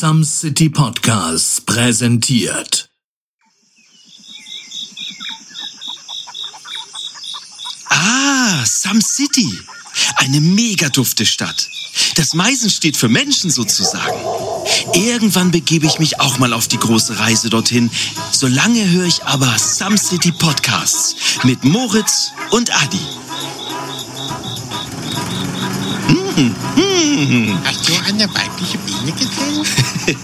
[0.00, 2.88] Some City Podcasts präsentiert.
[7.90, 9.52] Ah, Some City.
[10.16, 11.68] Eine mega dufte Stadt.
[12.14, 14.18] Das Meisen steht für Menschen sozusagen.
[14.94, 17.90] Irgendwann begebe ich mich auch mal auf die große Reise dorthin.
[18.32, 21.14] Solange höre ich aber Some City Podcasts
[21.44, 23.19] mit Moritz und Adi.
[27.64, 29.66] Hast du eine weibliche Biene gesehen?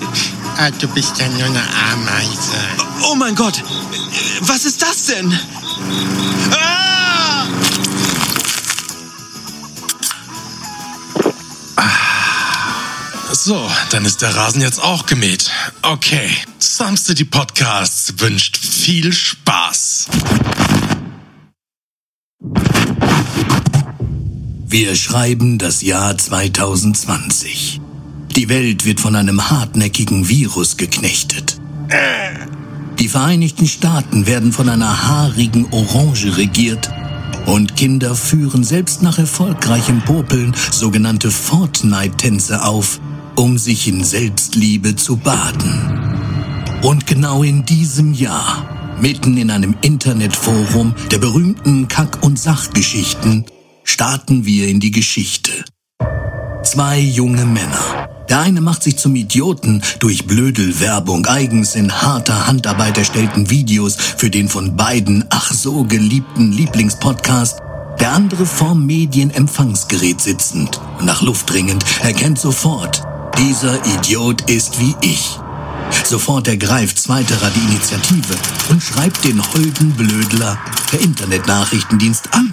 [0.56, 2.56] ah, du bist ja nur eine Ameise.
[3.02, 3.62] Oh mein Gott,
[4.40, 5.38] was ist das denn?
[6.52, 7.46] Ah!
[13.32, 15.50] So, dann ist der Rasen jetzt auch gemäht.
[15.82, 20.08] Okay, Some City Podcasts wünscht viel Spaß.
[24.68, 27.80] Wir schreiben das Jahr 2020.
[28.34, 31.60] Die Welt wird von einem hartnäckigen Virus geknechtet.
[32.98, 36.90] Die Vereinigten Staaten werden von einer haarigen Orange regiert
[37.46, 43.00] und Kinder führen selbst nach erfolgreichem Popeln sogenannte Fortnite-Tänze auf,
[43.36, 46.42] um sich in Selbstliebe zu baden.
[46.82, 53.44] Und genau in diesem Jahr, mitten in einem Internetforum der berühmten Kack- und Sachgeschichten,
[53.86, 55.52] starten wir in die Geschichte.
[56.64, 58.08] Zwei junge Männer.
[58.28, 64.28] Der eine macht sich zum Idioten durch Blödelwerbung, eigens in harter Handarbeit erstellten Videos für
[64.28, 67.60] den von beiden ach so geliebten Lieblingspodcast.
[68.00, 73.02] Der andere vorm Medienempfangsgerät sitzend und nach Luft dringend erkennt sofort,
[73.38, 75.38] dieser Idiot ist wie ich.
[76.04, 78.34] Sofort ergreift Zweiterer die Initiative
[78.68, 80.58] und schreibt den holden Blödler
[80.90, 82.52] per Internetnachrichtendienst an.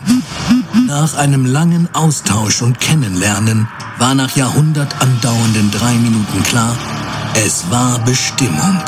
[0.73, 3.67] Nach einem langen Austausch und Kennenlernen
[3.99, 6.75] war nach Jahrhundert andauernden drei Minuten klar,
[7.35, 8.81] es war Bestimmung.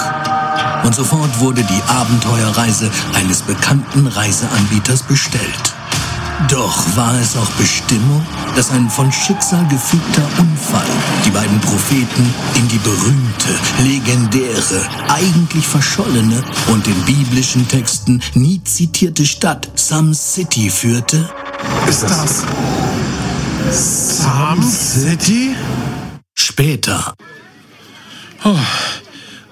[0.83, 5.74] Und sofort wurde die Abenteuerreise eines bekannten Reiseanbieters bestellt.
[6.49, 8.25] Doch war es auch Bestimmung,
[8.55, 10.85] dass ein von Schicksal gefügter Unfall
[11.25, 13.49] die beiden Propheten in die berühmte,
[13.83, 21.29] legendäre, eigentlich verschollene und in biblischen Texten nie zitierte Stadt Some City führte?
[21.87, 22.43] Ist das
[23.71, 25.55] Some City?
[26.33, 27.13] Später.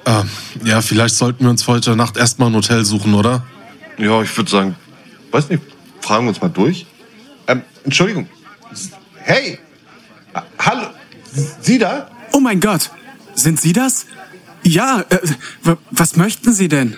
[0.05, 0.23] Äh,
[0.66, 3.43] ja, vielleicht sollten wir uns heute Nacht erstmal ein Hotel suchen, oder?
[3.97, 4.75] Ja, ich würde sagen,
[5.31, 5.63] weiß nicht,
[6.03, 6.86] fragen wir uns mal durch.
[7.47, 8.28] Ähm, Entschuldigung.
[9.16, 9.58] Hey!
[10.59, 10.88] Hallo!
[11.62, 12.09] Sie da?
[12.34, 12.91] Oh mein Gott,
[13.34, 14.06] sind Sie das?
[14.64, 15.18] Ja, äh,
[15.91, 16.97] was möchten Sie denn?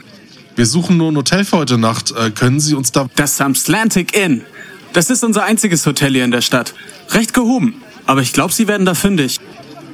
[0.56, 2.12] Wir suchen nur ein Hotel für heute Nacht.
[2.12, 3.08] Äh, können Sie uns da...
[3.16, 4.44] Das Samslantic Inn.
[4.94, 6.74] Das ist unser einziges Hotel hier in der Stadt.
[7.10, 9.40] Recht gehoben, aber ich glaube, Sie werden da fündig.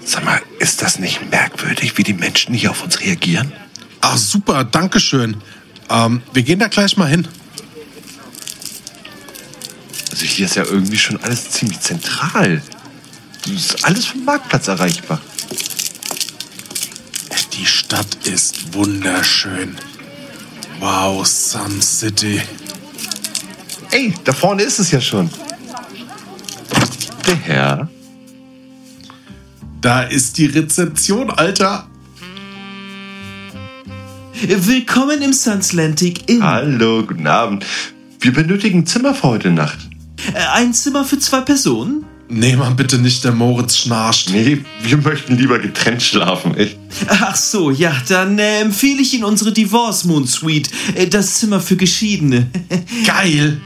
[0.06, 3.52] Sag mal, ist das nicht merkwürdig, wie die Menschen hier auf uns reagieren?
[4.02, 5.38] Ach, super, Dankeschön.
[5.90, 7.28] Ähm, wir gehen da gleich mal hin.
[10.12, 12.62] Also hier ist ja irgendwie schon alles ziemlich zentral.
[13.44, 15.22] Das ist alles vom Marktplatz erreichbar.
[17.54, 19.76] Die Stadt ist wunderschön.
[20.80, 22.42] Wow, Some City.
[23.92, 25.30] Ey, da vorne ist es ja schon.
[27.28, 27.90] Der Herr.
[29.80, 31.88] Da ist die Rezeption, Alter.
[34.42, 36.44] Willkommen im Sunslantic Inn.
[36.44, 37.66] Hallo, guten Abend.
[38.20, 39.91] Wir benötigen ein Zimmer für heute Nacht.
[40.34, 42.06] Äh, Ein Zimmer für zwei Personen?
[42.34, 44.30] Nee, Mann, bitte nicht, der Moritz schnarcht.
[44.30, 46.56] Nee, wir möchten lieber getrennt schlafen.
[46.56, 46.78] Echt?
[47.08, 50.70] Ach so, ja, dann äh, empfehle ich Ihnen unsere Divorce Moon Suite.
[50.96, 52.48] Äh, das Zimmer für Geschiedene.
[53.06, 53.60] Geil.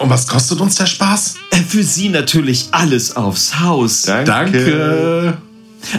[0.00, 1.34] Und was kostet uns der Spaß?
[1.50, 4.02] Äh, für Sie natürlich alles aufs Haus.
[4.02, 5.38] Danke.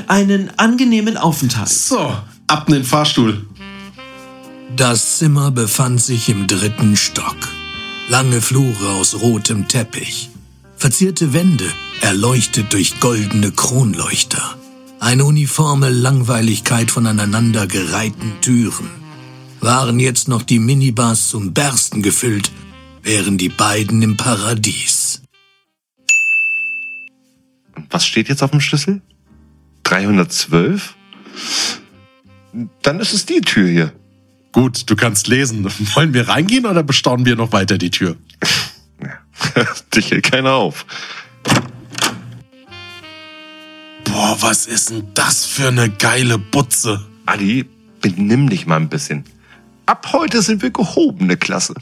[0.08, 1.70] Einen angenehmen Aufenthalt.
[1.70, 2.14] So,
[2.48, 3.46] ab in den Fahrstuhl.
[4.76, 7.38] Das Zimmer befand sich im dritten Stock.
[8.08, 10.30] Lange Flure aus rotem Teppich.
[10.78, 11.66] Verzierte Wände,
[12.02, 14.60] erleuchtet durch goldene Kronleuchter.
[15.00, 18.92] Eine uniforme Langweiligkeit von aneinandergereihten Türen.
[19.60, 22.52] Waren jetzt noch die Minibars zum Bersten gefüllt,
[23.02, 25.24] wären die beiden im Paradies.
[27.90, 29.02] Was steht jetzt auf dem Schlüssel?
[29.82, 30.96] 312?
[32.84, 33.94] Dann ist es die Tür hier.
[34.56, 35.66] Gut, du kannst lesen.
[35.96, 38.16] Wollen wir reingehen oder bestaunen wir noch weiter die Tür?
[39.94, 40.86] Dich hält keiner auf.
[44.06, 47.06] Boah, was ist denn das für eine geile Butze?
[47.26, 47.66] Adi,
[48.00, 49.26] benimm dich mal ein bisschen.
[49.88, 51.74] Ab heute sind wir gehobene Klasse.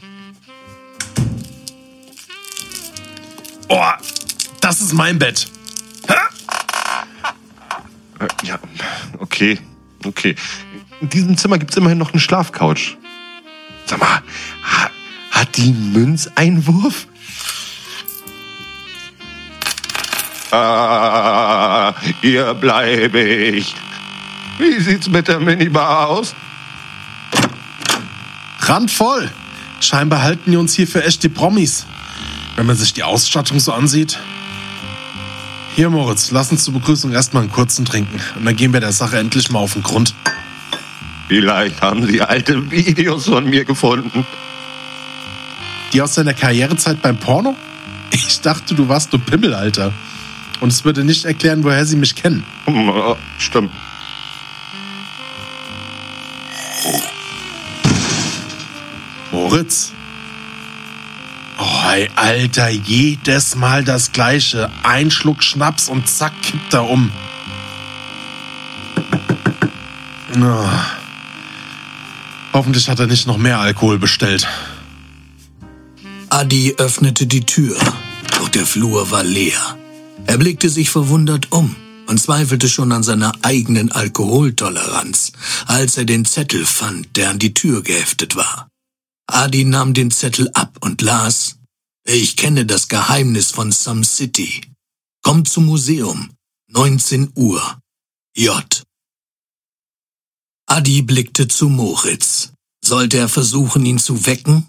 [3.68, 3.90] Oh,
[4.60, 5.46] das ist mein Bett.
[6.08, 6.14] Äh,
[8.42, 8.58] Ja,
[9.20, 9.60] okay,
[10.04, 10.34] okay.
[11.00, 12.96] In diesem Zimmer gibt's immerhin noch eine Schlafcouch.
[13.86, 14.22] Sag mal,
[14.62, 14.90] ha,
[15.30, 17.06] hat die einen Münzeinwurf?
[20.50, 23.74] Ah, hier bleibe ich.
[24.58, 26.34] Wie sieht's mit der Minibar aus?
[28.60, 29.30] Randvoll.
[29.80, 31.86] Scheinbar halten die uns hier für echte Promis.
[32.56, 34.18] Wenn man sich die Ausstattung so ansieht.
[35.74, 38.20] Hier, Moritz, lass uns zur Begrüßung erstmal einen kurzen trinken.
[38.36, 40.14] Und dann gehen wir der Sache endlich mal auf den Grund.
[41.28, 44.26] Vielleicht haben Sie alte Videos von mir gefunden.
[45.92, 47.56] Die aus deiner Karrierezeit beim Porno?
[48.10, 49.92] Ich dachte, du warst nur Pimmel, Alter.
[50.60, 52.44] Und es würde nicht erklären, woher sie mich kennen.
[52.66, 53.70] Hm, äh, Stimmt.
[59.30, 59.92] Moritz?
[61.58, 64.70] Oh, ey, Alter, jedes Mal das Gleiche.
[64.82, 67.10] Ein Schluck Schnaps und zack, kippt er um.
[70.36, 71.03] Oh.
[72.54, 74.46] Hoffentlich hat er nicht noch mehr Alkohol bestellt.
[76.30, 77.76] Adi öffnete die Tür,
[78.38, 79.76] doch der Flur war leer.
[80.26, 81.74] Er blickte sich verwundert um
[82.06, 85.32] und zweifelte schon an seiner eigenen Alkoholtoleranz,
[85.66, 88.68] als er den Zettel fand, der an die Tür geheftet war.
[89.26, 91.56] Adi nahm den Zettel ab und las,
[92.04, 94.60] ich kenne das Geheimnis von Some City.
[95.22, 96.30] Komm zum Museum,
[96.70, 97.78] 19 Uhr.
[98.36, 98.84] J.
[100.66, 102.52] Adi blickte zu Moritz.
[102.84, 104.68] Sollte er versuchen, ihn zu wecken?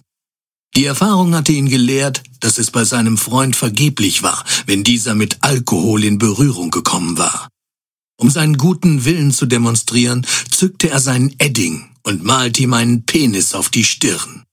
[0.75, 5.38] Die Erfahrung hatte ihn gelehrt, dass es bei seinem Freund vergeblich war, wenn dieser mit
[5.42, 7.50] Alkohol in Berührung gekommen war.
[8.18, 13.53] Um seinen guten Willen zu demonstrieren, zückte er seinen Edding und malte ihm einen Penis
[13.53, 14.44] auf die Stirn.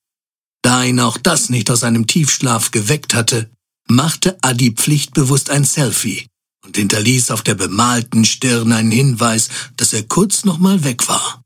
[0.62, 3.50] Da ihn auch das nicht aus seinem Tiefschlaf geweckt hatte,
[3.88, 6.26] machte Adi pflichtbewusst ein Selfie
[6.64, 11.42] und hinterließ auf der bemalten Stirn einen Hinweis, dass er kurz noch mal weg war.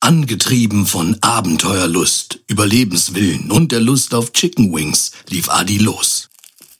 [0.00, 6.28] Angetrieben von Abenteuerlust, Überlebenswillen und der Lust auf Chicken Wings lief Adi los.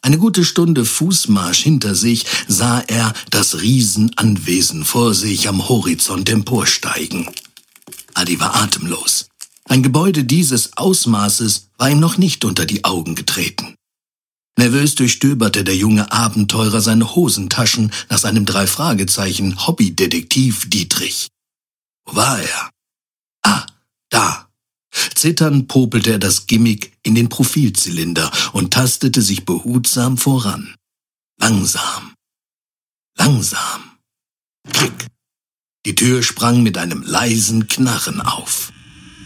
[0.01, 7.29] Eine gute Stunde Fußmarsch hinter sich sah er das Riesenanwesen vor sich am Horizont emporsteigen.
[8.15, 9.27] Adi war atemlos.
[9.69, 13.75] Ein Gebäude dieses Ausmaßes war ihm noch nicht unter die Augen getreten.
[14.57, 21.29] Nervös durchstöberte der junge Abenteurer seine Hosentaschen nach seinem drei Fragezeichen Hobbydetektiv Dietrich.
[22.07, 22.71] Wo war er?
[23.43, 23.67] Ah,
[24.09, 24.46] da.
[25.15, 30.75] Zitternd popelte er das Gimmick in den Profilzylinder und tastete sich behutsam voran.
[31.41, 32.15] Langsam.
[33.17, 33.83] Langsam.
[34.73, 35.07] Klick.
[35.87, 38.73] Die Tür sprang mit einem leisen Knarren auf.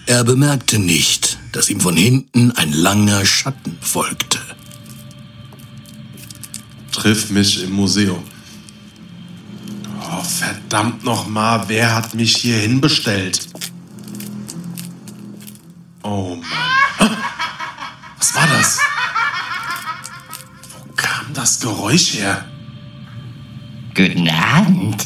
[0.06, 4.38] Er bemerkte nicht, dass ihm von hinten ein langer Schatten folgte.
[6.92, 8.22] Triff mich im Museum.
[10.00, 13.48] Oh, verdammt nochmal, wer hat mich hier hinbestellt?
[16.02, 17.16] Oh Mann.
[18.18, 18.78] Was war das?
[20.72, 22.44] Wo kam das Geräusch her?
[23.94, 25.04] Guten Abend.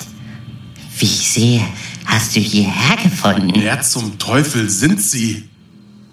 [0.98, 1.66] Wie ich sehe,
[2.04, 3.52] hast du hierher gefunden.
[3.54, 5.48] Wer zum Teufel sind Sie?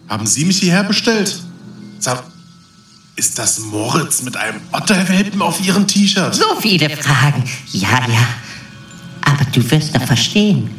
[0.10, 1.42] Haben Sie mich hierher bestellt?
[2.00, 2.24] Sag,
[3.16, 6.34] ist das Moritz mit einem Otterwelpen auf Ihrem T-Shirt?
[6.34, 7.44] So viele Fragen.
[7.72, 8.28] Ja, ja.
[9.22, 10.72] Aber du wirst doch verstehen.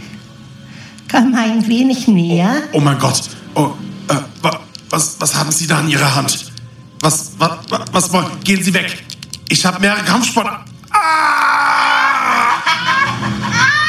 [1.11, 2.63] Komm ein wenig näher.
[2.73, 3.23] Oh mein Gott.
[3.55, 3.75] Oh,
[4.09, 6.53] äh, wa, was, was haben Sie da in Ihrer Hand?
[7.01, 8.41] Was, was, was, was wollen?
[8.45, 9.05] Gehen Sie weg.
[9.49, 10.47] Ich habe mehrere Kampfsport.
[10.91, 12.63] Ah!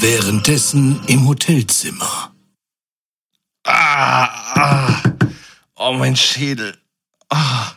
[0.00, 2.34] Währenddessen im Hotelzimmer.
[3.64, 5.02] Ah, ah.
[5.76, 6.76] Oh, mein Schädel.
[7.30, 7.73] Ah.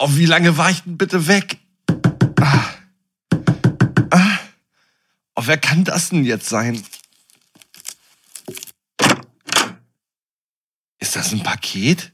[0.00, 1.58] Oh, wie lange war ich denn bitte weg?
[2.40, 2.64] Ah.
[4.10, 4.38] Ah.
[5.34, 6.82] Oh, wer kann das denn jetzt sein?
[11.00, 12.12] Ist das ein Paket?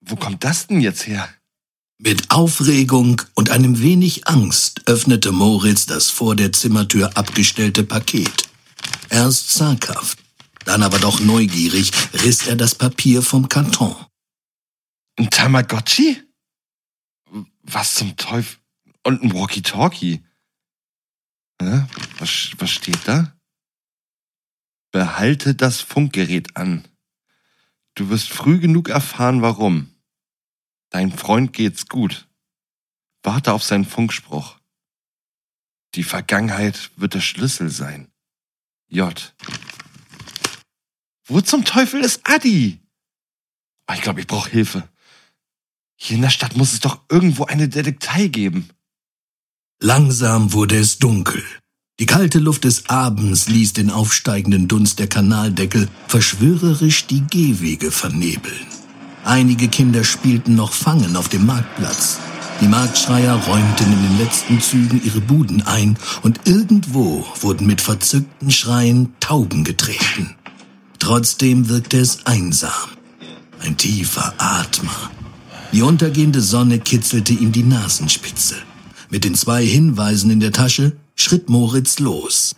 [0.00, 1.28] Wo kommt das denn jetzt her?
[1.98, 8.48] Mit Aufregung und einem wenig Angst öffnete Moritz das vor der Zimmertür abgestellte Paket.
[9.10, 10.18] Erst zaghaft,
[10.64, 13.94] dann aber doch neugierig riss er das Papier vom Karton.
[15.16, 16.22] Ein Tamagotchi?
[17.62, 18.58] Was zum Teufel?
[19.02, 20.24] Und ein Walkie-Talkie?
[21.60, 21.86] Hä?
[22.18, 23.36] Was, was steht da?
[24.92, 26.86] Behalte das Funkgerät an.
[27.94, 29.94] Du wirst früh genug erfahren, warum.
[30.90, 32.28] Dein Freund geht's gut.
[33.22, 34.58] Warte auf seinen Funkspruch.
[35.94, 38.10] Die Vergangenheit wird der Schlüssel sein.
[38.88, 39.34] J.
[41.26, 42.80] Wo zum Teufel ist Adi?
[43.88, 44.88] Oh, ich glaube, ich brauche Hilfe.
[46.02, 48.70] Hier in der Stadt muss es doch irgendwo eine Detektei geben.
[49.82, 51.44] Langsam wurde es dunkel.
[52.00, 58.66] Die kalte Luft des Abends ließ den aufsteigenden Dunst der Kanaldeckel verschwörerisch die Gehwege vernebeln.
[59.24, 62.18] Einige Kinder spielten noch Fangen auf dem Marktplatz.
[62.62, 68.50] Die Marktschreier räumten in den letzten Zügen ihre Buden ein und irgendwo wurden mit verzückten
[68.50, 70.34] Schreien Tauben getreten.
[70.98, 72.72] Trotzdem wirkte es einsam.
[73.60, 75.10] Ein tiefer Atmer.
[75.72, 78.56] Die untergehende Sonne kitzelte ihm die Nasenspitze.
[79.08, 82.56] Mit den zwei Hinweisen in der Tasche schritt Moritz los.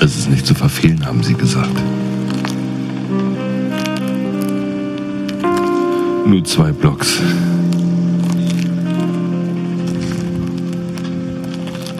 [0.00, 1.82] Es ist nicht zu verfehlen, haben sie gesagt.
[6.26, 7.20] Nur zwei Blocks.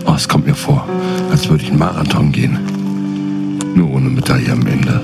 [0.07, 0.87] Oh, es kommt mir vor,
[1.31, 2.59] als würde ich einen Marathon gehen.
[3.75, 5.01] Nur ohne Medaille am Ende.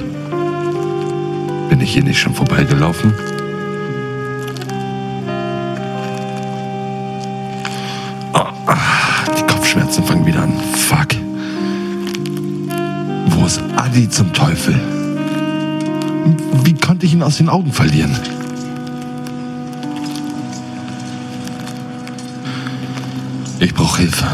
[1.68, 3.12] Bin ich hier nicht schon vorbeigelaufen?
[8.34, 8.76] Oh, ah,
[9.38, 10.52] die Kopfschmerzen fangen wieder an.
[10.74, 11.08] Fuck.
[13.28, 14.78] Wo ist Adi zum Teufel?
[16.64, 18.16] Wie konnte ich ihn aus den Augen verlieren?
[23.60, 24.26] Ich brauche Hilfe.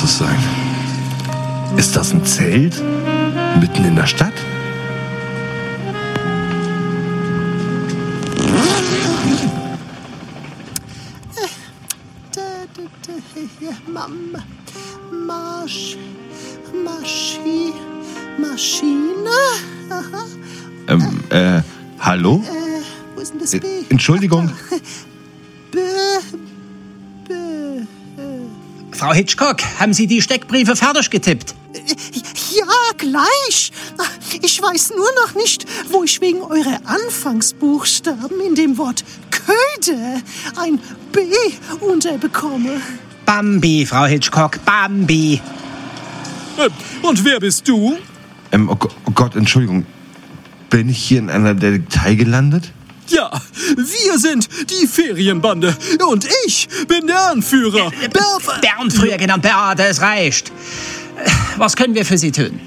[0.00, 0.38] Muss es sein.
[1.76, 2.82] Ist das ein Zelt?
[3.60, 4.32] Mitten in der Stadt?
[15.26, 15.96] Marsch,
[16.84, 17.72] Maschi,
[18.38, 19.38] Maschine.
[19.90, 20.24] Aha.
[20.88, 21.60] Ähm, äh,
[21.98, 22.42] hallo?
[22.46, 22.82] Äh,
[23.14, 23.66] wo ist denn das Äh, B?
[23.90, 24.50] Entschuldigung.
[29.10, 31.56] Frau Hitchcock, haben Sie die Steckbriefe fertig getippt?
[32.54, 32.64] Ja,
[32.96, 33.72] gleich.
[34.40, 39.02] Ich weiß nur noch nicht, wo ich wegen eurer Anfangsbuchstaben in dem Wort
[39.32, 40.22] Köde
[40.56, 40.78] ein
[41.10, 41.22] B
[41.80, 42.80] unterbekomme.
[43.26, 45.40] Bambi, Frau Hitchcock, Bambi.
[47.02, 47.98] Und wer bist du?
[48.52, 49.86] Ähm, oh, oh Gott, Entschuldigung.
[50.68, 52.70] Bin ich hier in einer Detektei gelandet?
[53.10, 53.30] Ja,
[53.76, 55.76] wir sind die Ferienbande
[56.08, 57.90] und ich bin der Anführer.
[58.12, 60.52] Berf Bernd, früher genannt Beate, es reicht.
[61.56, 62.60] Was können wir für Sie tun?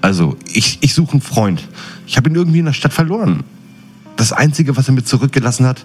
[0.00, 1.66] Also, ich, ich suche einen Freund.
[2.06, 3.44] Ich habe ihn irgendwie in der Stadt verloren.
[4.16, 5.84] Das Einzige, was er mir zurückgelassen hat,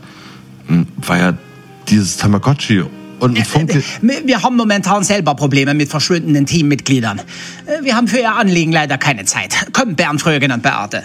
[0.68, 1.38] hm, war ja
[1.88, 2.84] dieses Tamagotchi
[3.20, 3.84] und ein Funke.
[4.02, 7.20] Wir haben momentan selber Probleme mit verschwundenen Teammitgliedern.
[7.66, 9.68] Äh, Wir haben für Ihr Anliegen leider keine Zeit.
[9.74, 11.04] Komm, Bernd, früher genannt Beate.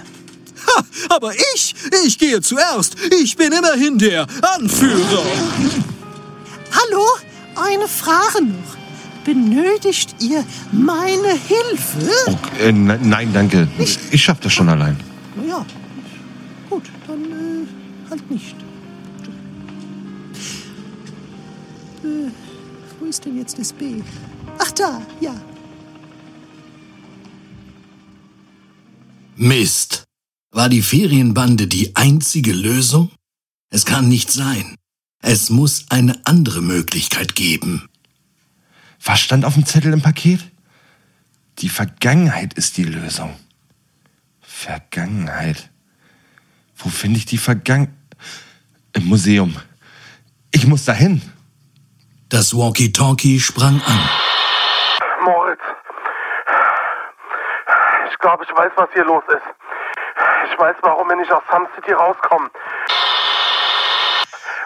[0.67, 1.75] Ha, aber ich,
[2.07, 2.97] ich gehe zuerst.
[3.23, 5.23] Ich bin immerhin der Anführer.
[6.73, 7.07] Hallo,
[7.57, 8.75] eine Frage noch.
[9.25, 12.11] Benötigt ihr meine Hilfe?
[12.27, 13.67] Oh, äh, ne- nein, danke.
[13.79, 14.99] Ich schaff das schon allein.
[15.37, 15.67] Na ja,
[16.69, 18.55] gut, dann äh, halt nicht.
[22.05, 22.29] Äh,
[23.01, 24.03] wo ist denn jetzt das B?
[24.59, 25.35] Ach da, ja.
[29.37, 30.04] Mist.
[30.55, 33.11] War die Ferienbande die einzige Lösung?
[33.71, 34.77] Es kann nicht sein.
[35.21, 37.89] Es muss eine andere Möglichkeit geben.
[39.05, 40.39] Was stand auf dem Zettel im Paket?
[41.59, 43.35] Die Vergangenheit ist die Lösung.
[44.43, 45.71] Vergangenheit.
[46.77, 47.93] Wo finde ich die Vergangenheit?
[48.93, 49.57] Im Museum.
[50.53, 51.21] Ich muss dahin.
[52.29, 54.09] Das Walkie-Talkie sprang an.
[55.25, 55.61] Moritz.
[58.09, 59.64] Ich glaube, ich weiß, was hier los ist.
[60.45, 62.51] Ich weiß, warum wir nicht aus Sun City rauskommen.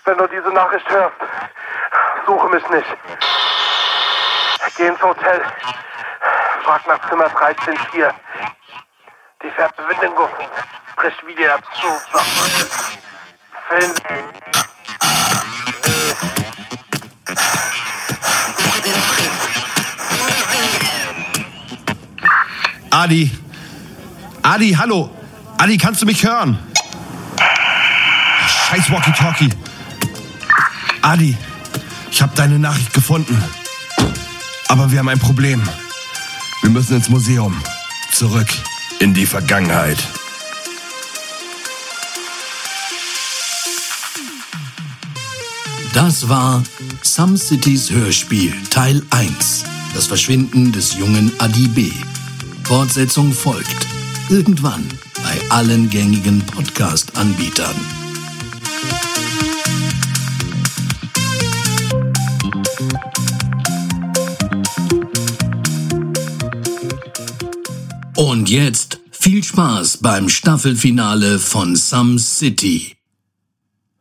[0.05, 1.17] Wenn du diese Nachricht hörst,
[2.27, 2.87] suche mich nicht.
[4.77, 5.43] Geh ins Hotel.
[6.65, 8.15] Frag nach Zimmer 134.
[9.43, 10.29] Die Verbindung
[10.97, 11.89] bricht wieder zu.
[13.69, 13.95] Film.
[22.91, 23.31] Adi.
[24.43, 25.18] Adi, hallo.
[25.59, 26.57] Adi, kannst du mich hören?
[28.71, 29.51] Scheiß Walkie-Talkie.
[31.03, 31.37] Adi,
[32.11, 33.43] Ich habe deine Nachricht gefunden.
[34.69, 35.63] Aber wir haben ein Problem.
[36.63, 37.61] Wir müssen ins Museum.
[38.13, 38.49] Zurück
[38.99, 39.99] in die Vergangenheit.
[45.93, 46.63] Das war
[47.03, 49.65] Some Cities Hörspiel Teil 1.
[49.95, 51.91] Das Verschwinden des jungen Adi B.
[52.65, 53.87] Fortsetzung folgt.
[54.29, 54.89] Irgendwann
[55.39, 57.75] bei allen gängigen Podcast-Anbietern.
[68.17, 72.97] Und jetzt viel Spaß beim Staffelfinale von Some City.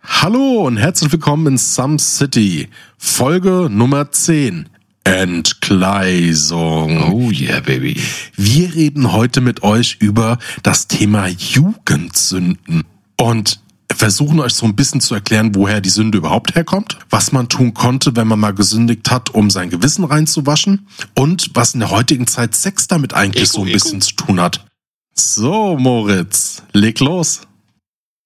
[0.01, 4.69] Hallo und herzlich willkommen in Some City, Folge Nummer 10.
[5.07, 7.13] Entgleisung.
[7.13, 7.95] Oh yeah, baby.
[8.35, 12.83] Wir reden heute mit euch über das Thema Jugendsünden
[13.17, 17.47] und versuchen euch so ein bisschen zu erklären, woher die Sünde überhaupt herkommt, was man
[17.47, 21.89] tun konnte, wenn man mal gesündigt hat, um sein Gewissen reinzuwaschen und was in der
[21.89, 23.73] heutigen Zeit Sex damit eigentlich Ego, so ein Ego.
[23.75, 24.65] bisschen zu tun hat.
[25.13, 27.43] So, Moritz, leg los.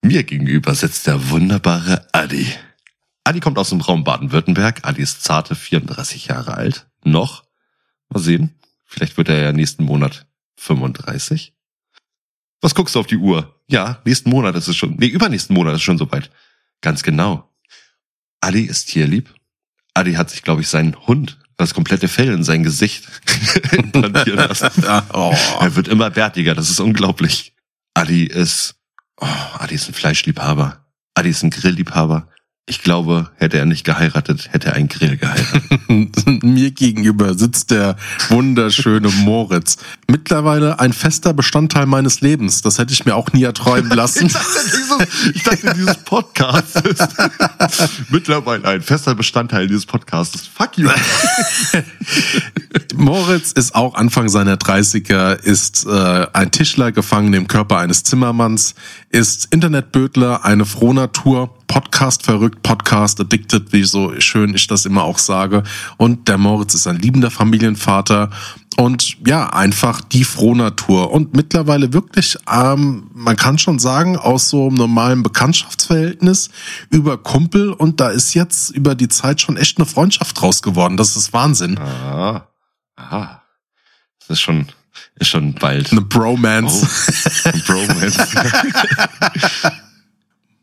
[0.04, 2.48] Mir gegenüber sitzt der wunderbare Adi.
[3.24, 4.80] Adi kommt aus dem Raum Baden-Württemberg.
[4.82, 6.88] Adi ist zarte 34 Jahre alt.
[7.04, 7.44] Noch.
[8.08, 8.58] Mal sehen.
[8.84, 10.26] Vielleicht wird er ja nächsten Monat
[10.56, 11.54] 35.
[12.60, 13.60] Was guckst du auf die Uhr?
[13.68, 14.96] Ja, nächsten Monat ist es schon.
[14.96, 16.30] Nee, übernächsten Monat ist es schon soweit.
[16.80, 17.48] Ganz genau.
[18.40, 19.32] Adi ist tierlieb.
[19.94, 23.08] Adi hat sich, glaube ich, seinen Hund, das komplette Fell in sein Gesicht
[23.72, 24.84] implantieren lassen.
[25.12, 25.34] oh.
[25.60, 27.54] Er wird immer bärtiger, das ist unglaublich.
[27.94, 28.76] Adi ist,
[29.20, 29.26] oh,
[29.58, 30.84] Adi ist ein Fleischliebhaber.
[31.14, 32.28] Adi ist ein Grillliebhaber.
[32.66, 35.64] Ich glaube, hätte er nicht geheiratet, hätte er einen Grill geheiratet.
[36.44, 37.96] Mir gegenüber sitzt der
[38.28, 39.78] wunderschöne Moritz.
[40.06, 42.62] Mittlerweile ein fester Bestandteil meines Lebens.
[42.62, 44.26] Das hätte ich mir auch nie erträumen lassen.
[44.26, 47.08] Ich dachte, dieses, ich dachte, dieses Podcast ist
[48.10, 50.46] mittlerweile ein fester Bestandteil dieses Podcasts.
[50.46, 50.88] Fuck you.
[52.94, 58.76] Moritz ist auch Anfang seiner 30er, ist äh, ein Tischler gefangen im Körper eines Zimmermanns,
[59.10, 65.16] ist Internetbödler, eine Frohnatur, Podcast verrückt, Podcast addicted, wie so schön ich das immer auch
[65.16, 65.62] sage.
[65.96, 68.28] Und der Moritz ist ein liebender Familienvater
[68.76, 71.10] und ja, einfach die Frohnatur.
[71.10, 76.50] Und mittlerweile wirklich, ähm, man kann schon sagen, aus so einem normalen Bekanntschaftsverhältnis
[76.90, 80.98] über Kumpel und da ist jetzt über die Zeit schon echt eine Freundschaft draus geworden.
[80.98, 81.78] Das ist Wahnsinn.
[81.78, 82.48] Ah,
[82.96, 83.40] ah.
[84.20, 84.66] Das ist schon,
[85.14, 85.90] ist schon bald.
[85.90, 86.86] Eine Bromance.
[86.86, 88.28] Oh, ein Bromance.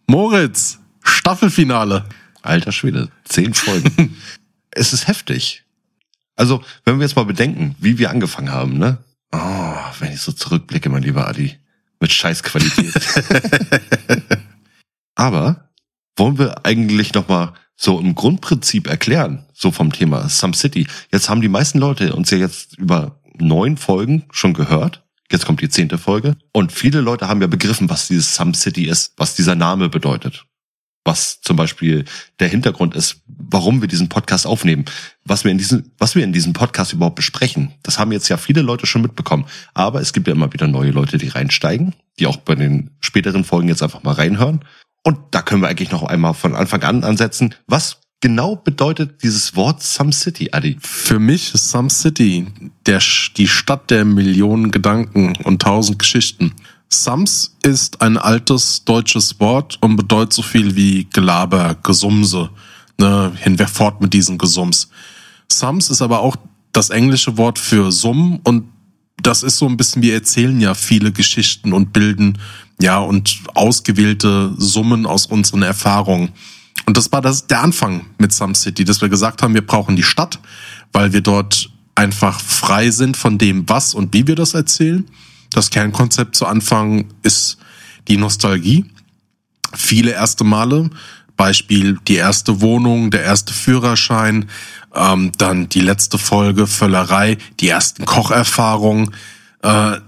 [0.05, 0.77] Moritz,
[1.09, 2.05] Staffelfinale.
[2.41, 4.15] Alter Schwede, zehn Folgen.
[4.71, 5.63] es ist heftig.
[6.35, 8.97] Also, wenn wir jetzt mal bedenken, wie wir angefangen haben, ne?
[9.31, 11.57] Oh, wenn ich so zurückblicke, mein lieber Adi,
[11.99, 12.93] mit Scheißqualität.
[15.15, 15.69] Aber
[16.15, 20.87] wollen wir eigentlich noch mal so im Grundprinzip erklären, so vom Thema Some City.
[21.11, 25.03] Jetzt haben die meisten Leute uns ja jetzt über neun Folgen schon gehört.
[25.31, 26.35] Jetzt kommt die zehnte Folge.
[26.53, 30.45] Und viele Leute haben ja begriffen, was dieses Some City ist, was dieser Name bedeutet
[31.03, 32.05] was zum Beispiel
[32.39, 34.85] der Hintergrund ist, warum wir diesen Podcast aufnehmen,
[35.25, 37.73] was wir in diesem, was wir in diesem Podcast überhaupt besprechen.
[37.83, 39.45] Das haben jetzt ja viele Leute schon mitbekommen.
[39.73, 43.43] Aber es gibt ja immer wieder neue Leute, die reinsteigen, die auch bei den späteren
[43.43, 44.65] Folgen jetzt einfach mal reinhören.
[45.03, 47.55] Und da können wir eigentlich noch einmal von Anfang an ansetzen.
[47.67, 50.77] Was genau bedeutet dieses Wort Some City, Adi?
[50.81, 52.47] Für mich ist Some City
[52.85, 53.01] der,
[53.37, 56.53] die Stadt der Millionen Gedanken und tausend Geschichten.
[56.91, 62.49] Sams ist ein altes deutsches Wort und bedeutet so viel wie Gelaber, Gesumse.
[62.97, 64.89] Ne, hinweg fort mit diesem Gesums.
[65.47, 66.35] Sums ist aber auch
[66.73, 68.65] das englische Wort für Summen und
[69.21, 72.37] das ist so ein bisschen, wir erzählen ja viele Geschichten und bilden
[72.81, 76.31] ja und ausgewählte Summen aus unseren Erfahrungen.
[76.85, 79.95] Und das war das, der Anfang mit Some City, dass wir gesagt haben, wir brauchen
[79.95, 80.39] die Stadt,
[80.91, 85.05] weil wir dort einfach frei sind von dem, was und wie wir das erzählen.
[85.49, 87.57] Das Kernkonzept zu Anfang ist
[88.07, 88.85] die Nostalgie.
[89.75, 90.89] Viele erste Male.
[91.37, 94.49] Beispiel die erste Wohnung, der erste Führerschein,
[94.93, 99.11] ähm, dann die letzte Folge Völlerei, die ersten Kocherfahrungen.
[99.61, 99.99] Äh,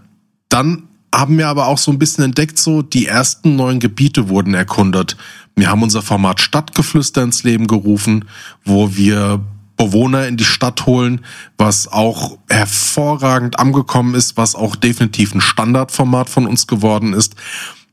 [0.49, 0.83] dann
[1.15, 5.15] haben wir aber auch so ein bisschen entdeckt, so die ersten neuen Gebiete wurden erkundet.
[5.55, 8.25] Wir haben unser Format Stadtgeflüster ins Leben gerufen,
[8.65, 9.39] wo wir
[9.81, 11.21] Bewohner in die Stadt holen,
[11.57, 17.33] was auch hervorragend angekommen ist, was auch definitiv ein Standardformat von uns geworden ist.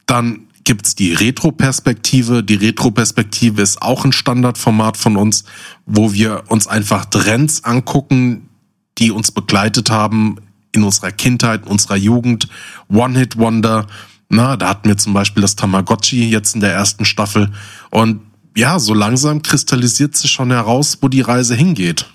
[0.05, 2.45] Dann gibt's die Retro-Perspektive.
[2.45, 5.45] Die Retro-Perspektive ist auch ein Standardformat von uns,
[5.87, 8.51] wo wir uns einfach Trends angucken,
[8.99, 10.37] die uns begleitet haben
[10.73, 12.49] in unserer Kindheit, in unserer Jugend.
[12.91, 13.87] One-Hit-Wonder.
[14.29, 17.51] Na, da hatten wir zum Beispiel das Tamagotchi jetzt in der ersten Staffel.
[17.91, 18.21] Und
[18.57, 22.07] ja, so langsam kristallisiert sich schon heraus, wo die Reise hingeht.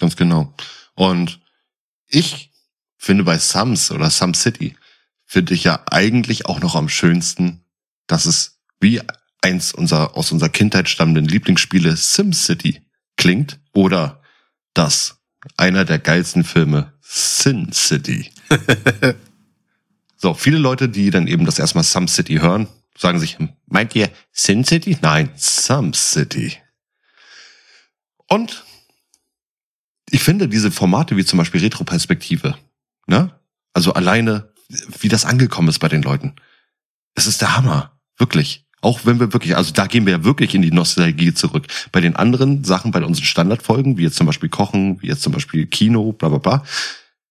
[0.00, 0.52] Ganz genau.
[0.94, 1.40] Und
[2.08, 2.50] ich
[2.96, 4.76] finde bei Sums oder Some City
[5.24, 7.64] finde ich ja eigentlich auch noch am schönsten,
[8.06, 9.00] dass es wie
[9.42, 12.82] eins unserer aus unserer Kindheit stammenden Lieblingsspiele SimCity
[13.16, 14.22] klingt oder
[14.74, 15.18] dass
[15.56, 18.30] einer der geilsten Filme Sin City.
[20.16, 24.10] so, viele Leute, die dann eben das erstmal Some City hören, sagen sich, meint ihr
[24.32, 24.98] Sin City?
[25.02, 26.56] Nein, Some City.
[28.28, 28.64] Und
[30.10, 32.56] ich finde diese Formate wie zum Beispiel Retroperspektive,
[33.06, 33.38] ne?
[33.72, 34.52] Also alleine,
[35.00, 36.34] wie das angekommen ist bei den Leuten.
[37.14, 37.98] Es ist der Hammer.
[38.18, 38.64] Wirklich.
[38.80, 41.66] Auch wenn wir wirklich, also da gehen wir ja wirklich in die Nostalgie zurück.
[41.92, 45.32] Bei den anderen Sachen, bei unseren Standardfolgen, wie jetzt zum Beispiel Kochen, wie jetzt zum
[45.32, 46.64] Beispiel Kino, bla bla bla,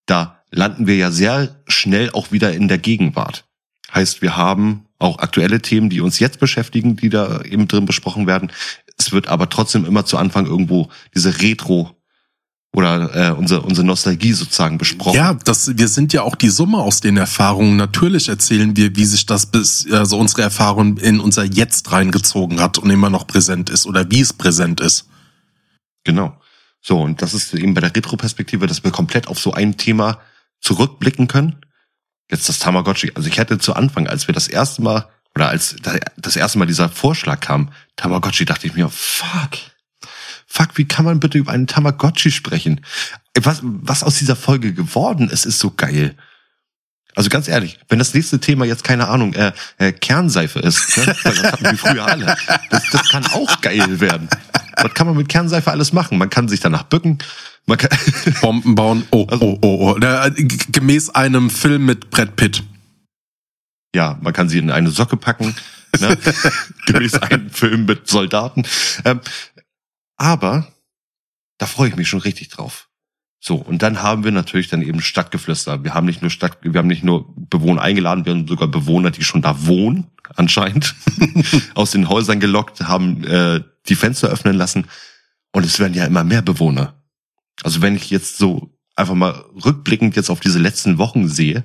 [0.05, 3.45] da landen wir ja sehr schnell auch wieder in der Gegenwart.
[3.95, 8.27] Heißt, wir haben auch aktuelle Themen, die uns jetzt beschäftigen, die da eben drin besprochen
[8.27, 8.51] werden.
[8.97, 11.95] Es wird aber trotzdem immer zu Anfang irgendwo diese Retro
[12.75, 15.15] oder äh, unsere, unsere Nostalgie sozusagen besprochen.
[15.15, 17.77] Ja, das, wir sind ja auch die Summe aus den Erfahrungen.
[17.77, 22.77] Natürlich erzählen wir, wie sich das bis, also unsere Erfahrung in unser Jetzt reingezogen hat
[22.77, 25.07] und immer noch präsent ist oder wie es präsent ist.
[26.03, 26.37] Genau.
[26.81, 30.19] So, und das ist eben bei der Retroperspektive, dass wir komplett auf so ein Thema
[30.59, 31.55] zurückblicken können.
[32.29, 33.11] Jetzt das Tamagotchi.
[33.15, 35.75] Also ich hätte zu Anfang, als wir das erste Mal, oder als
[36.17, 39.51] das erste Mal dieser Vorschlag kam, Tamagotchi, dachte ich mir, fuck,
[40.47, 42.81] fuck, wie kann man bitte über einen Tamagotchi sprechen?
[43.37, 46.15] Was, was aus dieser Folge geworden ist, ist so geil.
[47.15, 51.15] Also ganz ehrlich, wenn das nächste Thema jetzt keine Ahnung äh, äh, Kernseife ist, ne?
[51.23, 52.35] das hatten wir früher alle,
[52.69, 54.29] das, das kann auch geil werden.
[54.75, 56.17] Was kann man mit Kernseife alles machen?
[56.17, 57.19] Man kann sich danach bücken,
[58.41, 59.07] Bomben bauen.
[59.11, 59.99] Oh, oh, oh, oh.
[59.99, 62.63] Da, gemäß einem Film mit Brad Pitt.
[63.95, 65.55] Ja, man kann sie in eine Socke packen.
[65.99, 66.17] Ne?
[66.85, 68.63] gemäß einem Film mit Soldaten.
[69.05, 69.21] Ähm,
[70.17, 70.67] aber
[71.57, 72.89] da freue ich mich schon richtig drauf.
[73.39, 75.83] So, und dann haben wir natürlich dann eben Stadtgeflüster.
[75.83, 79.11] Wir haben nicht nur Stadt, wir haben nicht nur Bewohner eingeladen, wir haben sogar Bewohner,
[79.11, 80.95] die schon da wohnen, anscheinend,
[81.75, 84.87] aus den Häusern gelockt, haben äh, die Fenster öffnen lassen.
[85.51, 86.95] Und es werden ja immer mehr Bewohner.
[87.63, 89.31] Also wenn ich jetzt so einfach mal
[89.63, 91.63] rückblickend jetzt auf diese letzten Wochen sehe,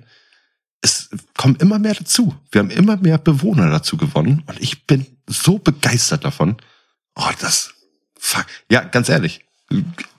[0.83, 2.35] es kommen immer mehr dazu.
[2.51, 6.57] Wir haben immer mehr Bewohner dazu gewonnen und ich bin so begeistert davon.
[7.15, 7.75] Oh, das,
[8.19, 8.47] fuck.
[8.71, 9.45] Ja, ganz ehrlich.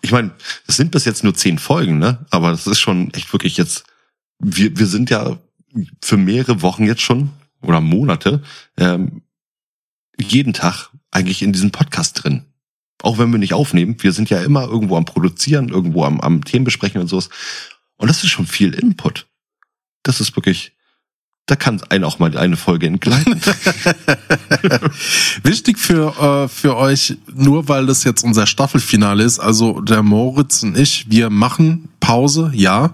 [0.02, 0.32] Ich meine,
[0.68, 2.26] das sind bis jetzt nur zehn Folgen, ne?
[2.30, 3.84] Aber das ist schon echt wirklich jetzt.
[4.40, 5.40] Wir, wir sind ja
[6.02, 7.32] für mehrere Wochen jetzt schon
[7.62, 8.44] oder Monate
[8.78, 9.24] ähm,
[10.20, 12.46] jeden Tag eigentlich in diesem Podcast drin.
[13.02, 16.44] Auch wenn wir nicht aufnehmen, wir sind ja immer irgendwo am Produzieren, irgendwo am, am
[16.44, 17.30] Themen besprechen und sowas.
[17.98, 19.28] Und das ist schon viel Input.
[20.04, 20.74] Das ist wirklich,
[21.46, 23.36] da kann einen auch mal eine Folge entgleiten.
[25.44, 30.64] Wichtig für, äh, für euch, nur weil das jetzt unser Staffelfinale ist, also der Moritz
[30.64, 32.94] und ich, wir machen Pause, ja.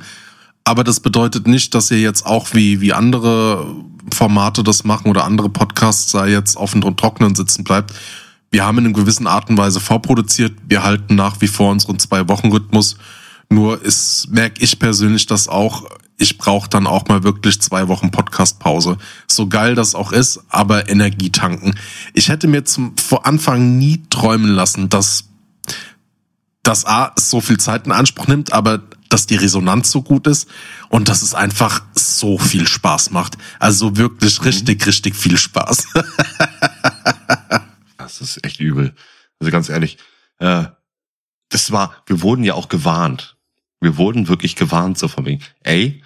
[0.63, 3.75] Aber das bedeutet nicht, dass ihr jetzt auch wie, wie andere
[4.13, 7.93] Formate das machen oder andere Podcasts sei jetzt auf dem Trockenen sitzen bleibt.
[8.49, 10.53] Wir haben in einer gewissen Art und Weise vorproduziert.
[10.67, 12.97] Wir halten nach wie vor unseren Zwei-Wochen-Rhythmus.
[13.49, 15.85] Nur ist, merke ich persönlich das auch,
[16.17, 18.97] ich brauche dann auch mal wirklich zwei Wochen Podcast-Pause.
[19.27, 21.75] So geil das auch ist, aber Energie tanken.
[22.13, 25.25] Ich hätte mir zum vor Anfang nie träumen lassen, dass
[26.63, 30.49] das A so viel Zeit in Anspruch nimmt, aber dass die Resonanz so gut ist
[30.89, 33.37] und dass es einfach so viel Spaß macht.
[33.59, 35.87] Also wirklich richtig, richtig viel Spaß.
[38.07, 38.95] das ist echt übel.
[39.39, 39.97] Also ganz ehrlich,
[40.39, 40.65] äh,
[41.49, 43.37] das war, wir wurden ja auch gewarnt.
[43.79, 46.03] Wir wurden wirklich gewarnt, so von wegen, ey,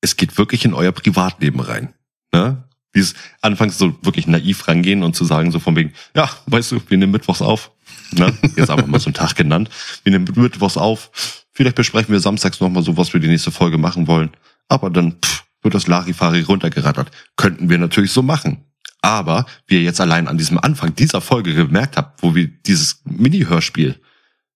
[0.00, 1.94] es geht wirklich in euer Privatleben rein.
[2.32, 2.64] Ne?
[2.94, 6.82] Dieses anfangs so wirklich naiv rangehen und zu sagen, so von wegen, ja, weißt du,
[6.88, 7.70] wir nehmen Mittwochs auf.
[8.12, 8.36] Ne?
[8.56, 9.70] Jetzt einfach mal so einen Tag genannt.
[10.02, 11.42] Wir nehmen Mittwochs auf.
[11.52, 14.30] Vielleicht besprechen wir samstags nochmal so, was wir die nächste Folge machen wollen.
[14.68, 17.10] Aber dann pff, wird das Larifari runtergerattert.
[17.36, 18.64] Könnten wir natürlich so machen.
[19.02, 23.02] Aber wie ihr jetzt allein an diesem Anfang dieser Folge gemerkt habt, wo wir dieses
[23.04, 24.00] Mini-Hörspiel,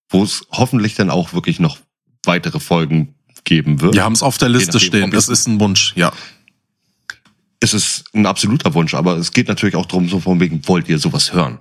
[0.09, 1.79] wo es hoffentlich dann auch wirklich noch
[2.25, 3.95] weitere Folgen geben wird.
[3.95, 5.11] Wir haben es auf der Liste stehen.
[5.11, 6.13] Das ist ein Wunsch, ja.
[7.59, 10.89] Es ist ein absoluter Wunsch, aber es geht natürlich auch darum, so von wegen, wollt
[10.89, 11.59] ihr sowas hören?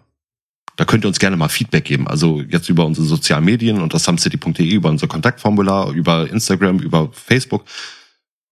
[0.75, 2.07] Da könnt ihr uns gerne mal Feedback geben.
[2.07, 7.63] Also jetzt über unsere sozialen Medien unter sumcity.de, über unser Kontaktformular, über Instagram, über Facebook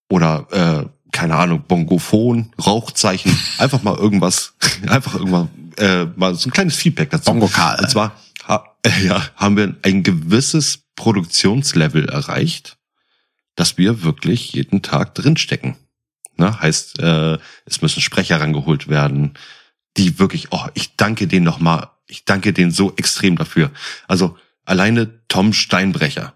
[0.10, 4.56] oder äh, keine Ahnung, Bongophon, Rauchzeichen, einfach mal irgendwas,
[4.88, 7.32] einfach irgendwann äh, mal so ein kleines Feedback dazu.
[7.32, 7.80] Bongokal.
[7.80, 12.78] Und zwar ha, äh, ja, haben wir ein gewisses Produktionslevel erreicht,
[13.56, 15.78] dass wir wirklich jeden Tag drinstecken.
[16.36, 16.60] Ne?
[16.60, 19.38] Heißt, äh, es müssen Sprecher rangeholt werden,
[19.95, 23.71] die wirklich, oh, ich danke denen nochmal ich danke denen so extrem dafür.
[24.08, 26.34] Also alleine Tom Steinbrecher,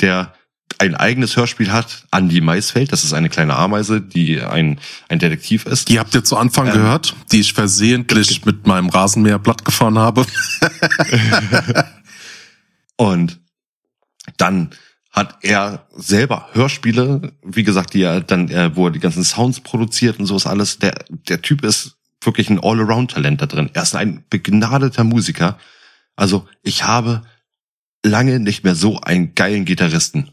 [0.00, 0.34] der
[0.78, 2.92] ein eigenes Hörspiel hat, Andy Maisfeld.
[2.92, 5.88] Das ist eine kleine Ameise, die ein, ein Detektiv ist.
[5.88, 9.98] Die habt ihr zu Anfang Ähm, gehört, die ich versehentlich mit meinem Rasenmäher platt gefahren
[9.98, 10.26] habe.
[12.96, 13.40] Und
[14.36, 14.70] dann
[15.10, 19.60] hat er selber Hörspiele, wie gesagt, die er dann, äh, wo er die ganzen Sounds
[19.60, 20.78] produziert und sowas alles.
[20.78, 23.70] Der, der Typ ist wirklich ein All-Around-Talent da drin.
[23.74, 25.58] Er ist ein begnadeter Musiker.
[26.16, 27.22] Also ich habe
[28.04, 30.30] lange nicht mehr so einen geilen Gitarristen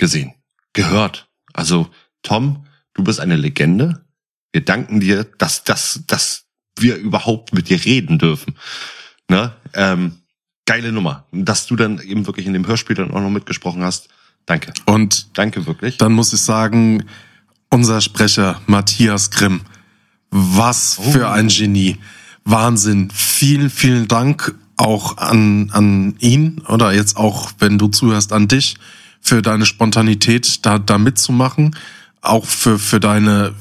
[0.00, 0.34] gesehen,
[0.72, 1.28] gehört.
[1.52, 1.88] Also
[2.22, 4.04] Tom, du bist eine Legende.
[4.50, 8.56] Wir danken dir, dass, dass, dass wir überhaupt mit dir reden dürfen.
[9.28, 9.52] Ne?
[9.74, 10.16] Ähm,
[10.66, 11.26] geile Nummer.
[11.30, 14.08] Dass du dann eben wirklich in dem Hörspiel dann auch noch mitgesprochen hast.
[14.46, 14.72] Danke.
[14.86, 15.98] Und Danke wirklich.
[15.98, 17.04] dann muss ich sagen,
[17.68, 19.60] unser Sprecher Matthias Grimm,
[20.30, 21.98] was für ein Genie.
[22.44, 23.10] Wahnsinn.
[23.12, 28.76] Vielen, vielen Dank auch an, an ihn oder jetzt auch, wenn du zuhörst, an dich
[29.20, 31.76] für deine Spontanität, da, da mitzumachen.
[32.22, 33.54] Auch für, für deine,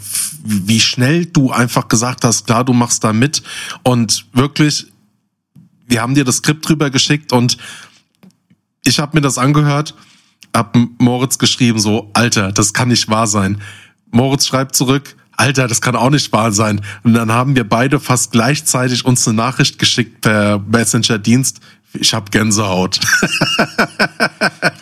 [0.44, 3.42] wie schnell du einfach gesagt hast, klar, du machst da mit.
[3.84, 4.88] Und wirklich,
[5.88, 7.58] wir haben dir das Skript drüber geschickt und
[8.84, 9.96] ich habe mir das angehört,
[10.54, 13.62] hab Moritz geschrieben so, Alter, das kann nicht wahr sein.
[14.12, 16.82] Moritz schreibt zurück, Alter, das kann auch nicht wahr sein.
[17.04, 21.62] Und dann haben wir beide fast gleichzeitig uns eine Nachricht geschickt per Messenger-Dienst.
[21.94, 23.00] Ich hab Gänsehaut.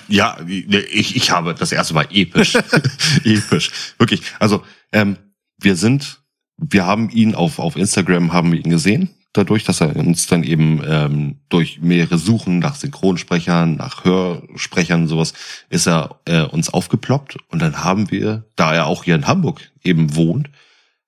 [0.07, 2.55] Ja, ich, ich habe, das erste war episch.
[3.23, 3.71] episch.
[3.97, 4.21] Wirklich.
[4.39, 5.17] Also, ähm,
[5.59, 6.21] wir sind,
[6.57, 9.09] wir haben ihn auf, auf Instagram haben wir ihn gesehen.
[9.33, 15.33] Dadurch, dass er uns dann eben ähm, durch mehrere Suchen nach Synchronsprechern, nach Hörsprechern, sowas,
[15.69, 17.37] ist er äh, uns aufgeploppt.
[17.49, 20.49] Und dann haben wir, da er auch hier in Hamburg eben wohnt,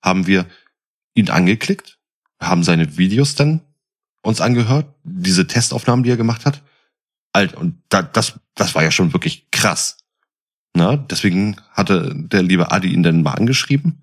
[0.02, 0.46] haben wir
[1.14, 1.98] ihn angeklickt,
[2.38, 3.62] haben seine Videos dann
[4.22, 6.62] uns angehört, diese Testaufnahmen, die er gemacht hat.
[7.32, 9.98] Alt, und da, das, das war ja schon wirklich krass.
[10.74, 14.02] Na, deswegen hatte der liebe Adi ihn dann mal angeschrieben.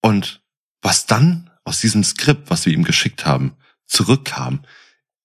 [0.00, 0.42] Und
[0.82, 4.60] was dann aus diesem Skript, was wir ihm geschickt haben, zurückkam,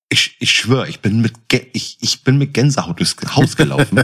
[0.10, 1.34] ich, ich schwöre, ich bin mit,
[1.74, 4.04] ich, ich bin mit Gänsehaut durchs Haus gelaufen.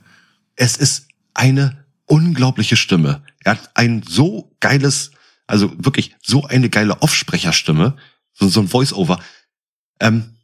[0.56, 3.22] es ist eine unglaubliche Stimme.
[3.44, 5.10] Er hat ein so geiles,
[5.46, 7.96] also wirklich so eine geile Offsprecherstimme,
[8.40, 9.20] so, so ein Voice-Over.
[10.00, 10.36] Ähm,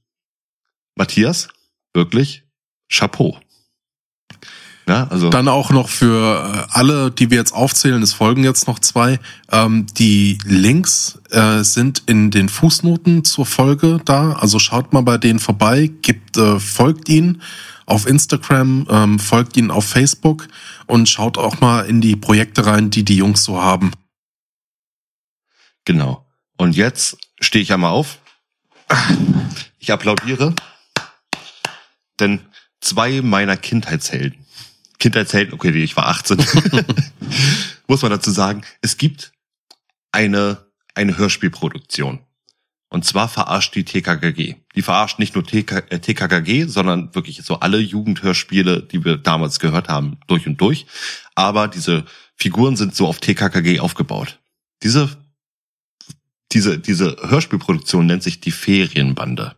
[0.94, 1.48] Matthias,
[1.94, 2.44] wirklich
[2.90, 3.40] Chapeau.
[4.88, 8.68] Ja, also Dann auch noch für äh, alle, die wir jetzt aufzählen, es folgen jetzt
[8.68, 9.18] noch zwei.
[9.50, 14.34] Ähm, die Links äh, sind in den Fußnoten zur Folge da.
[14.34, 17.42] Also schaut mal bei denen vorbei, gibt, äh, folgt ihnen
[17.84, 20.46] auf Instagram, ähm, folgt ihnen auf Facebook
[20.86, 23.90] und schaut auch mal in die Projekte rein, die die Jungs so haben.
[25.84, 26.24] Genau.
[26.58, 28.18] Und jetzt stehe ich einmal auf.
[29.78, 30.54] Ich applaudiere.
[32.18, 32.40] Denn
[32.80, 34.46] zwei meiner Kindheitshelden.
[34.98, 36.38] Kindheitshelden, okay, ich war 18.
[37.86, 38.62] Muss man dazu sagen.
[38.80, 39.32] Es gibt
[40.12, 42.20] eine, eine Hörspielproduktion.
[42.88, 44.54] Und zwar verarscht die TKKG.
[44.74, 49.58] Die verarscht nicht nur TK, äh, TKKG, sondern wirklich so alle Jugendhörspiele, die wir damals
[49.58, 50.86] gehört haben, durch und durch.
[51.34, 52.04] Aber diese
[52.36, 54.38] Figuren sind so auf TKKG aufgebaut.
[54.82, 55.10] Diese
[56.56, 59.56] diese, diese Hörspielproduktion nennt sich die Ferienbande.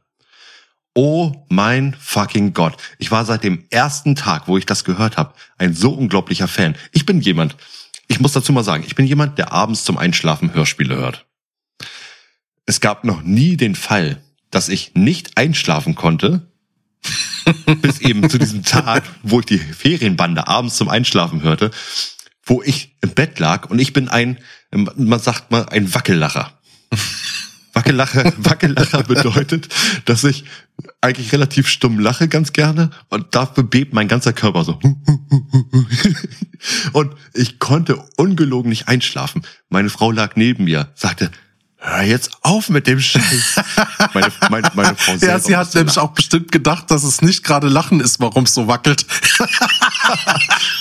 [0.95, 2.77] Oh mein fucking Gott.
[2.99, 6.75] Ich war seit dem ersten Tag, wo ich das gehört habe, ein so unglaublicher Fan.
[6.91, 7.55] Ich bin jemand,
[8.09, 11.25] ich muss dazu mal sagen, ich bin jemand, der abends zum Einschlafen Hörspiele hört.
[12.67, 16.51] Es gab noch nie den Fall, dass ich nicht einschlafen konnte,
[17.81, 21.71] bis eben zu diesem Tag, wo ich die Ferienbande abends zum Einschlafen hörte,
[22.43, 24.39] wo ich im Bett lag und ich bin ein,
[24.73, 26.58] man sagt mal, ein Wackellacher.
[27.75, 29.69] Wackellacher, Wackellacher bedeutet,
[30.05, 30.45] dass ich
[31.01, 34.81] eigentlich relativ stumm lache ganz gerne und dafür bebt mein ganzer Körper so.
[36.93, 39.43] Und ich konnte ungelogen nicht einschlafen.
[39.69, 41.31] Meine Frau lag neben mir, sagte,
[41.81, 43.61] hör jetzt auf mit dem Scheiß.
[44.15, 46.09] Meine, meine, meine Frau Ja, sie hat nämlich lachen.
[46.09, 49.05] auch bestimmt gedacht, dass es nicht gerade Lachen ist, warum es so wackelt.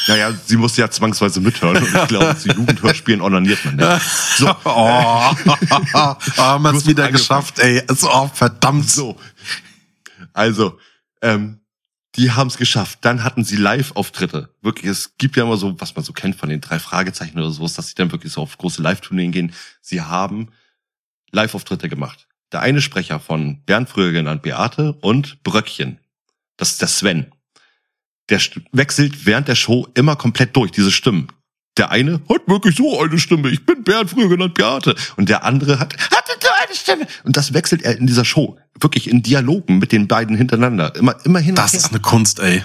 [0.07, 4.01] Naja, sie musste ja zwangsweise mithören und ich glaube, zu Jugendhörspielen onaniert man nicht.
[4.37, 5.35] So, Oh,
[6.37, 7.11] haben wir es wieder angefangen.
[7.11, 7.83] geschafft, ey.
[7.87, 8.89] Also, oh, verdammt.
[8.89, 9.17] So.
[10.33, 10.79] Also,
[11.21, 11.59] ähm,
[12.15, 12.99] die haben es geschafft.
[13.01, 14.49] Dann hatten sie Live-Auftritte.
[14.61, 17.51] Wirklich, es gibt ja immer so, was man so kennt von den drei Fragezeichen oder
[17.51, 19.53] sowas, dass sie dann wirklich so auf große Live-Tourneen gehen.
[19.81, 20.51] Sie haben
[21.31, 22.27] Live-Auftritte gemacht.
[22.51, 25.99] Der eine Sprecher von Bernd, früher genannt Beate, und Bröckchen.
[26.55, 27.31] Das ist der Sven.
[28.29, 28.39] Der
[28.71, 31.27] wechselt während der Show immer komplett durch, diese Stimmen.
[31.77, 33.49] Der eine hat wirklich so eine Stimme.
[33.49, 34.95] Ich bin Bernd, früher genannt Beate.
[35.15, 37.07] Und der andere hat, hatte so eine Stimme.
[37.23, 38.57] Und das wechselt er in dieser Show.
[38.79, 40.95] Wirklich in Dialogen mit den beiden hintereinander.
[40.95, 42.63] Immer, immer hin Das ist eine Kunst, ey.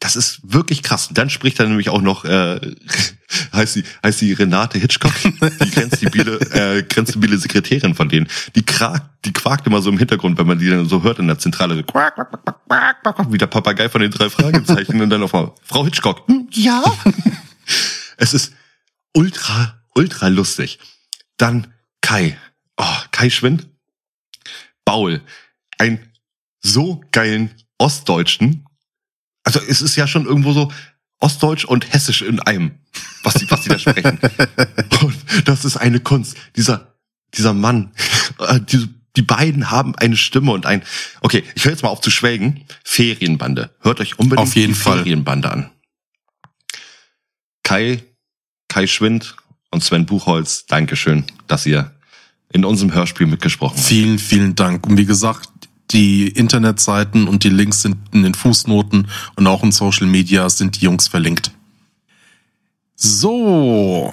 [0.00, 1.08] Das ist wirklich krass.
[1.10, 2.60] Dann spricht er nämlich auch noch, äh,
[3.52, 8.28] heißt sie, heißt sie Renate Hitchcock, die grenzstabile, äh, grenzstabile Sekretärin von denen.
[8.54, 11.26] Die kragt, die quakt immer so im Hintergrund, wenn man die dann so hört in
[11.26, 15.00] der Zentrale, so quack, quack, quack, quack, quack, wie der Papagei von den drei Fragezeichen
[15.00, 16.82] und dann auf einmal, Frau Hitchcock, hm, ja.
[18.16, 18.52] es ist
[19.14, 20.78] ultra, ultra lustig.
[21.38, 22.38] Dann Kai,
[22.76, 23.66] oh, Kai Schwind,
[24.84, 25.22] Baul,
[25.76, 26.12] ein
[26.60, 28.67] so geilen Ostdeutschen,
[29.48, 30.70] also es ist ja schon irgendwo so
[31.20, 32.72] Ostdeutsch und Hessisch in einem,
[33.22, 34.18] was die, was die da sprechen.
[35.02, 36.36] Und das ist eine Kunst.
[36.54, 36.94] Dieser,
[37.32, 37.92] dieser Mann,
[38.40, 40.82] äh, die, die beiden haben eine Stimme und ein,
[41.22, 42.66] okay, ich höre jetzt mal auf zu schwelgen.
[42.84, 43.74] Ferienbande.
[43.80, 44.98] Hört euch unbedingt Auf jeden die Fall.
[44.98, 45.70] Ferienbande an.
[47.62, 48.04] Kai,
[48.68, 49.34] Kai Schwind
[49.70, 51.96] und Sven Buchholz, Dankeschön, dass ihr
[52.52, 53.86] in unserem Hörspiel mitgesprochen habt.
[53.86, 54.86] Vielen, vielen Dank.
[54.86, 55.48] Und wie gesagt,
[55.90, 60.80] die Internetseiten und die Links sind in den Fußnoten und auch in Social Media sind
[60.80, 61.50] die Jungs verlinkt.
[62.94, 64.12] So,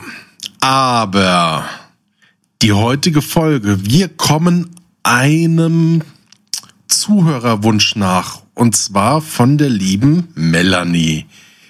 [0.59, 1.65] aber
[2.61, 4.71] die heutige Folge, wir kommen
[5.03, 6.01] einem
[6.87, 11.25] Zuhörerwunsch nach und zwar von der lieben Melanie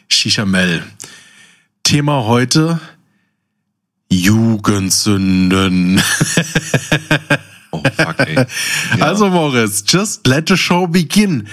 [0.07, 0.83] Shishamel.
[1.83, 2.79] Thema heute
[4.09, 6.01] Jugendsünden.
[7.83, 8.35] Oh, fuck, ey.
[8.97, 9.05] Ja.
[9.05, 11.47] Also Moritz, just let the show begin.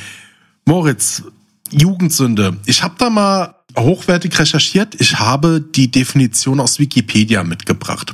[0.65, 1.23] Moritz,
[1.71, 2.57] Jugendsünde.
[2.67, 5.01] Ich habe da mal hochwertig recherchiert.
[5.01, 8.13] Ich habe die Definition aus Wikipedia mitgebracht.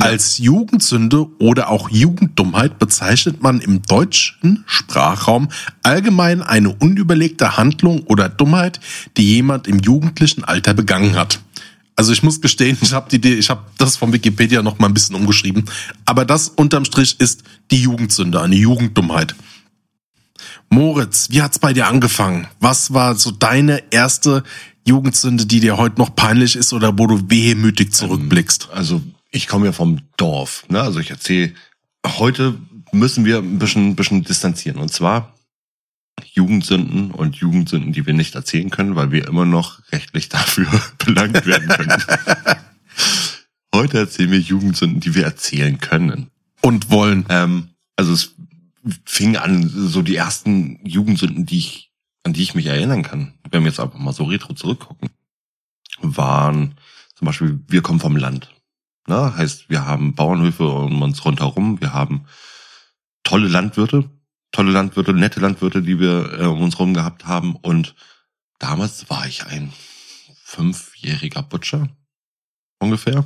[0.00, 5.48] Als Jugendsünde oder auch Jugenddummheit bezeichnet man im deutschen Sprachraum
[5.82, 8.78] allgemein eine unüberlegte Handlung oder Dummheit,
[9.16, 11.40] die jemand im jugendlichen Alter begangen hat.
[11.98, 14.94] Also ich muss gestehen, ich habe die, ich habe das von Wikipedia noch mal ein
[14.94, 15.64] bisschen umgeschrieben,
[16.04, 19.34] aber das unterm Strich ist die Jugendsünde, eine Jugenddummheit.
[20.70, 22.46] Moritz, wie hat's bei dir angefangen?
[22.60, 24.44] Was war so deine erste
[24.86, 28.68] Jugendsünde, die dir heute noch peinlich ist oder wo du wehmütig zurückblickst?
[28.72, 30.64] Also ich komme ja vom Dorf.
[30.68, 30.80] Ne?
[30.80, 31.52] Also ich erzähle,
[32.06, 32.54] heute
[32.92, 34.78] müssen wir ein bisschen, ein bisschen distanzieren.
[34.78, 35.34] Und zwar
[36.24, 40.66] Jugendsünden und Jugendsünden, die wir nicht erzählen können, weil wir immer noch rechtlich dafür
[41.04, 42.02] belangt werden können.
[43.74, 46.30] heute erzählen wir Jugendsünden, die wir erzählen können.
[46.60, 47.24] Und wollen.
[47.28, 48.34] Ähm, also es
[49.04, 51.92] fing an, so die ersten Jugendsünden, die ich,
[52.24, 55.10] an die ich mich erinnern kann, wenn wir jetzt einfach mal so retro zurückgucken,
[56.00, 56.74] waren
[57.14, 58.54] zum Beispiel, wir kommen vom Land.
[59.08, 59.36] Ne?
[59.36, 62.26] Heißt, wir haben Bauernhöfe um uns rundherum, wir haben
[63.24, 64.08] tolle Landwirte,
[64.52, 67.56] tolle Landwirte, nette Landwirte, die wir äh, um uns rum gehabt haben.
[67.56, 67.94] Und
[68.58, 69.72] damals war ich ein
[70.42, 71.88] fünfjähriger Butcher,
[72.78, 73.24] ungefähr.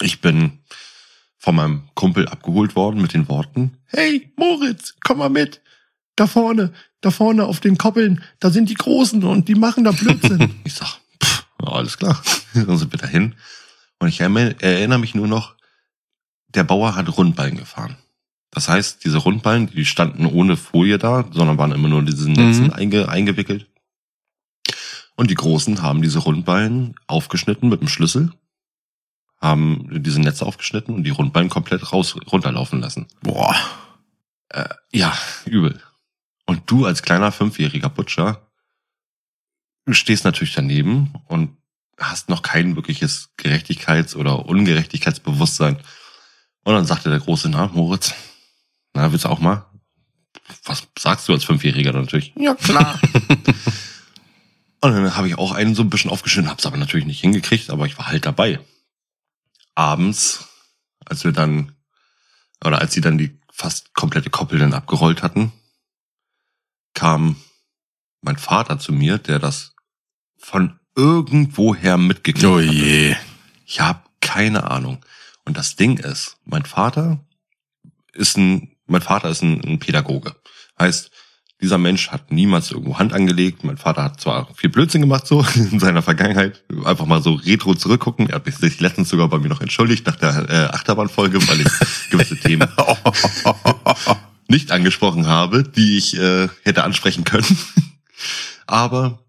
[0.00, 0.60] Ich bin
[1.38, 5.60] von meinem Kumpel abgeholt worden mit den Worten, hey Moritz, komm mal mit.
[6.16, 9.92] Da vorne, da vorne auf den Koppeln, da sind die Großen und die machen da
[9.92, 10.56] Blödsinn.
[10.64, 12.20] ich sag, pff, alles klar.
[12.54, 13.36] Dann sind wir dahin.
[14.00, 15.54] Und ich erinnere mich nur noch,
[16.48, 17.96] der Bauer hat Rundballen gefahren.
[18.50, 22.32] Das heißt, diese Rundballen, die standen ohne Folie da, sondern waren immer nur in diesen
[22.32, 22.72] Netzen Mhm.
[22.72, 23.68] einge, eingewickelt.
[25.16, 28.32] Und die Großen haben diese Rundballen aufgeschnitten mit dem Schlüssel,
[29.40, 33.06] haben diese Netze aufgeschnitten und die Rundballen komplett raus, runterlaufen lassen.
[33.22, 33.54] Boah.
[34.48, 35.80] Äh, ja, übel.
[36.46, 38.48] Und du als kleiner fünfjähriger Butcher
[39.90, 41.56] stehst natürlich daneben und
[41.98, 45.76] hast noch kein wirkliches Gerechtigkeits- oder Ungerechtigkeitsbewusstsein.
[46.64, 48.14] Und dann sagte der große, na, Moritz,
[49.00, 49.64] na, willst du auch mal?
[50.64, 52.32] Was sagst du als Fünfjähriger dann natürlich?
[52.36, 53.00] Ja, klar.
[54.80, 57.70] und dann habe ich auch einen so ein bisschen aufgeschnitten, hab's aber natürlich nicht hingekriegt,
[57.70, 58.60] aber ich war halt dabei.
[59.74, 60.48] Abends,
[61.04, 61.72] als wir dann,
[62.64, 65.52] oder als sie dann die fast komplette Koppel dann abgerollt hatten,
[66.94, 67.36] kam
[68.20, 69.74] mein Vater zu mir, der das
[70.36, 72.66] von irgendwoher mitgekriegt Oh hatte.
[72.72, 73.16] je.
[73.66, 75.04] Ich habe keine Ahnung.
[75.44, 77.24] Und das Ding ist, mein Vater
[78.12, 80.34] ist ein, mein Vater ist ein, ein Pädagoge.
[80.78, 81.10] Heißt,
[81.60, 83.64] dieser Mensch hat niemals irgendwo Hand angelegt.
[83.64, 87.74] Mein Vater hat zwar viel Blödsinn gemacht so in seiner Vergangenheit, einfach mal so retro
[87.74, 88.28] zurückgucken.
[88.28, 91.68] Er hat sich letztens sogar bei mir noch entschuldigt nach der äh, Achterbahnfolge, weil ich
[92.10, 92.68] gewisse Themen
[94.48, 97.58] nicht angesprochen habe, die ich äh, hätte ansprechen können.
[98.66, 99.24] Aber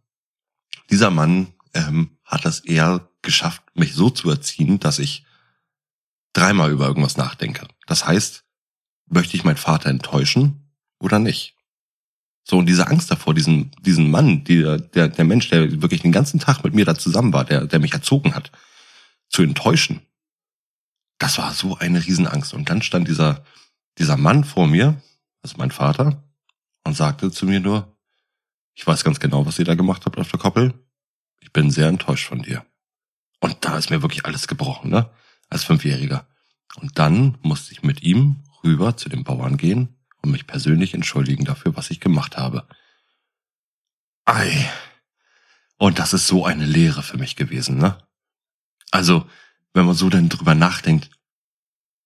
[0.90, 5.26] dieser Mann ähm, hat das eher geschafft, mich so zu erziehen, dass ich
[6.34, 7.68] dreimal über irgendwas nachdenke.
[7.88, 8.44] Das heißt,
[9.10, 11.56] möchte ich meinen Vater enttäuschen oder nicht?
[12.44, 16.12] So, und diese Angst davor, diesen, diesen Mann, der, der, der Mensch, der wirklich den
[16.12, 18.52] ganzen Tag mit mir da zusammen war, der, der mich erzogen hat,
[19.30, 20.02] zu enttäuschen,
[21.20, 22.54] das war so eine Riesenangst.
[22.54, 23.44] Und dann stand dieser,
[23.98, 25.00] dieser Mann vor mir,
[25.42, 26.24] das ist mein Vater,
[26.86, 27.96] und sagte zu mir nur,
[28.74, 30.74] ich weiß ganz genau, was ihr da gemacht habt auf der Koppel.
[31.42, 32.66] Ich bin sehr enttäuscht von dir.
[33.42, 35.10] Und da ist mir wirklich alles gebrochen, ne?
[35.50, 36.28] Als Fünfjähriger.
[36.76, 41.46] Und dann musste ich mit ihm rüber zu den Bauern gehen und mich persönlich entschuldigen
[41.46, 42.68] dafür, was ich gemacht habe.
[44.26, 44.70] Ei.
[45.78, 47.98] Und das ist so eine Lehre für mich gewesen, ne?
[48.92, 49.28] Also,
[49.74, 51.10] wenn man so dann drüber nachdenkt,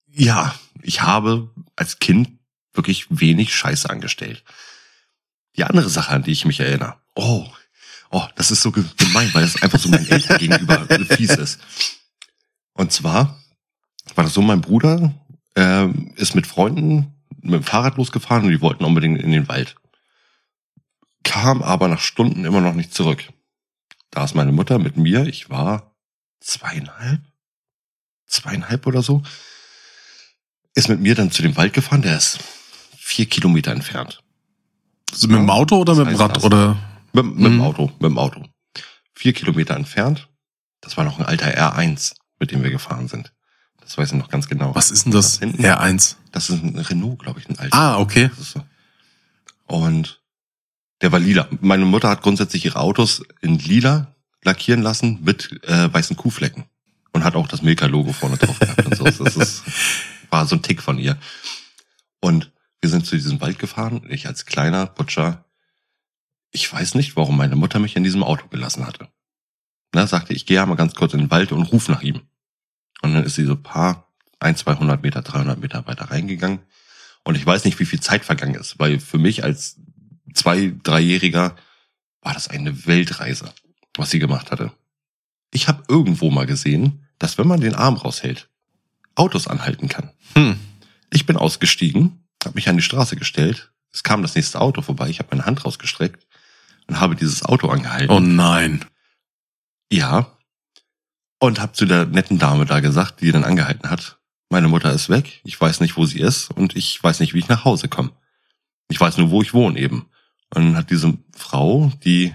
[0.05, 2.39] ja, ich habe als Kind
[2.73, 4.43] wirklich wenig Scheiße angestellt.
[5.55, 7.47] Die andere Sache, an die ich mich erinnere, oh,
[8.09, 10.85] oh, das ist so gemein, weil das einfach so meinen Eltern gegenüber
[11.15, 11.59] fies ist.
[12.73, 13.39] Und zwar
[14.15, 15.13] war das so, mein Bruder
[15.55, 19.75] äh, ist mit Freunden mit dem Fahrrad losgefahren und die wollten unbedingt in den Wald.
[21.23, 23.27] Kam aber nach Stunden immer noch nicht zurück.
[24.11, 25.95] Da ist meine Mutter mit mir, ich war
[26.39, 27.21] zweieinhalb,
[28.27, 29.23] zweieinhalb oder so,
[30.75, 32.39] ist mit mir dann zu dem Wald gefahren, der ist
[32.97, 34.23] vier Kilometer entfernt.
[35.11, 36.77] Also mit dem Auto oder mit dem Rad oder?
[37.13, 37.61] Mit, mit dem Mhm.
[37.61, 38.43] Auto, mit dem Auto.
[39.13, 40.29] Vier Kilometer entfernt.
[40.81, 43.32] Das war noch ein alter R1, mit dem wir gefahren sind.
[43.83, 44.73] Das weiß ich noch ganz genau.
[44.75, 45.39] Was ist denn das?
[45.39, 45.63] Da hinten?
[45.63, 46.15] R1.
[46.31, 47.77] Das ist ein Renault, glaube ich, ein alter.
[47.77, 48.31] Ah, okay.
[48.37, 48.63] Das so.
[49.67, 50.21] Und
[51.01, 51.47] der war lila.
[51.61, 54.13] Meine Mutter hat grundsätzlich ihre Autos in lila
[54.43, 56.65] lackieren lassen mit äh, weißen Kuhflecken.
[57.11, 59.03] Und hat auch das Milka-Logo vorne drauf gehabt und so.
[59.03, 59.63] Das ist,
[60.31, 61.17] war so ein Tick von ihr.
[62.21, 64.05] Und wir sind zu diesem Wald gefahren.
[64.09, 65.45] Ich als kleiner Butcher,
[66.51, 69.09] ich weiß nicht, warum meine Mutter mich in diesem Auto gelassen hatte.
[69.93, 72.21] Na, sagte, ich gehe ja mal ganz kurz in den Wald und ruf nach ihm.
[73.03, 74.07] Und dann ist sie so ein paar,
[74.39, 76.59] ein, 200 Meter, 300 Meter weiter reingegangen.
[77.23, 79.77] Und ich weiß nicht, wie viel Zeit vergangen ist, weil für mich als
[80.33, 81.55] zwei, dreijähriger
[82.21, 83.53] war das eine Weltreise,
[83.95, 84.71] was sie gemacht hatte.
[85.51, 88.49] Ich habe irgendwo mal gesehen, dass wenn man den Arm raushält,
[89.15, 90.11] Autos anhalten kann.
[90.33, 90.57] Hm.
[91.11, 93.71] Ich bin ausgestiegen, habe mich an die Straße gestellt.
[93.91, 95.09] Es kam das nächste Auto vorbei.
[95.09, 96.25] Ich habe meine Hand rausgestreckt
[96.87, 98.09] und habe dieses Auto angehalten.
[98.09, 98.83] Oh nein.
[99.91, 100.32] Ja.
[101.43, 104.17] Und hab zu der netten Dame da gesagt, die dann angehalten hat,
[104.49, 107.39] meine Mutter ist weg, ich weiß nicht, wo sie ist und ich weiß nicht, wie
[107.39, 108.11] ich nach Hause komme.
[108.87, 110.05] Ich weiß nur, wo ich wohne eben.
[110.55, 112.33] Und dann hat diese Frau, die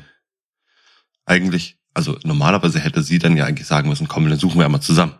[1.24, 4.82] eigentlich, also normalerweise hätte sie dann ja eigentlich sagen müssen, komm, dann suchen wir einmal
[4.82, 5.14] zusammen.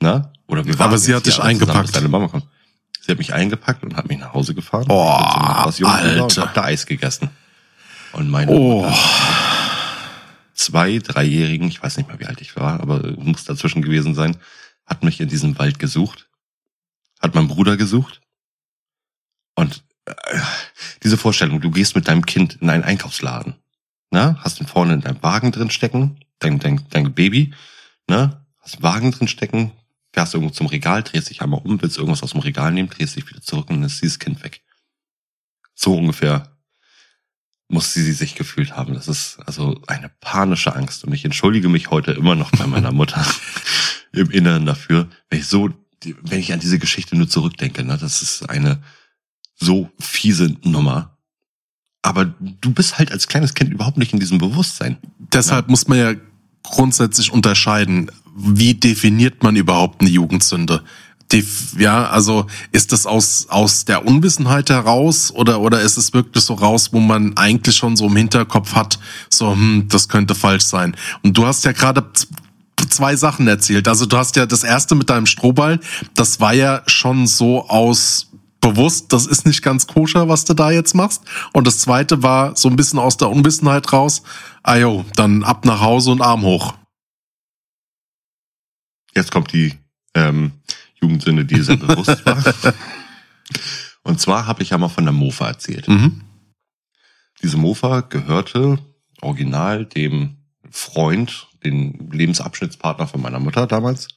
[0.00, 0.32] Na?
[0.46, 1.82] Oder wir Aber warten sie hat dich zusammen, eingepackt.
[1.86, 2.46] bis Deine Mama kommt.
[3.00, 4.86] Sie hat mich eingepackt und hat mich nach Hause gefahren.
[4.88, 6.42] Oh, Und Alter.
[6.42, 7.30] hab da Eis gegessen.
[8.12, 8.86] Und meine Oh.
[10.60, 14.36] Zwei, dreijährigen, ich weiß nicht mehr, wie alt ich war, aber muss dazwischen gewesen sein,
[14.84, 16.28] hat mich in diesem Wald gesucht,
[17.18, 18.20] hat mein Bruder gesucht.
[19.54, 20.14] Und äh,
[21.02, 23.54] diese Vorstellung, du gehst mit deinem Kind in einen Einkaufsladen,
[24.10, 24.36] ne?
[24.40, 27.54] hast ihn vorne in deinem Wagen drin stecken, dein, dein, dein Baby,
[28.06, 28.44] ne?
[28.58, 29.72] hast einen Wagen drin stecken,
[30.12, 33.16] fährst irgendwo zum Regal, drehst dich einmal um, willst irgendwas aus dem Regal nehmen, drehst
[33.16, 34.62] dich wieder zurück und dann ist dieses Kind weg.
[35.74, 36.59] So ungefähr
[37.70, 38.94] muss sie sich gefühlt haben.
[38.94, 41.04] Das ist also eine panische Angst.
[41.04, 43.24] Und ich entschuldige mich heute immer noch bei meiner Mutter
[44.12, 45.70] im Inneren dafür, wenn ich so,
[46.22, 48.82] wenn ich an diese Geschichte nur zurückdenke, ne, das ist eine
[49.54, 51.16] so fiese Nummer.
[52.02, 54.96] Aber du bist halt als kleines Kind überhaupt nicht in diesem Bewusstsein.
[55.18, 56.14] Deshalb muss man ja
[56.62, 60.82] grundsätzlich unterscheiden, wie definiert man überhaupt eine Jugendsünde?
[61.32, 66.44] Def ja, also ist das aus, aus der Unwissenheit heraus oder, oder ist es wirklich
[66.44, 70.64] so raus, wo man eigentlich schon so im Hinterkopf hat, so, hm, das könnte falsch
[70.64, 70.96] sein.
[71.22, 72.04] Und du hast ja gerade
[72.88, 73.86] zwei Sachen erzählt.
[73.86, 75.80] Also du hast ja das erste mit deinem Strohball,
[76.14, 80.70] das war ja schon so aus bewusst, das ist nicht ganz koscher, was du da
[80.70, 81.22] jetzt machst.
[81.52, 84.22] Und das zweite war so ein bisschen aus der Unwissenheit raus.
[84.62, 84.76] Ah
[85.16, 86.74] dann ab nach Hause und Arm hoch.
[89.14, 89.74] Jetzt kommt die
[90.14, 90.52] ähm,
[91.00, 92.74] Jugendsünde, die sehr bewusst war.
[94.02, 95.88] Und zwar habe ich ja mal von der Mofa erzählt.
[95.88, 96.22] Mhm.
[97.42, 98.78] Diese Mofa gehörte
[99.20, 100.36] original dem
[100.70, 104.08] Freund, den Lebensabschnittspartner von meiner Mutter damals.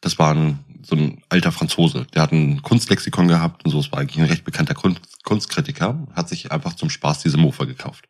[0.00, 2.06] Das war ein, so ein alter Franzose.
[2.14, 3.80] Der hat ein Kunstlexikon gehabt und so.
[3.80, 6.06] Es war eigentlich ein recht bekannter Kunst, Kunstkritiker.
[6.12, 8.08] Hat sich einfach zum Spaß diese Mofa gekauft.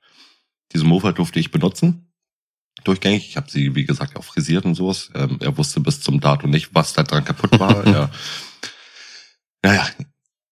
[0.72, 2.07] Diese Mofa durfte ich benutzen.
[2.84, 3.28] Durchgängig.
[3.28, 5.10] Ich habe sie, wie gesagt, auch frisiert und sowas.
[5.14, 7.86] Ähm, er wusste bis zum Dato nicht, was da dran kaputt war.
[7.86, 8.10] er,
[9.62, 9.86] naja,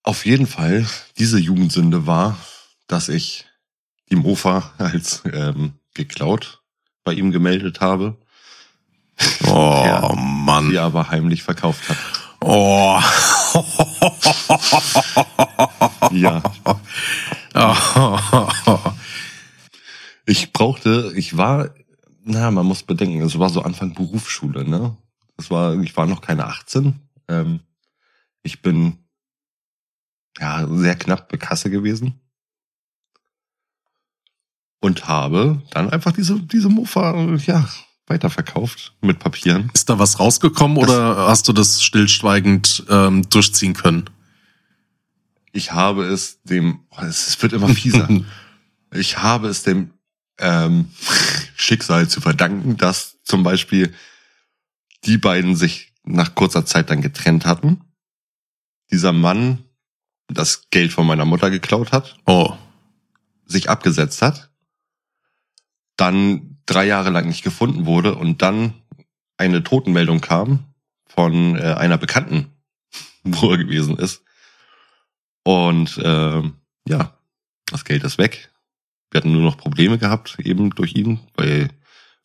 [0.03, 0.87] auf jeden Fall,
[1.19, 2.39] diese Jugendsünde war,
[2.87, 3.47] dass ich
[4.11, 6.63] die Mofa als ähm, geklaut
[7.05, 8.19] bei ihm gemeldet habe,
[9.47, 10.13] Oh Ja.
[10.15, 10.71] Mann.
[10.71, 11.97] sie aber heimlich verkauft hat.
[12.41, 13.01] Oh.
[16.11, 16.43] Ja,
[20.27, 21.71] Ich brauchte, ich war,
[22.29, 24.97] na, man muss bedenken, es war so Anfang Berufsschule, ne?
[25.37, 26.99] Das war, ich war noch keine 18.
[27.29, 27.61] Ähm,
[28.43, 28.99] ich bin
[30.41, 32.21] ja sehr knapp bei Kasse gewesen
[34.81, 37.69] und habe dann einfach diese diese Mofa ja
[38.07, 39.71] weiterverkauft mit Papieren.
[39.73, 44.11] Ist da was rausgekommen Das- oder hast du das stillschweigend ähm, durchziehen können?
[45.53, 48.09] Ich habe es dem, oh, es wird immer fieser.
[48.93, 49.91] ich habe es dem
[50.39, 50.91] ähm,
[51.57, 53.95] Schicksal zu verdanken, dass zum Beispiel
[55.05, 57.81] die beiden sich nach kurzer Zeit dann getrennt hatten.
[58.91, 59.65] Dieser Mann
[60.29, 62.57] das Geld von meiner Mutter geklaut hat, Oh,
[63.45, 64.51] sich abgesetzt hat,
[65.97, 68.75] dann drei Jahre lang nicht gefunden wurde und dann
[69.37, 70.65] eine Totenmeldung kam
[71.07, 72.51] von äh, einer Bekannten,
[73.23, 74.23] wo er gewesen ist.
[75.45, 76.55] Und ähm,
[76.89, 77.17] ja,
[77.67, 78.51] das Geld ist weg.
[79.17, 81.71] Wir hatten nur noch Probleme gehabt, eben durch ihn, weil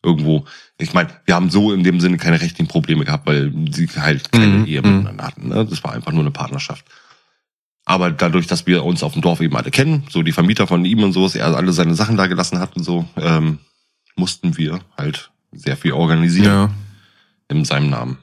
[0.02, 0.44] irgendwo,
[0.76, 4.30] ich meine, wir haben so in dem Sinne keine rechtlichen Probleme gehabt, weil sie halt
[4.30, 4.96] keine Mhm, Ehe mhm.
[4.96, 5.48] miteinander hatten.
[5.48, 5.64] Ne?
[5.64, 6.84] Das war einfach nur eine Partnerschaft.
[7.86, 10.84] Aber dadurch, dass wir uns auf dem Dorf eben alle kennen, so die Vermieter von
[10.84, 13.60] ihm und so, dass er alle seine Sachen da gelassen hat und so, ähm,
[14.14, 16.70] mussten wir halt sehr viel organisieren ja.
[17.48, 18.18] in seinem Namen.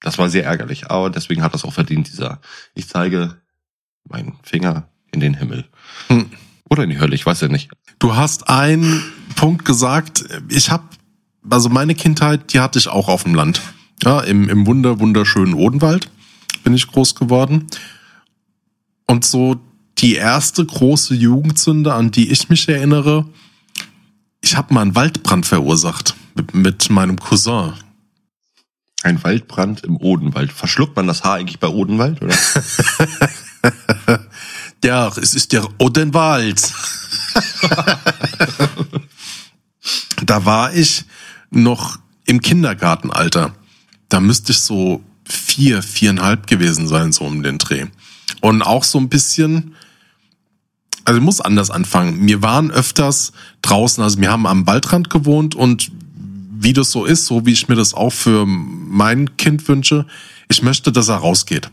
[0.00, 2.40] Das war sehr ärgerlich, aber deswegen hat das auch verdient, dieser,
[2.74, 3.40] ich zeige
[4.08, 5.66] meinen Finger in den Himmel.
[6.08, 6.32] Hm.
[6.72, 7.68] Oder in die Hölle, ich weiß ja nicht.
[7.98, 9.02] Du hast einen
[9.36, 10.24] Punkt gesagt.
[10.48, 10.84] Ich habe,
[11.50, 13.60] also meine Kindheit, die hatte ich auch auf dem Land.
[14.02, 16.08] Ja, im, im wunder, wunderschönen Odenwald
[16.64, 17.66] bin ich groß geworden.
[19.06, 19.60] Und so
[19.98, 23.26] die erste große Jugendsünde, an die ich mich erinnere,
[24.40, 27.74] ich habe mal einen Waldbrand verursacht mit, mit meinem Cousin.
[29.02, 30.50] Ein Waldbrand im Odenwald.
[30.50, 32.34] Verschluckt man das Haar eigentlich bei Odenwald, oder?
[34.84, 36.60] Ja, es ist der Odenwald.
[40.24, 41.04] da war ich
[41.50, 43.54] noch im Kindergartenalter.
[44.08, 47.86] Da müsste ich so vier, viereinhalb gewesen sein, so um den Dreh.
[48.40, 49.74] Und auch so ein bisschen,
[51.04, 52.26] also ich muss anders anfangen.
[52.26, 55.92] Wir waren öfters draußen, also wir haben am Waldrand gewohnt und
[56.64, 60.06] wie das so ist, so wie ich mir das auch für mein Kind wünsche,
[60.48, 61.70] ich möchte, dass er rausgeht.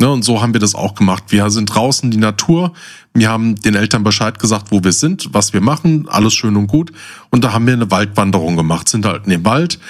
[0.00, 1.24] Ne, und so haben wir das auch gemacht.
[1.28, 2.72] Wir sind draußen, die Natur.
[3.14, 6.68] Wir haben den Eltern Bescheid gesagt, wo wir sind, was wir machen, alles schön und
[6.68, 6.92] gut.
[7.30, 9.80] Und da haben wir eine Waldwanderung gemacht, sind halt in den Wald,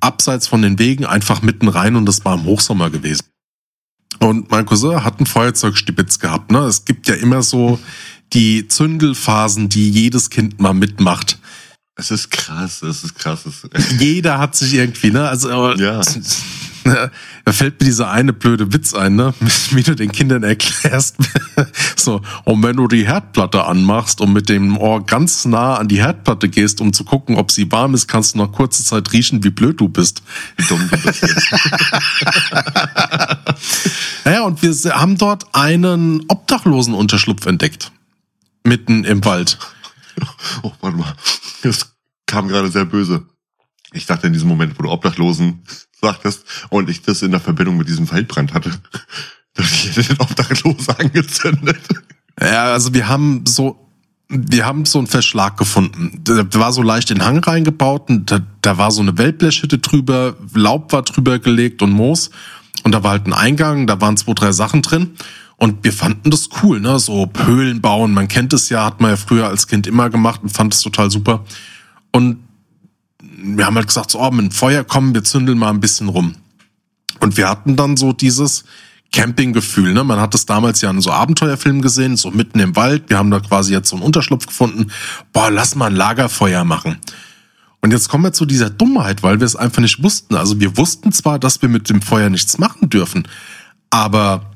[0.00, 3.24] abseits von den Wegen, einfach mitten rein und das war im Hochsommer gewesen.
[4.18, 6.50] Und mein Cousin hat einen Feuerzeugstibitz gehabt.
[6.50, 6.58] Ne?
[6.60, 7.78] Es gibt ja immer so
[8.32, 11.38] die Zündelphasen, die jedes Kind mal mitmacht.
[11.94, 13.44] Es ist krass, es ist krass.
[13.98, 15.28] Jeder hat sich irgendwie, ne?
[15.28, 16.00] Also Ja.
[16.84, 19.34] Da fällt mir dieser eine blöde Witz ein, ne?
[19.70, 21.16] Wie du den Kindern erklärst,
[21.96, 26.00] so, und wenn du die Herdplatte anmachst und mit dem Ohr ganz nah an die
[26.00, 29.44] Herdplatte gehst, um zu gucken, ob sie warm ist, kannst du nach kurzer Zeit riechen,
[29.44, 30.22] wie blöd du bist.
[30.56, 31.22] wie dumm du bist.
[34.24, 37.92] Naja, und wir haben dort einen Obdachlosenunterschlupf entdeckt.
[38.64, 39.58] Mitten im Wald.
[40.62, 41.16] Oh, warte mal.
[41.62, 41.94] Das
[42.26, 43.26] kam gerade sehr böse.
[43.92, 45.64] Ich dachte in diesem Moment, wo du Obdachlosen
[46.02, 48.70] sagtest und ich das in der Verbindung mit diesem Waldbrand hatte,
[49.54, 51.78] dass ich den Obdachlosen angezündet.
[52.40, 53.88] Ja, also wir haben so,
[54.28, 56.20] wir haben so einen Verschlag gefunden.
[56.24, 60.36] Da war so leicht in Hang reingebaut und da, da war so eine Wellblechhütte drüber,
[60.54, 62.30] Laub war drüber gelegt und Moos.
[62.84, 65.12] Und da war halt ein Eingang, da waren zwei, drei Sachen drin.
[65.56, 66.98] Und wir fanden das cool, ne?
[66.98, 70.42] So Höhlen bauen, man kennt es ja, hat man ja früher als Kind immer gemacht
[70.42, 71.44] und fand es total super.
[72.10, 72.38] Und
[73.42, 76.08] wir haben halt gesagt, so, oh, mit dem Feuer kommen, wir zündeln mal ein bisschen
[76.08, 76.36] rum.
[77.20, 78.64] Und wir hatten dann so dieses
[79.12, 80.04] Campinggefühl, ne?
[80.04, 83.10] Man hat es damals ja in so Abenteuerfilmen gesehen, so mitten im Wald.
[83.10, 84.90] Wir haben da quasi jetzt so einen Unterschlupf gefunden.
[85.32, 86.96] Boah, lass mal ein Lagerfeuer machen.
[87.82, 90.36] Und jetzt kommen wir zu dieser Dummheit, weil wir es einfach nicht wussten.
[90.36, 93.28] Also wir wussten zwar, dass wir mit dem Feuer nichts machen dürfen,
[93.90, 94.51] aber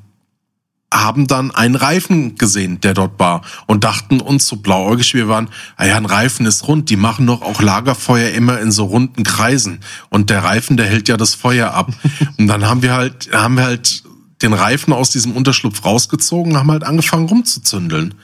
[0.93, 5.49] haben dann einen Reifen gesehen, der dort war und dachten uns so blauäugig, wir waren,
[5.76, 9.24] ah ja, ein Reifen ist rund, die machen doch auch Lagerfeuer immer in so runden
[9.24, 9.80] Kreisen
[10.11, 11.93] und der Reifen, der hält ja das Feuer ab.
[12.39, 14.05] und dann haben wir halt, haben wir halt
[14.43, 18.14] den Reifen aus diesem Unterschlupf rausgezogen und haben halt angefangen rumzuzündeln.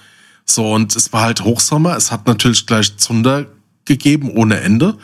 [0.45, 3.47] So, und es war halt Hochsommer, es hat natürlich gleich Zunder
[3.85, 4.99] gegeben ohne Ende.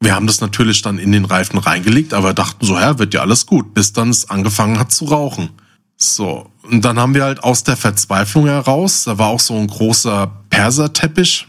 [0.00, 3.20] Wir haben das natürlich dann in den Reifen reingelegt, aber dachten so, ja, wird ja
[3.20, 5.50] alles gut, bis dann es angefangen hat zu rauchen.
[5.96, 9.66] So, und dann haben wir halt aus der Verzweiflung heraus, da war auch so ein
[9.66, 11.46] großer Perserteppich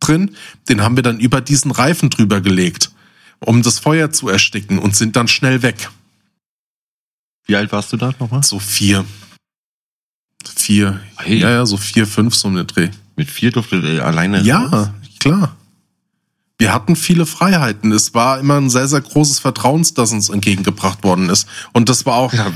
[0.00, 0.34] drin,
[0.68, 2.90] den haben wir dann über diesen Reifen drüber gelegt,
[3.40, 5.90] um das Feuer zu ersticken und sind dann schnell weg.
[7.46, 8.42] Wie alt warst du da nochmal?
[8.42, 9.04] So vier.
[10.56, 11.00] Vier.
[11.16, 11.38] Hey.
[11.38, 12.90] Ja, ja, so vier, fünf so den Dreh.
[13.16, 14.90] Mit vier durfte er alleine Ja, raus?
[15.18, 15.56] klar.
[16.60, 17.90] Wir hatten viele Freiheiten.
[17.90, 21.48] Es war immer ein sehr, sehr großes Vertrauens, das uns entgegengebracht worden ist.
[21.72, 22.52] Und das war auch Ja,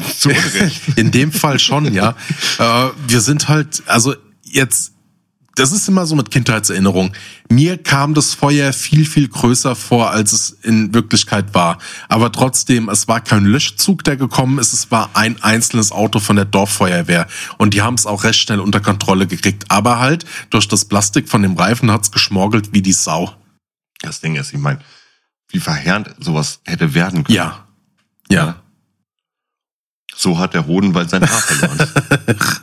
[0.96, 2.14] in dem Fall schon, ja.
[2.58, 4.92] Äh, wir sind halt, also jetzt,
[5.54, 7.14] das ist immer so mit Kindheitserinnerung.
[7.48, 11.78] Mir kam das Feuer viel, viel größer vor, als es in Wirklichkeit war.
[12.10, 14.74] Aber trotzdem, es war kein Löschzug, der gekommen ist.
[14.74, 17.26] Es war ein einzelnes Auto von der Dorffeuerwehr.
[17.56, 19.64] Und die haben es auch recht schnell unter Kontrolle gekriegt.
[19.70, 23.34] Aber halt, durch das Plastik von dem Reifen hat's geschmorgelt wie die Sau.
[24.04, 24.80] Das Ding ist, ich meine,
[25.48, 27.36] wie verheerend sowas hätte werden können.
[27.36, 27.66] Ja.
[28.28, 28.62] Ja.
[30.14, 31.88] So hat der Hodenwald sein Haar verloren.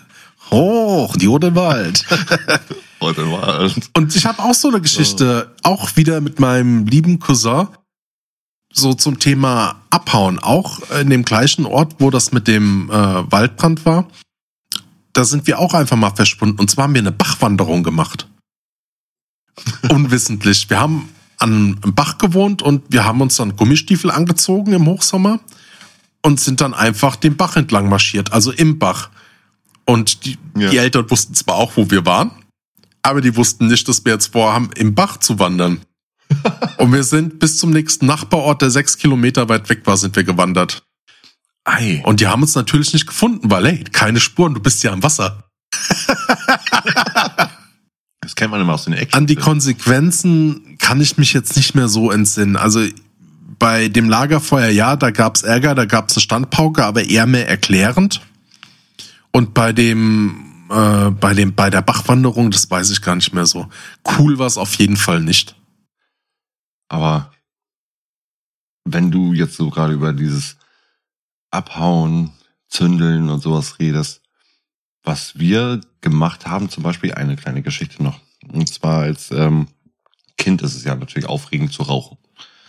[0.51, 2.05] Hoch, die Odenwald.
[2.99, 3.79] Heute war es.
[3.93, 7.67] Und ich habe auch so eine Geschichte, auch wieder mit meinem lieben Cousin,
[8.73, 13.85] so zum Thema Abhauen, auch in dem gleichen Ort, wo das mit dem äh, Waldbrand
[13.85, 14.07] war.
[15.13, 16.59] Da sind wir auch einfach mal verschwunden.
[16.59, 18.27] Und zwar haben wir eine Bachwanderung gemacht.
[19.89, 20.69] Unwissentlich.
[20.69, 21.09] Wir haben
[21.41, 25.39] an einem Bach gewohnt und wir haben uns dann Gummistiefel angezogen im Hochsommer
[26.21, 29.09] und sind dann einfach den Bach entlang marschiert, also im Bach.
[29.85, 30.69] Und die, Ja.
[30.69, 32.31] die Eltern wussten zwar auch, wo wir waren,
[33.01, 35.81] aber die wussten nicht, dass wir jetzt vorhaben, im Bach zu wandern.
[36.77, 40.23] Und wir sind bis zum nächsten Nachbarort, der sechs Kilometer weit weg war, sind wir
[40.23, 40.83] gewandert.
[41.65, 42.01] Ei.
[42.05, 45.03] Und die haben uns natürlich nicht gefunden, weil, hey, keine Spuren, du bist ja am
[45.03, 45.43] Wasser.
[48.31, 49.17] Das kennt man immer aus den Action.
[49.17, 52.55] An die Konsequenzen kann ich mich jetzt nicht mehr so entsinnen.
[52.55, 52.79] Also
[53.59, 58.21] bei dem Lagerfeuer, ja, da gab's Ärger, da gab's eine Standpauke, aber eher mehr erklärend.
[59.31, 63.45] Und bei dem, äh, bei dem, bei der Bachwanderung, das weiß ich gar nicht mehr
[63.45, 63.67] so.
[64.17, 65.57] Cool war's auf jeden Fall nicht.
[66.87, 67.33] Aber
[68.85, 70.55] wenn du jetzt so gerade über dieses
[71.49, 72.31] Abhauen,
[72.69, 74.20] Zündeln und sowas redest,
[75.03, 78.19] was wir gemacht haben, zum Beispiel eine kleine Geschichte noch.
[78.47, 79.67] Und zwar als ähm,
[80.37, 82.17] Kind ist es ja natürlich aufregend zu rauchen.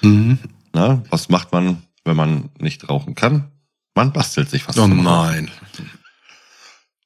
[0.03, 0.39] Mhm.
[0.73, 3.51] Na, was macht man, wenn man nicht rauchen kann?
[3.95, 4.79] Man bastelt sich was.
[4.79, 5.51] Oh nein.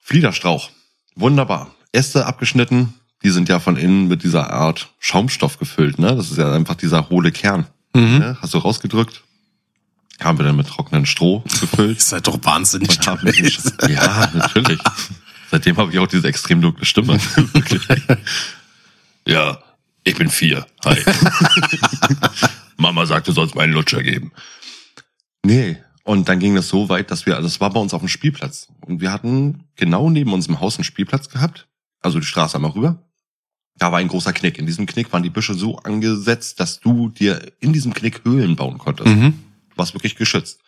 [0.01, 0.70] Fliederstrauch.
[1.16, 1.74] Wunderbar.
[1.93, 2.95] Äste abgeschnitten.
[3.22, 5.99] Die sind ja von innen mit dieser Art Schaumstoff gefüllt.
[5.99, 6.14] Ne?
[6.14, 7.66] Das ist ja einfach dieser hohle Kern.
[7.95, 8.18] Mhm.
[8.18, 8.39] Ne?
[8.41, 9.24] Hast du rausgedrückt.
[10.23, 11.99] Haben wir dann mit trockenem Stroh gefüllt.
[11.99, 12.99] Ihr seid doch wahnsinnig.
[12.99, 13.37] Den-
[13.89, 14.81] ja, natürlich.
[15.51, 17.19] Seitdem habe ich auch diese extrem dunkle Stimme.
[19.29, 19.59] Ja,
[20.05, 20.67] ich bin vier.
[20.85, 20.97] Hi.
[22.77, 24.31] Mama sagte, sollst mir einen Lutscher geben.
[25.45, 25.79] Nee.
[26.05, 28.09] Und dann ging das so weit, dass wir, also das war bei uns auf dem
[28.09, 28.69] Spielplatz.
[28.83, 31.67] Und wir hatten genau neben unserem Haus einen Spielplatz gehabt.
[32.01, 33.03] Also die Straße einmal rüber.
[33.79, 34.59] Da war ein großer Knick.
[34.59, 38.55] In diesem Knick waren die Büsche so angesetzt, dass du dir in diesem Knick Höhlen
[38.55, 39.09] bauen konntest.
[39.09, 39.35] Mhm.
[39.77, 40.61] Warst wirklich geschützt.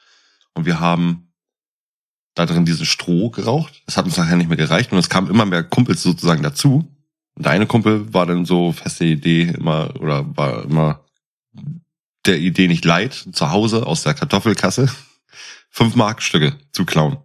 [0.54, 1.32] Und wir haben
[2.34, 3.82] da drin diesen Stroh geraucht.
[3.86, 4.92] Das hat uns nachher nicht mehr gereicht.
[4.92, 6.88] Und es kamen immer mehr Kumpels sozusagen dazu.
[7.34, 11.04] Und der eine Kumpel war dann so feste Idee immer, oder war immer
[12.26, 14.88] der Idee nicht leid, zu Hause aus der Kartoffelkasse
[15.70, 17.18] fünf Markstücke zu klauen.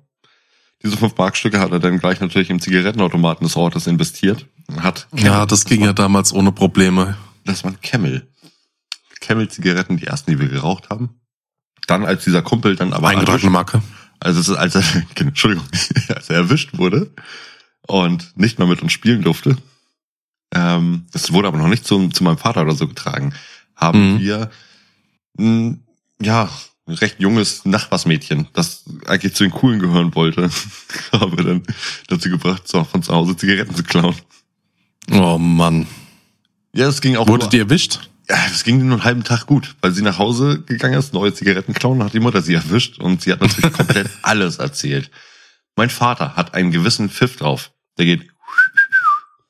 [0.83, 4.45] Diese fünf Markstücke hat er dann gleich natürlich im Zigarettenautomaten des Ortes investiert.
[4.77, 7.17] Hat Ja, das ging ja damals ohne Probleme.
[7.45, 8.27] das waren Camel.
[9.21, 11.21] Camel-Zigaretten, die ersten, die wir geraucht haben.
[11.87, 13.81] Dann, als dieser Kumpel dann aber Eingetragene Marke.
[14.19, 14.83] also es ist, als er,
[15.15, 15.65] Entschuldigung,
[16.15, 17.11] als er erwischt wurde
[17.87, 19.57] und nicht mehr mit uns spielen durfte,
[20.55, 23.33] ähm, das wurde aber noch nicht zu, zu meinem Vater oder so getragen,
[23.75, 24.19] haben Mhm.
[24.19, 24.51] wir,
[25.37, 25.77] mh,
[26.21, 26.49] ja,
[26.85, 30.49] ein recht junges Nachbarsmädchen, das eigentlich zu den Coolen gehören wollte,
[31.11, 31.63] haben wir dann
[32.07, 34.15] dazu gebracht, so von zu Hause Zigaretten zu klauen.
[35.11, 35.87] Oh Mann.
[36.75, 38.09] Ja, es ging auch Wurde nur- die erwischt?
[38.29, 41.33] Ja, das ging nur einen halben Tag gut, weil sie nach Hause gegangen ist, neue
[41.33, 45.11] Zigaretten klauen, hat die Mutter sie erwischt und sie hat natürlich komplett alles erzählt.
[45.75, 47.71] Mein Vater hat einen gewissen Pfiff drauf.
[47.97, 48.29] Der geht,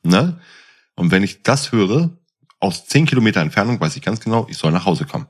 [0.03, 0.39] ne?
[0.95, 2.17] Und wenn ich das höre,
[2.59, 5.27] aus zehn Kilometer Entfernung weiß ich ganz genau, ich soll nach Hause kommen.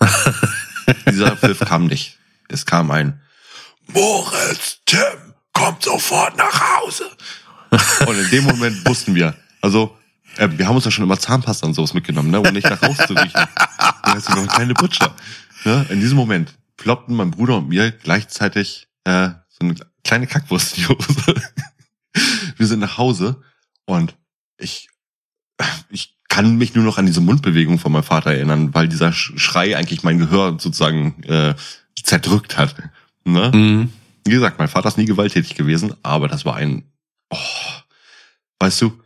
[1.10, 2.18] Dieser Pfiff kam nicht.
[2.48, 3.20] Es kam ein
[3.88, 7.04] Moritz, Tim, kommt sofort nach Hause.
[8.06, 9.96] Und in dem Moment wussten wir, also
[10.38, 12.80] äh, wir haben uns ja schon immer Zahnpasta und sowas mitgenommen, ne, um nicht nach
[12.82, 13.32] Hause zu riechen.
[14.02, 15.14] Da ist noch ein kleine Butcher.
[15.64, 15.86] Ne?
[15.90, 19.74] In diesem Moment ploppten mein Bruder und mir gleichzeitig äh, so eine
[20.04, 21.34] kleine Kackwurst in die Hose.
[22.56, 23.42] wir sind nach Hause
[23.84, 24.16] und
[24.58, 24.88] ich,
[25.90, 29.38] ich kann mich nur noch an diese Mundbewegung von meinem Vater erinnern, weil dieser Sch-
[29.38, 31.54] Schrei eigentlich mein Gehör sozusagen äh,
[32.02, 32.74] zerdrückt hat.
[33.24, 33.50] Ne?
[33.54, 33.92] Mhm.
[34.24, 36.84] Wie gesagt, mein Vater ist nie gewalttätig gewesen, aber das war ein,
[37.30, 37.36] oh,
[38.60, 39.00] weißt du,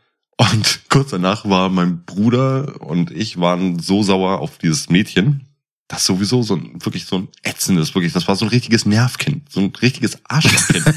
[0.50, 5.48] und kurz danach war mein Bruder und ich waren so sauer auf dieses Mädchen,
[5.88, 9.50] das sowieso so ein, wirklich so ein ätzendes, wirklich, das war so ein richtiges Nervkind,
[9.52, 10.84] so ein richtiges Arschlochkind.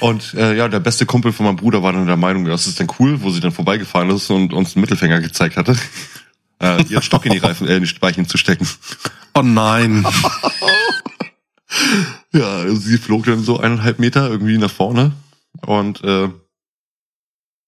[0.00, 2.80] Und äh, ja, der beste Kumpel von meinem Bruder war dann der Meinung, das ist
[2.80, 5.76] denn cool, wo sie dann vorbeigefahren ist und uns einen Mittelfinger gezeigt hatte,
[6.58, 8.66] äh, ihren Stock in die Reifen, äh, in die Speichen zu stecken.
[9.34, 10.04] Oh nein.
[12.32, 15.12] Ja, sie flog dann so eineinhalb Meter irgendwie nach vorne
[15.66, 16.28] und äh,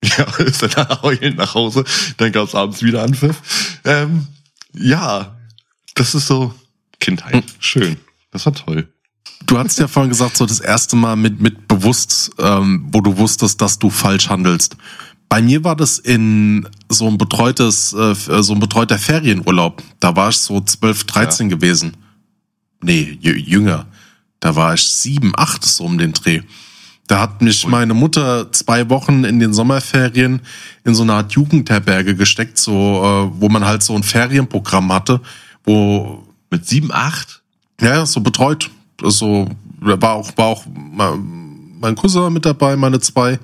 [0.18, 1.84] ja, ist dann heulend nach Hause.
[2.16, 3.80] Dann gab's abends wieder Anpfiff.
[3.84, 4.26] Ähm,
[4.74, 5.36] ja,
[5.94, 6.54] das ist so
[6.98, 7.44] Kindheit.
[7.58, 7.96] Schön.
[8.30, 8.88] Das war toll.
[9.46, 13.16] Du hast ja vorhin gesagt, so das erste Mal mit, mit bewusst, ähm, wo du
[13.18, 14.76] wusstest, dass du falsch handelst.
[15.28, 19.82] Bei mir war das in so ein betreutes, äh, so ein betreuter Ferienurlaub.
[19.98, 21.56] Da war ich so 12, 13 ja.
[21.56, 21.96] gewesen.
[22.82, 23.86] Nee, jünger.
[24.40, 26.42] Da war ich sieben, acht, so um den Dreh.
[27.12, 30.40] Da hat mich meine Mutter zwei Wochen in den Sommerferien
[30.82, 35.20] in so eine Art Jugendherberge gesteckt, so, äh, wo man halt so ein Ferienprogramm hatte,
[35.62, 36.26] wo.
[36.50, 37.42] Mit sieben, acht?
[37.82, 38.70] Ja, so betreut.
[39.02, 39.46] So,
[39.86, 43.38] da war auch, war auch mein Cousin mit dabei, meine zwei.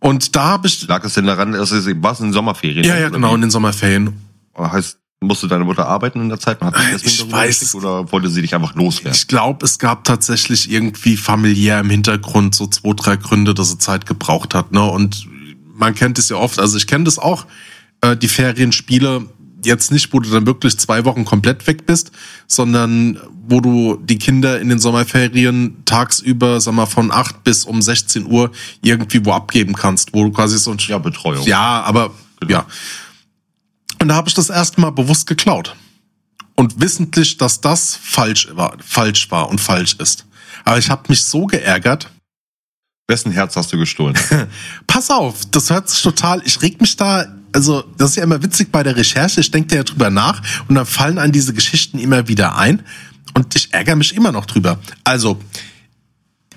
[0.00, 0.88] Und da habe ich.
[0.88, 2.82] Lag es denn daran, dass es war es in den Sommerferien?
[2.82, 4.14] Ja, ja, genau, in den Sommerferien.
[4.58, 6.60] Heißt, musste deine Mutter arbeiten in der Zeit?
[6.60, 7.74] Hat ich weiß.
[7.74, 9.12] Oder wollte sie dich einfach loswerden?
[9.14, 13.78] Ich glaube, es gab tatsächlich irgendwie familiär im Hintergrund so zwei, drei Gründe, dass sie
[13.78, 14.72] Zeit gebraucht hat.
[14.72, 14.82] Ne?
[14.82, 15.26] Und
[15.74, 17.46] man kennt es ja oft, also ich kenne das auch,
[18.00, 19.26] äh, die Ferienspiele,
[19.62, 22.12] jetzt nicht, wo du dann wirklich zwei Wochen komplett weg bist,
[22.46, 27.82] sondern wo du die Kinder in den Sommerferien tagsüber, sag mal, von acht bis um
[27.82, 28.52] 16 Uhr
[28.82, 30.78] irgendwie wo abgeben kannst, wo du quasi so ein...
[30.78, 31.46] Ja, Betreuung.
[31.46, 32.10] Ja, aber,
[32.40, 32.52] genau.
[32.52, 32.66] ja.
[34.00, 35.76] Und da habe ich das erste Mal bewusst geklaut.
[36.56, 40.26] Und wissentlich, dass das falsch war, falsch war und falsch ist.
[40.64, 42.10] Aber ich habe mich so geärgert.
[43.08, 44.16] Wessen Herz hast du gestohlen?
[44.86, 48.42] Pass auf, das hört sich total, ich reg mich da, also das ist ja immer
[48.42, 51.98] witzig bei der Recherche, ich denke ja drüber nach und dann fallen an diese Geschichten
[51.98, 52.84] immer wieder ein
[53.34, 54.78] und ich ärgere mich immer noch drüber.
[55.02, 55.40] Also,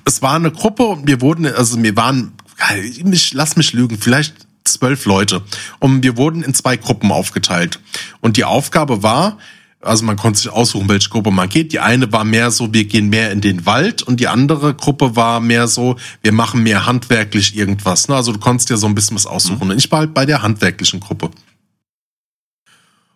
[0.05, 2.33] es war eine Gruppe und wir wurden, also wir waren,
[3.11, 5.41] ich lass mich lügen, vielleicht zwölf Leute.
[5.79, 7.79] Und wir wurden in zwei Gruppen aufgeteilt.
[8.21, 9.37] Und die Aufgabe war,
[9.81, 11.73] also man konnte sich aussuchen, welche Gruppe man geht.
[11.73, 15.15] Die eine war mehr so, wir gehen mehr in den Wald und die andere Gruppe
[15.15, 18.09] war mehr so, wir machen mehr handwerklich irgendwas.
[18.09, 19.65] Also du konntest ja so ein bisschen was aussuchen.
[19.65, 19.71] Mhm.
[19.71, 21.31] Und ich war halt bei der handwerklichen Gruppe.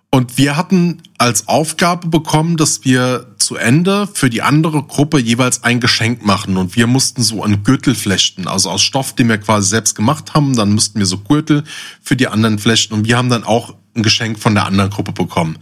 [0.09, 5.63] Und wir hatten als Aufgabe bekommen, dass wir zu Ende für die andere Gruppe jeweils
[5.63, 6.57] ein Geschenk machen.
[6.57, 10.33] Und wir mussten so einen Gürtel flechten, also aus Stoff, den wir quasi selbst gemacht
[10.33, 10.53] haben.
[10.53, 11.63] Dann mussten wir so Gürtel
[12.01, 12.93] für die anderen flechten.
[12.93, 15.59] Und wir haben dann auch ein Geschenk von der anderen Gruppe bekommen.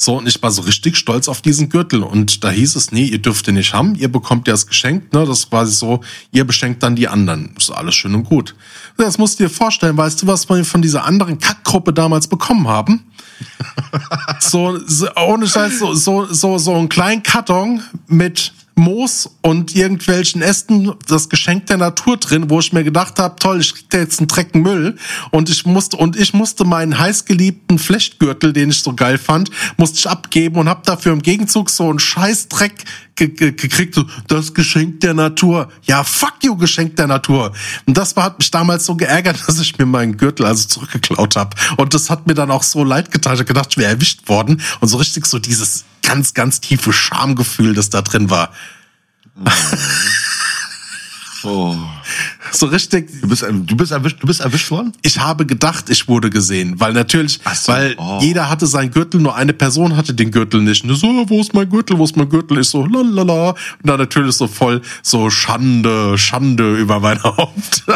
[0.00, 2.04] So, und ich war so richtig stolz auf diesen Gürtel.
[2.04, 5.12] Und da hieß es, nee, ihr dürft den nicht haben, ihr bekommt ja das Geschenk,
[5.12, 5.26] ne?
[5.26, 7.50] Das ist quasi so, ihr beschenkt dann die anderen.
[7.56, 8.54] Das ist alles schön und gut.
[8.96, 12.68] Das musst du dir vorstellen, weißt du, was wir von dieser anderen Kackgruppe damals bekommen
[12.68, 13.06] haben?
[14.40, 20.40] so, so, ohne Scheiß, so, so, so, so einen kleinen Karton mit Moos und irgendwelchen
[20.40, 23.98] Ästen das Geschenk der Natur drin, wo ich mir gedacht habe, toll, ich krieg da
[23.98, 24.96] jetzt einen Drecken Müll
[25.30, 29.98] und ich musste und ich musste meinen heißgeliebten Flechtgürtel, den ich so geil fand, musste
[29.98, 32.84] ich abgeben und habe dafür im Gegenzug so einen Scheißdreck
[33.18, 35.68] ge ge gekriegt, so das Geschenk der Natur.
[35.82, 37.52] Ja, fuck you, Geschenk der Natur.
[37.86, 41.56] Und das hat mich damals so geärgert, dass ich mir meinen Gürtel also zurückgeklaut habe.
[41.76, 43.34] Und das hat mir dann auch so leid getan.
[43.38, 44.62] Ich gedacht, ich wäre erwischt worden.
[44.80, 48.50] Und so richtig so dieses ganz, ganz tiefe Schamgefühl, das da drin war.
[51.44, 51.76] Oh.
[52.50, 53.20] So richtig.
[53.20, 54.92] Du bist, du bist erwischt, du bist erwischt worden?
[55.02, 58.18] Ich habe gedacht, ich wurde gesehen, weil natürlich, so, weil oh.
[58.20, 60.82] jeder hatte seinen Gürtel, nur eine Person hatte den Gürtel nicht.
[60.82, 62.58] Und so, wo ist mein Gürtel, wo ist mein Gürtel?
[62.58, 63.50] Ich so, lalala.
[63.50, 67.84] Und dann natürlich so voll, so Schande, Schande über mein Haupt.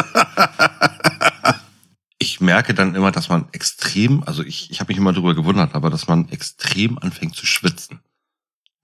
[2.43, 5.89] merke dann immer, dass man extrem, also ich, ich habe mich immer darüber gewundert, aber
[5.89, 7.99] dass man extrem anfängt zu schwitzen.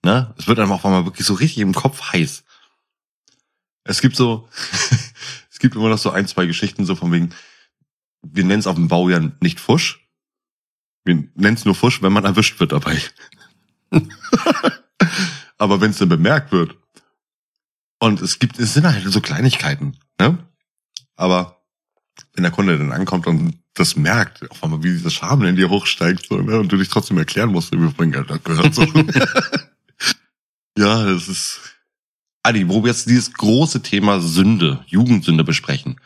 [0.03, 0.33] Ne?
[0.37, 2.43] Es wird einem auch mal wirklich so richtig im Kopf heiß.
[3.83, 4.49] Es gibt so,
[5.51, 7.29] es gibt immer noch so ein, zwei Geschichten so von wegen,
[8.21, 10.07] wir nennen es auf dem Bau ja nicht Fusch.
[11.05, 13.01] Wir nennen es nur Fusch, wenn man erwischt wird dabei.
[15.57, 16.75] Aber wenn es dann bemerkt wird.
[17.99, 20.37] Und es gibt, es sind halt so Kleinigkeiten, ne?
[21.15, 21.58] Aber
[22.33, 25.69] wenn der Kunde dann ankommt und das merkt, auf einmal, wie dieses Scham in dir
[25.69, 26.59] hochsteigt, so, ne?
[26.59, 28.83] Und du dich trotzdem erklären musst, wie vorhin gehört so.
[30.77, 31.59] ja, das ist,
[32.43, 35.99] Adi, wo wir jetzt dieses große Thema Sünde, Jugendsünde besprechen.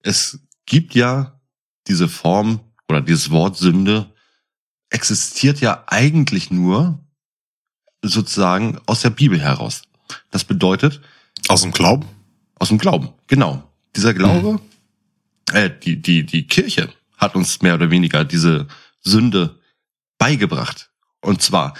[0.00, 1.40] Es gibt ja
[1.86, 4.12] diese Form oder dieses Wort Sünde
[4.90, 7.00] existiert ja eigentlich nur
[8.02, 9.82] sozusagen aus der Bibel heraus.
[10.30, 11.00] Das bedeutet
[11.48, 12.06] aus dem Glauben,
[12.58, 13.62] aus dem Glauben, genau.
[13.94, 14.60] Dieser Glaube, mhm.
[15.52, 18.66] Äh, die die die Kirche hat uns mehr oder weniger diese
[19.00, 19.58] Sünde
[20.18, 20.90] beigebracht.
[21.20, 21.74] Und zwar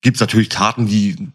[0.00, 1.28] gibt's natürlich Taten, die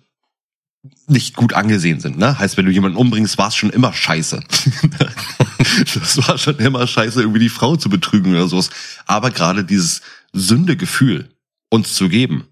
[1.08, 2.18] nicht gut angesehen sind.
[2.18, 2.38] Ne?
[2.38, 4.40] Heißt, wenn du jemanden umbringst, war es schon immer scheiße.
[5.94, 8.70] das war schon immer scheiße, irgendwie die Frau zu betrügen oder sowas.
[9.06, 10.02] Aber gerade dieses
[10.34, 11.30] Sündegefühl
[11.70, 12.46] uns zu geben,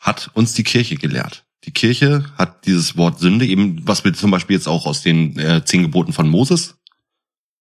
[0.00, 1.44] hat uns die Kirche gelehrt.
[1.64, 5.38] Die Kirche hat dieses Wort Sünde eben, was wir zum Beispiel jetzt auch aus den
[5.38, 6.76] äh, zehn Geboten von Moses,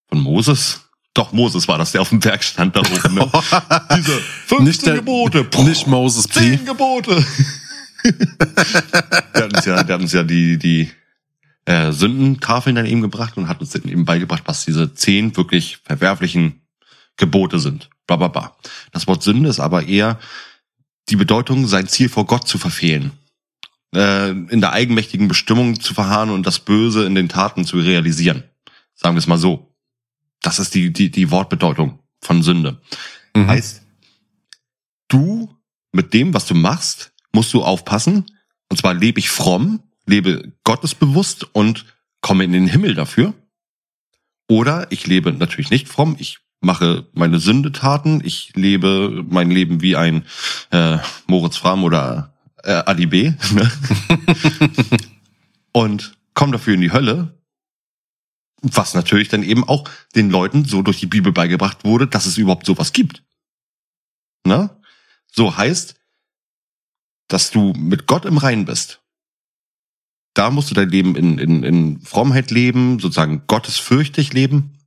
[0.09, 0.81] von Moses,
[1.13, 3.13] doch Moses war das, der auf dem Berg stand da oben.
[3.15, 3.29] Ne?
[3.97, 6.39] Diese 15 Nicht der- Gebote, nicht Moses P.
[6.39, 7.25] zehn Gebote.
[8.03, 10.89] der hat uns ja, der hat uns ja die die
[11.65, 15.77] äh, Sündentafeln dann eben gebracht und hat uns dann eben beigebracht, was diese zehn wirklich
[15.83, 16.61] verwerflichen
[17.17, 17.89] Gebote sind.
[18.07, 18.55] Bla, bla, bla.
[18.91, 20.19] Das Wort Sünde ist aber eher
[21.09, 23.11] die Bedeutung, sein Ziel vor Gott zu verfehlen.
[23.93, 28.43] Äh, in der eigenmächtigen Bestimmung zu verharren und das Böse in den Taten zu realisieren.
[28.95, 29.68] Sagen wir es mal so.
[30.41, 32.81] Das ist die, die, die Wortbedeutung von Sünde.
[33.35, 33.47] Mhm.
[33.47, 33.81] Heißt,
[35.07, 35.55] du
[35.91, 38.25] mit dem, was du machst, musst du aufpassen.
[38.69, 41.85] Und zwar lebe ich fromm, lebe gottesbewusst und
[42.21, 43.33] komme in den Himmel dafür.
[44.47, 49.95] Oder ich lebe natürlich nicht fromm, ich mache meine Sündetaten, ich lebe mein Leben wie
[49.95, 50.25] ein
[50.71, 52.33] äh, Moritz Fram oder
[52.63, 53.33] äh, Ali B.
[53.53, 53.71] Ne?
[55.71, 57.38] und komme dafür in die Hölle.
[58.61, 62.37] Was natürlich dann eben auch den Leuten so durch die Bibel beigebracht wurde, dass es
[62.37, 63.23] überhaupt sowas gibt.
[64.45, 64.69] Ne?
[65.31, 65.95] So heißt,
[67.27, 69.01] dass du mit Gott im Reinen bist.
[70.33, 74.77] Da musst du dein Leben in, in, in Frommheit leben, sozusagen gottesfürchtig leben.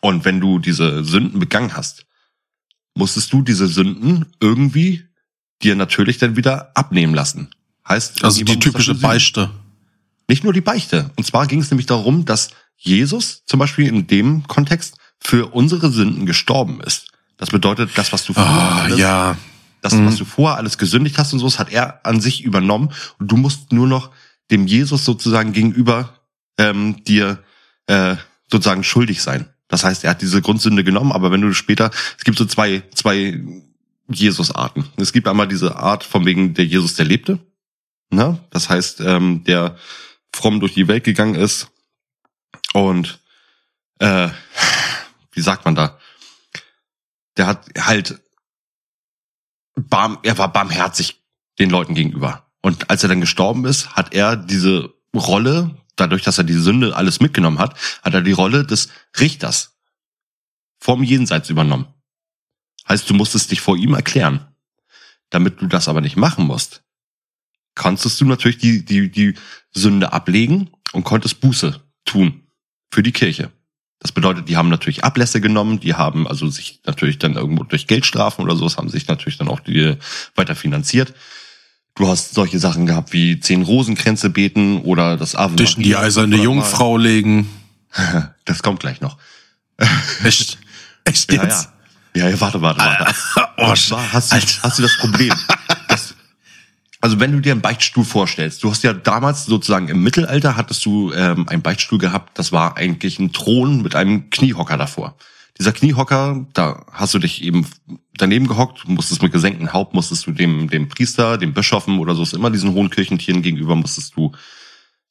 [0.00, 2.06] Und wenn du diese Sünden begangen hast,
[2.94, 5.06] musstest du diese Sünden irgendwie
[5.62, 7.50] dir natürlich dann wieder abnehmen lassen.
[7.88, 8.94] Heißt, Also die typische.
[8.94, 9.50] Beichte.
[10.28, 11.10] Nicht nur die Beichte.
[11.16, 12.50] Und zwar ging es nämlich darum, dass
[12.84, 17.08] Jesus zum Beispiel in dem Kontext für unsere Sünden gestorben ist.
[17.36, 19.36] Das bedeutet, das, was du vorher Ah, alles, ja.
[19.80, 20.06] das, Mhm.
[20.06, 22.90] was du vorher alles gesündigt hast und so, das hat er an sich übernommen.
[23.18, 24.10] Und du musst nur noch
[24.50, 26.18] dem Jesus sozusagen gegenüber
[26.58, 27.38] ähm, dir
[27.86, 28.16] äh,
[28.50, 29.48] sozusagen schuldig sein.
[29.68, 32.82] Das heißt, er hat diese Grundsünde genommen, aber wenn du später, es gibt so zwei,
[32.94, 33.40] zwei
[34.08, 34.84] Jesus-Arten.
[34.96, 37.38] Es gibt einmal diese Art von wegen der Jesus, der lebte.
[38.10, 38.38] Ne?
[38.50, 39.76] Das heißt, ähm, der
[40.34, 41.68] fromm durch die Welt gegangen ist
[42.72, 43.20] und
[43.98, 44.30] äh,
[45.32, 45.98] wie sagt man da?
[47.36, 48.20] Der hat halt
[49.74, 51.22] barm, er war barmherzig
[51.58, 52.50] den Leuten gegenüber.
[52.60, 56.96] Und als er dann gestorben ist, hat er diese Rolle, dadurch, dass er die Sünde
[56.96, 59.76] alles mitgenommen hat, hat er die Rolle des Richters
[60.78, 61.86] vom Jenseits übernommen.
[62.88, 64.46] Heißt, du musstest dich vor ihm erklären.
[65.30, 66.82] Damit du das aber nicht machen musst,
[67.74, 69.34] konntest du natürlich die, die, die
[69.72, 72.41] Sünde ablegen und konntest Buße tun
[72.92, 73.50] für die Kirche.
[73.98, 77.86] Das bedeutet, die haben natürlich Ablässe genommen, die haben also sich natürlich dann irgendwo durch
[77.86, 79.96] Geldstrafen oder sowas haben sich natürlich dann auch die
[80.34, 81.14] weiter finanziert.
[81.94, 86.36] Du hast solche Sachen gehabt wie zehn Rosenkränze beten oder das Ave Dich die eiserne
[86.36, 86.44] 500 Mal.
[86.44, 87.48] Jungfrau legen.
[88.44, 89.18] Das kommt gleich noch.
[90.24, 90.58] Echt?
[91.04, 91.68] Echt Ja, jetzt?
[92.14, 92.24] ja.
[92.24, 93.14] Ja, ja, warte, warte, warte.
[93.56, 95.32] Oh, Und zwar hast du, hast du das Problem.
[97.02, 100.86] Also wenn du dir einen Beichtstuhl vorstellst, du hast ja damals sozusagen im Mittelalter hattest
[100.86, 105.16] du ähm, einen Beichtstuhl gehabt, das war eigentlich ein Thron mit einem Kniehocker davor.
[105.58, 107.66] Dieser Kniehocker, da hast du dich eben
[108.14, 112.22] daneben gehockt, musstest mit gesenktem Haupt, musstest du dem, dem Priester, dem Bischofen oder so,
[112.22, 114.30] ist immer diesen hohen Kirchentieren gegenüber, musstest du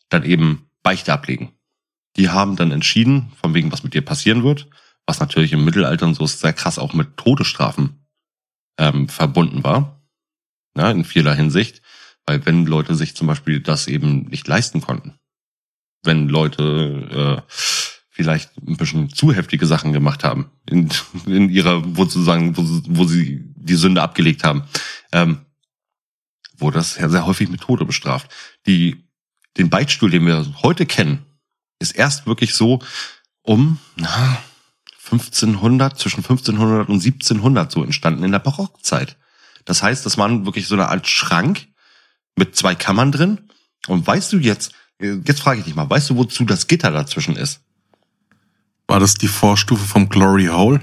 [0.07, 1.51] dann eben Beichte ablegen.
[2.15, 4.67] Die haben dann entschieden, von wegen, was mit dir passieren wird,
[5.05, 8.07] was natürlich im Mittelalter und so sehr krass auch mit Todesstrafen
[8.77, 10.00] ähm, verbunden war,
[10.77, 11.81] ja, in vieler Hinsicht,
[12.25, 15.15] weil wenn Leute sich zum Beispiel das eben nicht leisten konnten,
[16.03, 17.51] wenn Leute äh,
[18.09, 20.89] vielleicht ein bisschen zu heftige Sachen gemacht haben in,
[21.25, 24.63] in ihrer, wo sozusagen, wo, sie- wo sie die Sünde abgelegt haben,
[25.11, 25.45] ähm,
[26.57, 28.29] wurde das ja sehr häufig mit Tode bestraft.
[28.67, 29.03] Die,
[29.57, 31.25] den Beichtstuhl, den wir heute kennen,
[31.79, 32.79] ist erst wirklich so
[33.41, 34.37] um na,
[35.05, 39.17] 1500, zwischen 1500 und 1700 so entstanden in der Barockzeit.
[39.65, 41.67] Das heißt, das waren wirklich so eine Art Schrank
[42.35, 43.49] mit zwei Kammern drin.
[43.87, 47.35] Und weißt du jetzt, jetzt frage ich dich mal, weißt du, wozu das Gitter dazwischen
[47.35, 47.61] ist?
[48.87, 50.81] War das die Vorstufe vom Glory Hole?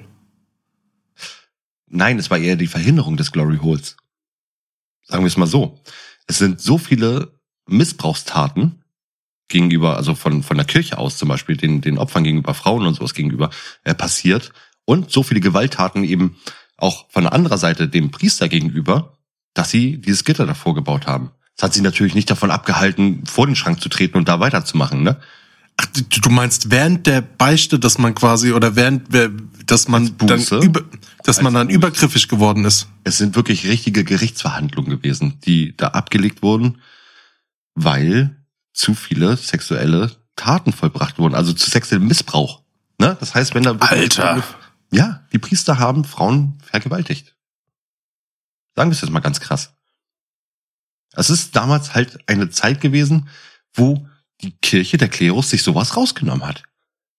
[1.86, 3.96] Nein, es war eher die Verhinderung des Glory Holes.
[5.04, 5.80] Sagen wir es mal so.
[6.26, 7.32] Es sind so viele
[7.66, 8.82] Missbrauchstaten
[9.48, 12.94] gegenüber, also von, von der Kirche aus zum Beispiel, den, den Opfern gegenüber, Frauen und
[12.94, 13.50] sowas gegenüber,
[13.84, 14.52] äh, passiert.
[14.84, 16.36] Und so viele Gewalttaten eben
[16.78, 19.18] auch von der anderen Seite dem Priester gegenüber,
[19.52, 21.32] dass sie dieses Gitter davor gebaut haben.
[21.56, 25.02] Das hat sie natürlich nicht davon abgehalten, vor den Schrank zu treten und da weiterzumachen,
[25.02, 25.20] ne?
[25.76, 29.14] Ach, du meinst während der Beichte, dass man quasi oder während
[29.64, 30.82] dass man dann über,
[31.22, 32.88] dass man dann übergriffig geworden ist.
[33.04, 36.78] Es sind wirklich richtige Gerichtsverhandlungen gewesen, die da abgelegt wurden,
[37.74, 38.36] weil
[38.72, 42.62] zu viele sexuelle Taten vollbracht wurden, also zu sexuellem Missbrauch.
[42.98, 43.16] Ne?
[43.20, 44.42] Das heißt, wenn da Alter.
[44.90, 47.36] Ja, die Priester haben Frauen vergewaltigt.
[48.74, 49.74] Sagen wir es jetzt mal ganz krass.
[51.12, 53.28] Es ist damals halt eine Zeit gewesen,
[53.74, 54.06] wo
[54.40, 56.62] die Kirche, der Klerus, sich sowas rausgenommen hat.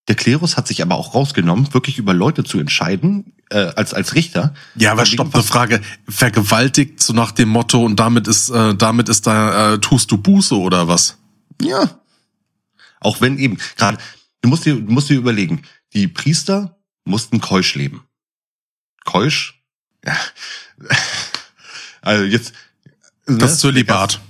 [0.07, 4.15] Der Klerus hat sich aber auch rausgenommen, wirklich über Leute zu entscheiden, äh, als, als
[4.15, 4.55] Richter.
[4.75, 5.81] Ja, aber stopp, eine Frage.
[6.07, 10.17] Vergewaltigt so nach dem Motto und damit ist, äh, damit ist da, äh, tust du
[10.17, 11.19] Buße oder was?
[11.61, 11.99] Ja.
[12.99, 13.99] Auch wenn eben, gerade,
[14.41, 15.61] du musst dir, du musst dir überlegen,
[15.93, 16.78] die Priester
[17.09, 18.03] mussten keusch leben.
[19.03, 19.61] Keusch?
[20.05, 20.15] Ja.
[22.01, 22.53] Also jetzt.
[23.25, 24.21] Das Zölibat.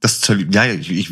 [0.00, 1.10] Das Zölibat, ja, ich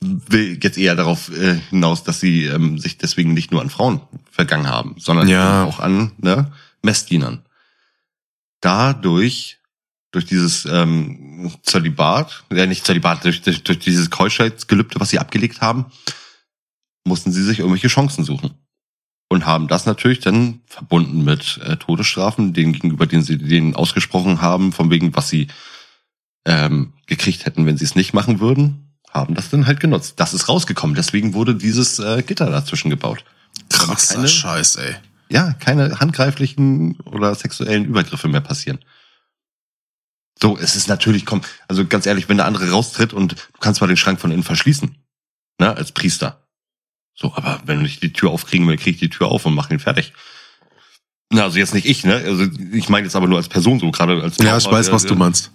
[0.00, 4.00] will jetzt eher darauf äh, hinaus, dass sie ähm, sich deswegen nicht nur an Frauen
[4.30, 5.64] vergangen haben, sondern Ja.
[5.64, 6.52] auch an ne,
[6.82, 7.42] Messdienern.
[8.60, 9.58] Dadurch,
[10.12, 15.60] durch dieses ähm, Zölibat, ja nicht Zölibat, durch, durch, durch dieses Keuschheitsgelübde, was sie abgelegt
[15.60, 15.86] haben,
[17.04, 18.54] mussten sie sich irgendwelche Chancen suchen.
[19.28, 24.40] Und haben das natürlich dann verbunden mit äh, Todesstrafen, denen gegenüber, denen sie denen ausgesprochen
[24.40, 25.48] haben, von wegen, was sie
[26.44, 30.14] ähm, gekriegt hätten, wenn sie es nicht machen würden, haben das dann halt genutzt.
[30.18, 30.94] Das ist rausgekommen.
[30.94, 33.24] Deswegen wurde dieses äh, Gitter dazwischen gebaut.
[33.68, 34.94] Krasser keine- Scheiß, ey.
[35.28, 38.78] Ja, keine handgreiflichen oder sexuellen Übergriffe mehr passieren.
[40.40, 43.80] So, es ist natürlich, komm, also ganz ehrlich, wenn der andere raustritt und du kannst
[43.80, 44.94] mal den Schrank von innen verschließen,
[45.58, 46.45] ne, als Priester.
[47.18, 49.72] So, aber wenn ich die Tür aufkriegen will, kriege ich die Tür auf und mache
[49.72, 50.12] ihn fertig.
[51.30, 52.14] Na, also jetzt nicht ich, ne?
[52.14, 55.04] Also ich meine jetzt aber nur als Person so, gerade als Ja, ich weiß, was
[55.04, 55.50] du meinst.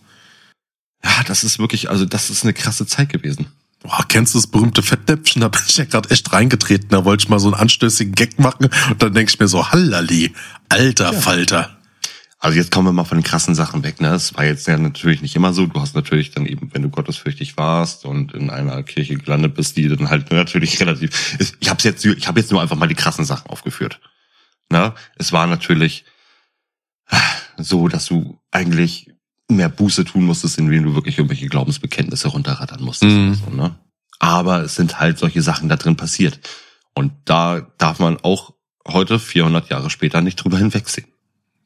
[1.04, 3.48] Ja, das ist wirklich, also das ist eine krasse Zeit gewesen.
[3.82, 5.42] Boah, kennst du das berühmte Fettnäpfchen?
[5.42, 6.90] Da bin ich ja gerade echt reingetreten.
[6.90, 9.72] Da wollte ich mal so einen anstößigen Gag machen und dann denke ich mir so,
[9.72, 10.34] Hallali,
[10.70, 11.81] alter Falter.
[12.44, 14.02] Also jetzt kommen wir mal von den krassen Sachen weg.
[14.02, 14.10] Ne?
[14.10, 15.68] Es war jetzt ja natürlich nicht immer so.
[15.68, 19.78] Du hast natürlich dann eben, wenn du gottesfürchtig warst und in einer Kirche gelandet bist,
[19.78, 21.38] die dann halt natürlich relativ.
[21.60, 24.00] Ich habe jetzt, ich habe jetzt nur einfach mal die krassen Sachen aufgeführt.
[24.72, 24.94] Ne?
[25.18, 26.04] Es war natürlich
[27.58, 29.12] so, dass du eigentlich
[29.48, 33.16] mehr Buße tun musstest, indem du wirklich irgendwelche Glaubensbekenntnisse runterrattern musstest.
[33.16, 33.36] Mhm.
[33.36, 33.78] So, ne?
[34.18, 36.40] Aber es sind halt solche Sachen da drin passiert.
[36.96, 38.54] Und da darf man auch
[38.88, 41.11] heute, 400 Jahre später, nicht drüber hinwegsehen.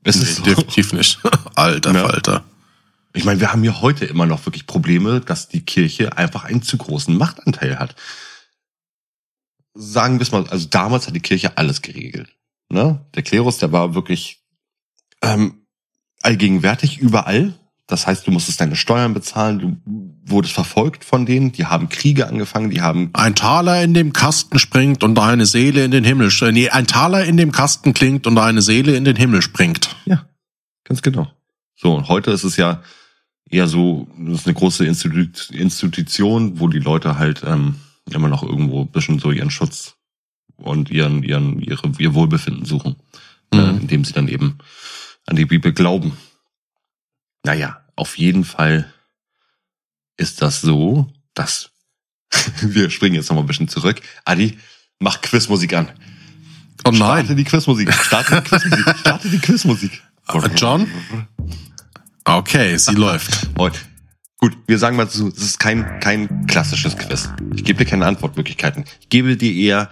[0.05, 0.43] Es ist so.
[0.43, 1.19] Definitiv nicht.
[1.55, 2.07] Alter Ja.
[2.07, 2.43] Falter.
[3.13, 6.61] Ich meine, wir haben ja heute immer noch wirklich Probleme, dass die Kirche einfach einen
[6.61, 7.95] zu großen Machtanteil hat.
[9.73, 12.35] Sagen wir es mal, also damals hat die Kirche alles geregelt.
[12.69, 13.05] Ne?
[13.15, 14.43] Der Klerus, der war wirklich
[15.21, 15.65] ähm,
[16.21, 17.53] allgegenwärtig überall.
[17.87, 19.77] Das heißt, du musstest deine Steuern bezahlen, du
[20.25, 24.57] wurdest verfolgt von denen, die haben Kriege angefangen, die haben Ein Taler in dem Kasten
[24.57, 26.31] springt und eine Seele in den Himmel.
[26.51, 29.95] Nee, ein Taler in dem Kasten klingt und eine Seele in den Himmel springt.
[30.05, 30.27] Ja,
[30.83, 31.31] ganz genau.
[31.75, 32.81] So, und heute ist es ja
[33.47, 37.75] eher so, das ist eine große Institu Institution, wo die Leute halt ähm,
[38.11, 39.95] immer noch irgendwo ein bisschen so ihren Schutz
[40.57, 42.95] und ihren, ihren, ihre, ihr Wohlbefinden suchen.
[43.53, 43.59] Mhm.
[43.59, 44.57] Äh, indem sie dann eben
[45.27, 46.17] an die Bibel glauben.
[47.45, 48.91] Naja, auf jeden Fall
[50.17, 51.69] ist das so, dass
[52.61, 54.01] wir springen jetzt noch mal ein bisschen zurück.
[54.25, 54.57] Adi,
[54.97, 55.91] mach Quizmusik an.
[56.83, 57.37] Oh Starte nein.
[57.37, 57.93] die Quizmusik.
[57.93, 58.97] Starte die Quizmusik.
[58.97, 60.03] Starte die Quizmusik.
[60.27, 60.87] Äh, John?
[62.23, 63.47] Okay, sie läuft.
[64.37, 67.29] Gut, wir sagen mal so, es ist kein, kein klassisches Quiz.
[67.55, 68.85] Ich gebe dir keine Antwortmöglichkeiten.
[69.01, 69.89] Ich gebe dir eher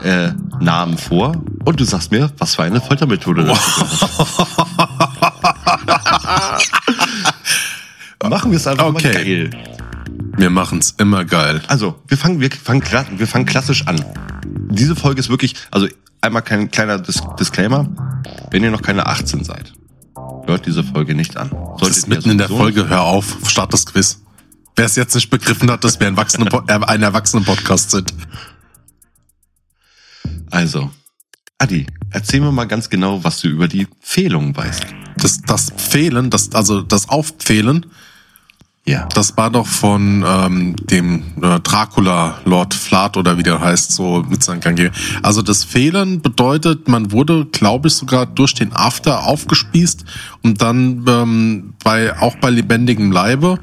[0.00, 5.33] äh, Namen vor und du sagst mir, was für eine Foltermethode das ist.
[8.28, 9.12] Machen wir es einfach Okay.
[9.12, 9.50] mal geil.
[10.36, 11.62] Wir machen's immer geil.
[11.68, 12.82] Also, wir fangen, wir fangen,
[13.18, 14.02] wir fangen klassisch an.
[14.70, 15.86] Diese Folge ist wirklich, also
[16.20, 17.88] einmal kein kleiner Dis Disclaimer.
[18.50, 19.72] Wenn ihr noch keine 18 seid,
[20.46, 21.50] hört diese Folge nicht an.
[21.50, 22.88] Das Solltet ist ihr mitten in der Folge.
[22.88, 24.20] Hör auf, start das Quiz.
[24.76, 28.12] Wer es jetzt nicht begriffen hat, dass wir ein, Erwachsene äh, ein Erwachsenen-Podcast sind.
[30.50, 30.90] Also,
[31.58, 34.86] Adi, erzähl mir mal ganz genau, was du über die Fehlung weißt.
[35.18, 37.86] Das, das Fehlen, das, also das Aufpfählen,
[38.86, 39.06] Ja.
[39.14, 44.24] das war doch von ähm, dem äh, Dracula, Lord Vlad oder wie der heißt, so
[44.28, 44.90] mit seinem Gang.
[45.22, 50.04] Also das Fehlen bedeutet, man wurde, glaube ich, sogar durch den After aufgespießt
[50.42, 53.58] und dann ähm, bei auch bei lebendigem Leibe.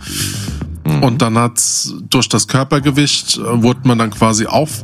[0.83, 4.81] Und dann hat's durch das Körpergewicht äh, wurde man dann quasi auf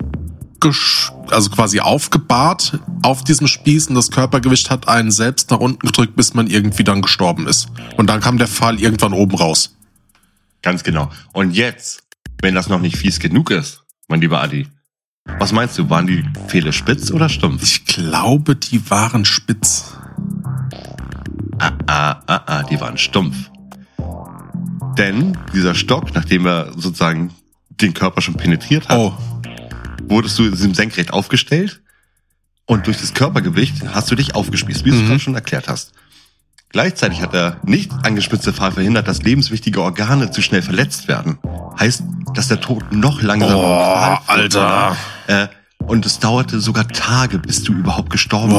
[1.30, 6.16] also quasi aufgebahrt auf diesem Spieß und das Körpergewicht hat einen selbst nach unten gedrückt,
[6.16, 7.68] bis man irgendwie dann gestorben ist.
[7.98, 9.76] Und dann kam der Fall irgendwann oben raus.
[10.62, 11.12] Ganz genau.
[11.34, 12.04] Und jetzt,
[12.42, 14.68] wenn das noch nicht fies genug ist, mein lieber Adi,
[15.40, 17.62] was meinst du, waren die Pfähle spitz oder stumpf?
[17.64, 19.94] Ich glaube, die waren spitz.
[21.60, 23.36] Ah, ah, ah, ah, die waren stumpf.
[24.98, 27.32] Denn dieser Stock, nachdem er sozusagen
[27.70, 29.14] den Körper schon penetriert hat, Oh,
[30.08, 31.82] wurdest du in diesem senkrecht aufgestellt
[32.66, 35.08] und durch das Körpergewicht hast du dich aufgespießt, wie du es Mhm.
[35.08, 35.94] gerade schon erklärt hast.
[36.70, 41.40] Gleichzeitig hat der nicht angespitzte Pfahl verhindert, dass lebenswichtige Organe zu schnell verletzt werden.
[41.80, 42.04] Heißt,
[42.34, 44.98] dass der Tod noch langsamer Oh, Alter.
[45.28, 45.48] Äh,
[45.80, 48.54] und es dauerte sogar Tage, bis du überhaupt gestorben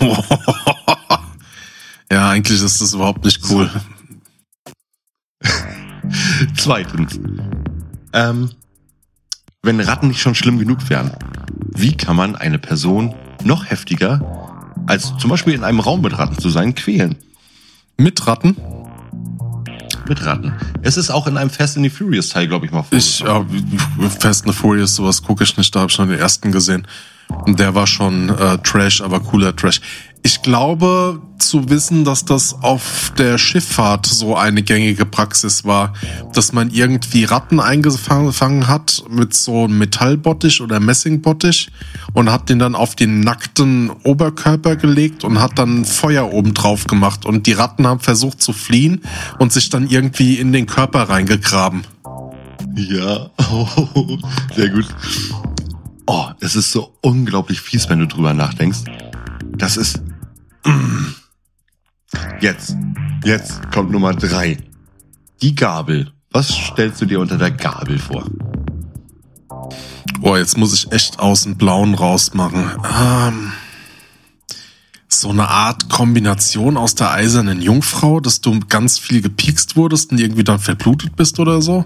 [0.00, 0.24] bist.
[2.10, 3.70] ja, eigentlich ist das überhaupt nicht cool.
[6.56, 7.18] Zweitens,
[8.12, 8.50] ähm,
[9.64, 11.12] wenn Ratten nicht schon schlimm genug wären,
[11.68, 16.36] wie kann man eine Person noch heftiger, als zum Beispiel in einem Raum mit Ratten
[16.36, 17.14] zu sein, quälen?
[17.96, 18.56] Mit Ratten?
[20.08, 20.52] Mit Ratten.
[20.82, 23.46] Es ist auch in einem Fast and the Furious Teil, glaube ich, mal Ich, ja,
[24.18, 26.88] Fast and the Furious, sowas gucke ich nicht, da habe ich schon den ersten gesehen.
[27.46, 29.80] Der war schon äh, Trash, aber cooler Trash.
[30.24, 35.92] Ich glaube zu wissen, dass das auf der Schifffahrt so eine gängige Praxis war,
[36.32, 41.72] dass man irgendwie Ratten eingefangen hat mit so einem Metallbottich oder Messingbottich
[42.14, 46.86] und hat den dann auf den nackten Oberkörper gelegt und hat dann Feuer oben drauf
[46.86, 49.02] gemacht und die Ratten haben versucht zu fliehen
[49.40, 51.82] und sich dann irgendwie in den Körper reingegraben.
[52.76, 54.18] Ja, oh,
[54.54, 54.86] sehr gut.
[56.06, 58.84] Oh, es ist so unglaublich fies, wenn du drüber nachdenkst.
[59.56, 60.02] Das ist.
[60.64, 61.14] Mm.
[62.40, 62.76] Jetzt,
[63.24, 64.58] jetzt kommt Nummer drei.
[65.40, 66.12] Die Gabel.
[66.30, 68.26] Was stellst du dir unter der Gabel vor?
[70.20, 72.70] Boah, jetzt muss ich echt aus dem Blauen rausmachen.
[73.00, 73.52] Ähm,
[75.08, 80.18] so eine Art Kombination aus der eisernen Jungfrau, dass du ganz viel gepiekst wurdest und
[80.18, 81.84] irgendwie dann verblutet bist oder so?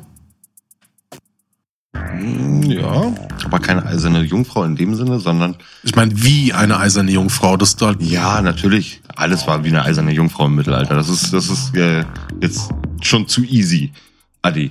[2.20, 3.12] Hm, Ja,
[3.44, 7.86] aber keine eiserne Jungfrau in dem Sinne, sondern Ich meine, wie eine eiserne Jungfrau, du
[7.86, 8.02] halt.
[8.02, 9.00] ja, natürlich.
[9.14, 10.94] Alles war wie eine eiserne Jungfrau im Mittelalter.
[10.94, 12.04] Das ist, das ist äh,
[12.40, 12.70] jetzt
[13.02, 13.92] schon zu easy.
[14.42, 14.70] Adi,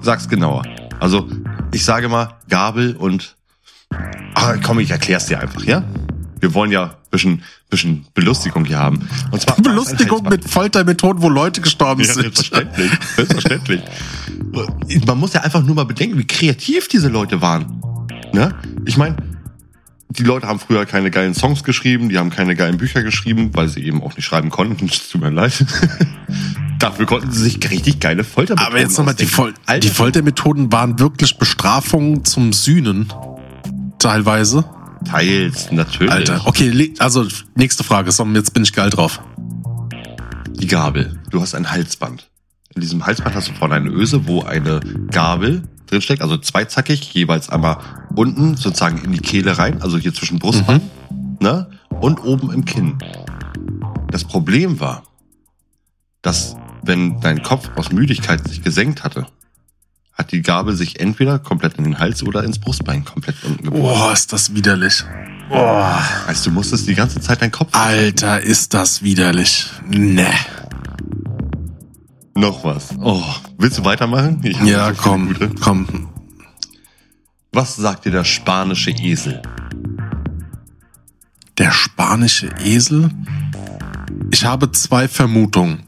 [0.00, 0.62] sag's genauer.
[1.00, 1.28] Also,
[1.72, 3.36] ich sage mal Gabel und.
[4.34, 5.82] Ah, komm, ich erklär's dir einfach, ja?
[6.40, 9.08] Wir wollen ja bisschen, bisschen Belustigung hier haben.
[9.30, 12.22] Und zwar Belustigung mit Foltermethoden, wo Leute gestorben Ja, sind.
[12.22, 12.90] selbstverständlich.
[13.16, 13.80] Selbstverständlich.
[15.06, 17.82] Man muss ja einfach nur mal bedenken, wie kreativ diese Leute waren.
[18.32, 18.54] Ne?
[18.84, 19.16] Ich meine,
[20.10, 23.68] die Leute haben früher keine geilen Songs geschrieben, die haben keine geilen Bücher geschrieben, weil
[23.68, 24.86] sie eben auch nicht schreiben konnten.
[24.86, 25.64] Es tut mir leid.
[26.78, 30.98] Dafür konnten sie sich richtig geile Foltermethoden Aber jetzt nochmal, die, Fol die Foltermethoden waren
[30.98, 33.12] wirklich Bestrafungen zum Sühnen.
[33.98, 34.64] Teilweise.
[35.08, 36.12] Teils, natürlich.
[36.12, 39.20] Alter, okay, also nächste Frage, so, jetzt bin ich geil drauf.
[40.50, 41.18] Die Gabel.
[41.30, 42.28] Du hast ein Halsband.
[42.74, 44.80] In diesem Halsband hast du vorne eine Öse, wo eine
[45.10, 47.78] Gabel drinsteckt, also zweizackig, jeweils einmal
[48.14, 50.82] unten sozusagen in die Kehle rein, also hier zwischen Brustbein,
[51.40, 51.70] ne?
[52.00, 52.98] Und oben im Kinn.
[54.10, 55.04] Das Problem war,
[56.22, 59.26] dass wenn dein Kopf aus Müdigkeit sich gesenkt hatte,
[60.18, 63.82] hat die Gabel sich entweder komplett in den Hals oder ins Brustbein komplett unten gebohrt.
[63.82, 65.04] Boah, ist das widerlich.
[65.50, 69.66] Heißt, du musstest die ganze Zeit deinen Kopf Alter, ist das widerlich.
[69.86, 70.28] Ne.
[72.34, 72.90] Noch was.
[73.00, 73.22] Oh,
[73.56, 74.40] willst du weitermachen?
[74.64, 75.50] Ja, komm, gute.
[75.60, 76.08] komm.
[77.52, 79.40] Was sagt dir der spanische Esel?
[81.56, 83.10] Der spanische Esel?
[84.30, 85.82] Ich habe zwei Vermutungen.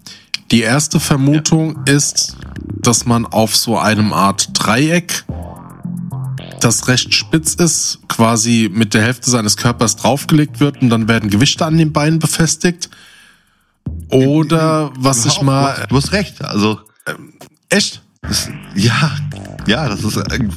[0.51, 2.37] Die erste Vermutung ist,
[2.83, 5.25] dass man auf so einem Art Dreieck,
[6.61, 11.31] das recht spitz ist, quasi mit der Hälfte seines Körpers draufgelegt wird und dann werden
[11.31, 12.91] Gewichte an den Beinen befestigt.
[14.11, 15.87] Oder was ich mal.
[15.89, 16.43] Du hast recht.
[16.45, 16.81] Also,
[17.69, 18.03] Echt?
[18.23, 19.13] das, ja,
[19.67, 20.17] ja, das ist.
[20.17, 20.49] äh,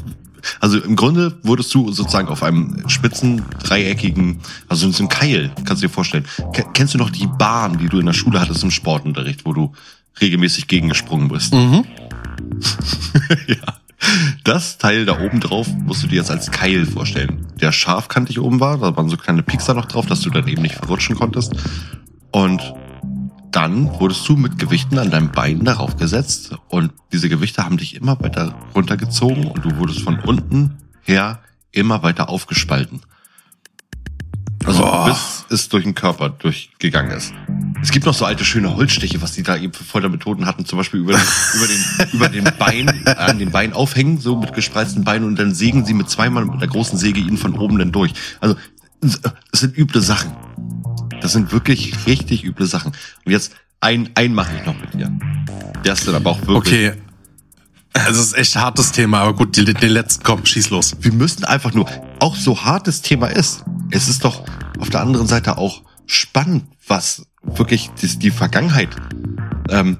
[0.59, 5.81] Also im Grunde wurdest du sozusagen auf einem spitzen, dreieckigen, also so einem Keil, kannst
[5.83, 6.25] du dir vorstellen.
[6.51, 9.53] Ke- Kennst du noch die Bahn, die du in der Schule hattest im Sportunterricht, wo
[9.53, 9.71] du
[10.19, 11.53] regelmäßig gegengesprungen bist?
[11.53, 11.85] Mhm.
[13.47, 13.73] ja.
[14.43, 17.47] Das Teil da oben drauf musst du dir jetzt als Keil vorstellen.
[17.61, 20.61] Der scharfkantig oben war, da waren so kleine Piekser noch drauf, dass du dann eben
[20.61, 21.53] nicht verrutschen konntest.
[22.31, 22.73] Und
[23.51, 27.95] dann wurdest du mit Gewichten an deinem Bein darauf gesetzt und diese Gewichte haben dich
[27.95, 31.39] immer weiter runtergezogen und du wurdest von unten her
[31.71, 33.01] immer weiter aufgespalten.
[34.65, 35.05] Also Boah.
[35.07, 37.33] bis es durch den Körper durchgegangen ist.
[37.81, 40.77] Es gibt noch so alte schöne Holzstiche, was die da eben für Foltermethoden hatten, zum
[40.77, 41.13] Beispiel über,
[41.55, 45.37] über den, über den Bein, äh, an den Bein aufhängen, so mit gespreizten Beinen und
[45.37, 48.13] dann sägen sie mit zweimal mit der großen Säge ihn von oben dann durch.
[48.39, 48.55] Also,
[49.01, 49.19] es
[49.59, 50.31] sind üble Sachen.
[51.21, 52.93] Das sind wirklich richtig üble Sachen.
[53.25, 55.11] Und jetzt ein, ein mache ich noch mit dir.
[55.83, 56.89] Der ist dann aber auch wirklich.
[56.91, 56.93] Okay.
[57.93, 60.95] Es ist echt hartes Thema, aber gut, die- den letzten, komm, schieß los.
[61.01, 61.85] Wir müssen einfach nur,
[62.23, 64.45] auch so hart das Thema ist, es ist doch
[64.79, 68.87] auf der anderen Seite auch spannend, was wirklich die, die Vergangenheit,
[69.69, 69.97] ähm,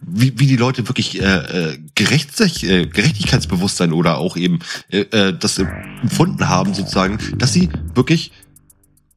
[0.00, 5.36] wie, wie die Leute wirklich äh, äh, Gerecht, äh, Gerechtigkeitsbewusstsein oder auch eben äh, äh,
[5.38, 8.32] das empfunden haben, sozusagen, dass sie wirklich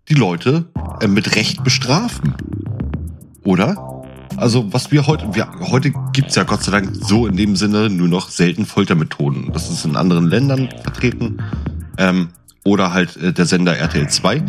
[0.09, 0.65] die Leute
[0.99, 2.35] äh, mit Recht bestrafen.
[3.45, 4.03] Oder?
[4.35, 7.89] Also was wir heute, wir, heute gibt's ja Gott sei Dank so in dem Sinne
[7.89, 9.53] nur noch selten Foltermethoden.
[9.53, 11.37] Das ist in anderen Ländern vertreten.
[11.97, 12.29] Ähm,
[12.63, 14.43] oder halt äh, der Sender RTL 2.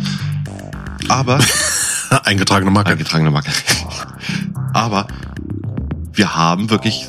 [1.09, 1.39] Aber
[2.23, 2.91] eingetragene Marke.
[2.91, 3.51] Eingetragene Marke.
[4.73, 5.07] Aber
[6.13, 7.07] wir haben wirklich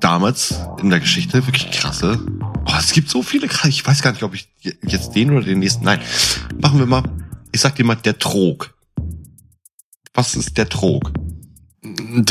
[0.00, 2.20] damals in der Geschichte wirklich krasse.
[2.66, 3.68] Oh, es gibt so viele krasse.
[3.68, 4.48] Ich weiß gar nicht, ob ich
[4.82, 5.84] jetzt den oder den nächsten.
[5.84, 6.00] Nein,
[6.60, 7.02] machen wir mal.
[7.52, 8.74] Ich sag dir mal der Trog.
[10.14, 11.12] Was ist der Trog?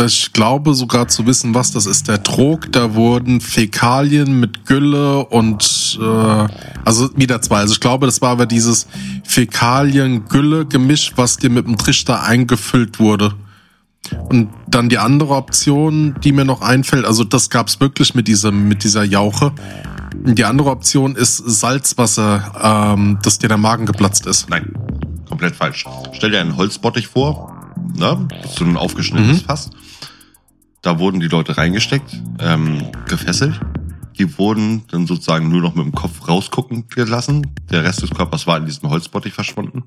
[0.06, 2.07] Ich glaube sogar zu wissen, was das ist.
[2.07, 6.48] Der Trog, da wurden Fäkalien mit Gülle und äh,
[6.84, 7.60] also wieder zwei.
[7.60, 8.88] Also ich glaube, das war aber dieses
[9.23, 13.34] Fäkalien-Gülle-Gemisch, was dir mit dem Trichter eingefüllt wurde.
[14.30, 18.52] Und dann die andere Option, die mir noch einfällt, also das gab's wirklich mit dieser,
[18.52, 19.52] mit dieser Jauche.
[20.15, 24.49] Die andere Option ist Salzwasser, ähm, dass dir der Magen geplatzt ist.
[24.49, 24.73] Nein,
[25.27, 25.86] komplett falsch.
[26.14, 27.55] Stell dir einen Holzbottich vor,
[27.95, 28.28] ne?
[28.48, 29.45] so ein aufgeschnittenes mhm.
[29.45, 29.70] Fass.
[30.82, 33.60] Da wurden die Leute reingesteckt, ähm, gefesselt.
[34.20, 37.48] Die wurden dann sozusagen nur noch mit dem Kopf rausgucken gelassen.
[37.72, 39.84] Der Rest des Körpers war in diesem Holzbottich verschwunden.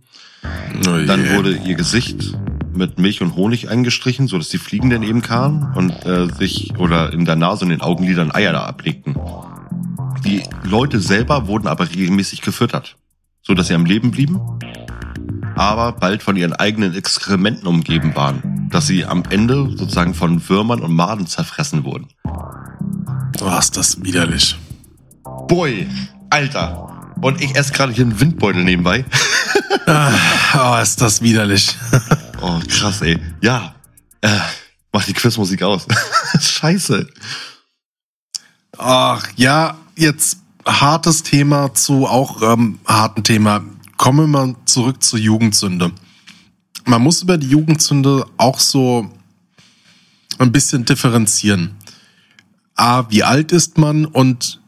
[0.87, 1.07] Oh yeah.
[1.07, 2.37] Dann wurde ihr Gesicht
[2.75, 6.77] mit Milch und Honig eingestrichen, so dass die Fliegen dann eben kamen und äh, sich
[6.79, 9.17] oder in der Nase und den Augenlidern Eier da ablegten.
[10.25, 12.97] Die Leute selber wurden aber regelmäßig gefüttert,
[13.43, 14.41] so dass sie am Leben blieben
[15.59, 20.81] aber bald von ihren eigenen Exkrementen umgeben waren, dass sie am Ende sozusagen von Würmern
[20.81, 22.09] und Maden zerfressen wurden.
[23.41, 24.57] Oh, ist das widerlich.
[25.49, 25.89] Boy,
[26.31, 27.13] Alter.
[27.21, 29.05] Und ich esse gerade hier einen Windbeutel nebenbei.
[29.87, 30.13] ah,
[30.57, 31.77] oh, ist das widerlich.
[32.41, 33.19] oh, krass, ey.
[33.41, 33.75] Ja,
[34.21, 34.39] äh,
[34.93, 35.89] mach die Quizmusik aus.
[36.41, 37.09] Scheiße.
[38.77, 43.63] Ach, ja, jetzt hartes Thema zu auch ähm, harten Thema
[43.99, 45.93] kommen wir mal zurück zur Jugendsünde.
[46.87, 49.11] Man muss über die Jugendsünde auch so
[50.39, 51.75] ein bisschen differenzieren.
[52.77, 54.61] A, wie alt ist man und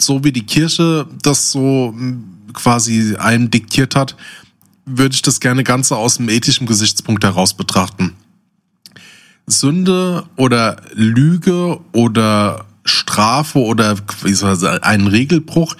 [0.00, 1.94] so wie die Kirche das so
[2.54, 4.16] quasi einem diktiert hat,
[4.86, 8.14] würde ich das gerne ganz aus dem ethischen Gesichtspunkt heraus betrachten.
[9.46, 13.96] Sünde oder Lüge oder Strafe oder
[14.82, 15.74] ein Regelbruch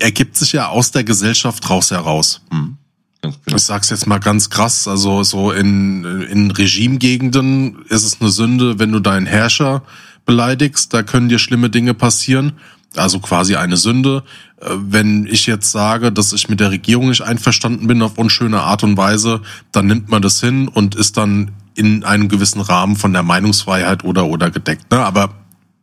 [0.00, 2.42] ergibt sich ja aus der Gesellschaft raus heraus.
[2.50, 2.76] Mhm.
[3.22, 3.36] Genau.
[3.56, 8.78] Ich sag's jetzt mal ganz krass, also so in, in Regimegegenden ist es eine Sünde,
[8.78, 9.82] wenn du deinen Herrscher
[10.24, 12.52] beleidigst, da können dir schlimme Dinge passieren.
[12.96, 14.24] Also quasi eine Sünde.
[14.60, 18.60] Äh, wenn ich jetzt sage, dass ich mit der Regierung nicht einverstanden bin auf unschöne
[18.62, 22.96] Art und Weise, dann nimmt man das hin und ist dann in einem gewissen Rahmen
[22.96, 24.90] von der Meinungsfreiheit oder oder gedeckt.
[24.90, 24.98] Ne?
[24.98, 25.34] Aber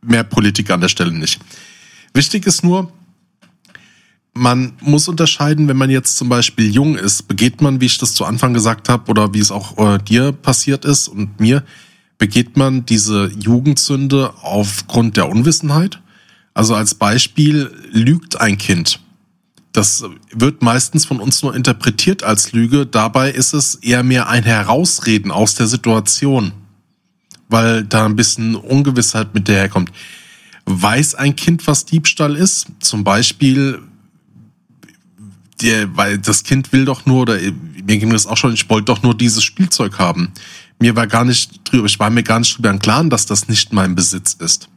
[0.02, 1.40] mehr Politik an der Stelle nicht.
[2.12, 2.92] Wichtig ist nur,
[4.34, 8.14] man muss unterscheiden, wenn man jetzt zum Beispiel jung ist, begeht man, wie ich das
[8.14, 11.64] zu Anfang gesagt habe, oder wie es auch äh, dir passiert ist und mir,
[12.18, 16.00] begeht man diese Jugendsünde aufgrund der Unwissenheit?
[16.54, 19.00] Also als Beispiel lügt ein Kind.
[19.72, 22.86] Das wird meistens von uns nur interpretiert als Lüge.
[22.86, 26.52] Dabei ist es eher mehr ein Herausreden aus der Situation,
[27.48, 29.92] weil da ein bisschen Ungewissheit mit daherkommt.
[30.64, 32.66] Weiß ein Kind, was Diebstahl ist?
[32.80, 33.80] Zum Beispiel,
[35.62, 38.86] der, weil das Kind will doch nur, oder mir ging das auch schon, ich wollte
[38.86, 40.32] doch nur dieses Spielzeug haben.
[40.80, 43.48] Mir war gar nicht drüber, ich war mir gar nicht drüber im Klaren, dass das
[43.48, 44.68] nicht mein Besitz ist.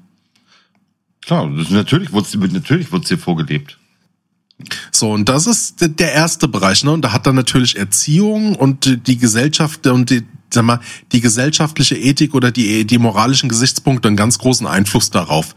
[1.21, 3.77] Klar, natürlich wurde natürlich wurde dir vorgelebt.
[4.91, 6.91] So, und das ist der erste Bereich, ne?
[6.91, 10.79] Und da hat dann natürlich Erziehung und die Gesellschaft und die, sag mal,
[11.11, 15.55] die gesellschaftliche Ethik oder die, die moralischen Gesichtspunkte einen ganz großen Einfluss darauf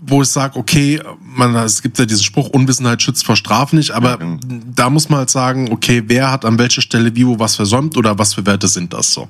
[0.00, 3.90] wo ich sage, okay, man, es gibt ja diesen Spruch, Unwissenheit schützt vor Strafe nicht,
[3.90, 4.38] aber ja,
[4.74, 7.96] da muss man halt sagen, okay, wer hat an welcher Stelle wie wo was versäumt
[7.96, 9.28] oder was für Werte sind das so.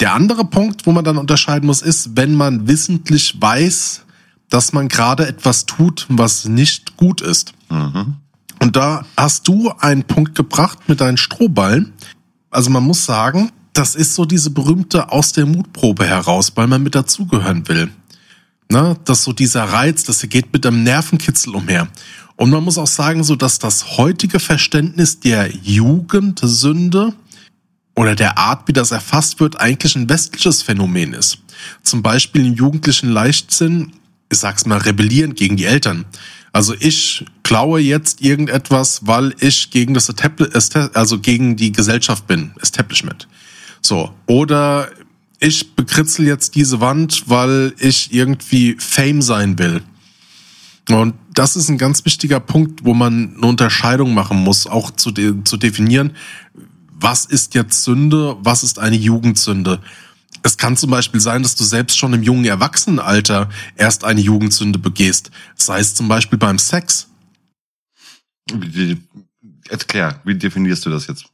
[0.00, 4.04] Der andere Punkt, wo man dann unterscheiden muss, ist, wenn man wissentlich weiß,
[4.48, 7.52] dass man gerade etwas tut, was nicht gut ist.
[7.68, 8.16] Mhm.
[8.60, 11.92] Und da hast du einen Punkt gebracht mit deinen Strohballen.
[12.50, 16.82] Also man muss sagen, das ist so diese berühmte aus der Mutprobe heraus, weil man
[16.82, 17.90] mit dazugehören will.
[18.70, 18.96] Ne?
[19.04, 21.88] Dass so dieser Reiz, das geht mit einem Nervenkitzel umher.
[22.36, 27.14] Und man muss auch sagen, so dass das heutige Verständnis der Jugendsünde
[27.96, 31.38] oder der Art, wie das erfasst wird, eigentlich ein westliches Phänomen ist.
[31.82, 33.92] Zum Beispiel im jugendlichen Leichtsinn,
[34.30, 36.04] ich sag's mal, rebellieren gegen die Eltern.
[36.52, 40.08] Also ich klaue jetzt irgendetwas, weil ich gegen das
[40.94, 43.26] also gegen die Gesellschaft bin, Establishment.
[43.82, 44.14] So.
[44.26, 44.90] Oder
[45.40, 49.82] ich bekritzel jetzt diese Wand, weil ich irgendwie Fame sein will.
[50.88, 55.10] Und das ist ein ganz wichtiger Punkt, wo man eine Unterscheidung machen muss, auch zu,
[55.10, 56.16] de zu definieren,
[57.00, 59.80] was ist jetzt Sünde, was ist eine Jugendsünde.
[60.42, 64.78] Es kann zum Beispiel sein, dass du selbst schon im jungen Erwachsenenalter erst eine Jugendsünde
[64.78, 65.30] begehst.
[65.56, 67.08] Sei es zum Beispiel beim Sex.
[69.68, 71.26] Erklär, wie definierst du das jetzt?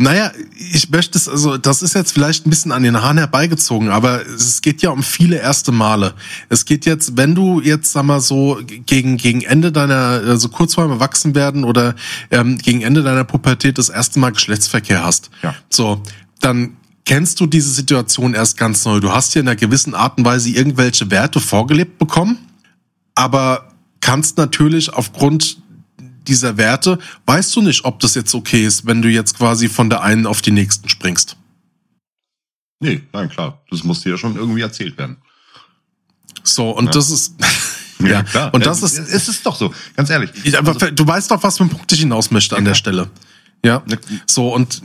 [0.00, 0.30] Naja,
[0.72, 4.24] ich möchte es, also das ist jetzt vielleicht ein bisschen an den Haaren herbeigezogen, aber
[4.24, 6.14] es geht ja um viele erste Male.
[6.48, 10.74] Es geht jetzt, wenn du jetzt, sag mal so, gegen, gegen Ende deiner, also kurz
[10.74, 11.96] vor dem Erwachsenwerden oder
[12.30, 15.30] ähm, gegen Ende deiner Pubertät das erste Mal Geschlechtsverkehr hast.
[15.42, 15.56] Ja.
[15.68, 16.00] So,
[16.38, 19.00] dann kennst du diese Situation erst ganz neu.
[19.00, 22.38] Du hast ja in einer gewissen Art und Weise irgendwelche Werte vorgelebt bekommen,
[23.16, 25.58] aber kannst natürlich aufgrund
[26.28, 29.90] dieser Werte, weißt du nicht, ob das jetzt okay ist, wenn du jetzt quasi von
[29.90, 31.36] der einen auf die nächsten springst.
[32.80, 33.60] Nee, nein, klar.
[33.70, 35.16] Das muss dir ja schon irgendwie erzählt werden.
[36.44, 36.90] So, und Ja.
[36.92, 37.34] das ist.
[38.00, 38.54] Ja, klar.
[38.54, 38.96] Und das Ja, ist.
[38.96, 40.30] Es ist doch so, ganz ehrlich.
[40.44, 43.10] Ich, aber du weißt doch, was für ein Punkt ich hinaus möchte an der Stelle.
[43.64, 43.82] Ja.
[43.88, 43.96] Ja.
[44.24, 44.82] So, und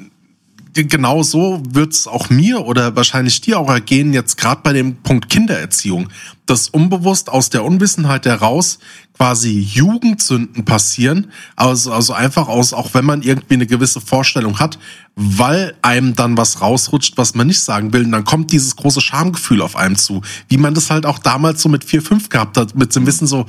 [0.74, 5.30] genau so wird's auch mir oder wahrscheinlich dir auch ergehen, jetzt gerade bei dem Punkt
[5.30, 6.10] Kindererziehung,
[6.48, 8.80] dass unbewusst aus der Unwissenheit heraus
[9.16, 14.80] quasi Jugendsünden passieren, also, also einfach aus, auch wenn man irgendwie eine gewisse Vorstellung hat,
[15.16, 19.02] weil einem dann was rausrutscht, was man nicht sagen will, und dann kommt dieses große
[19.02, 22.58] Schamgefühl auf einem zu, wie man das halt auch damals so mit vier fünf gehabt
[22.58, 23.46] hat, mit dem Wissen so,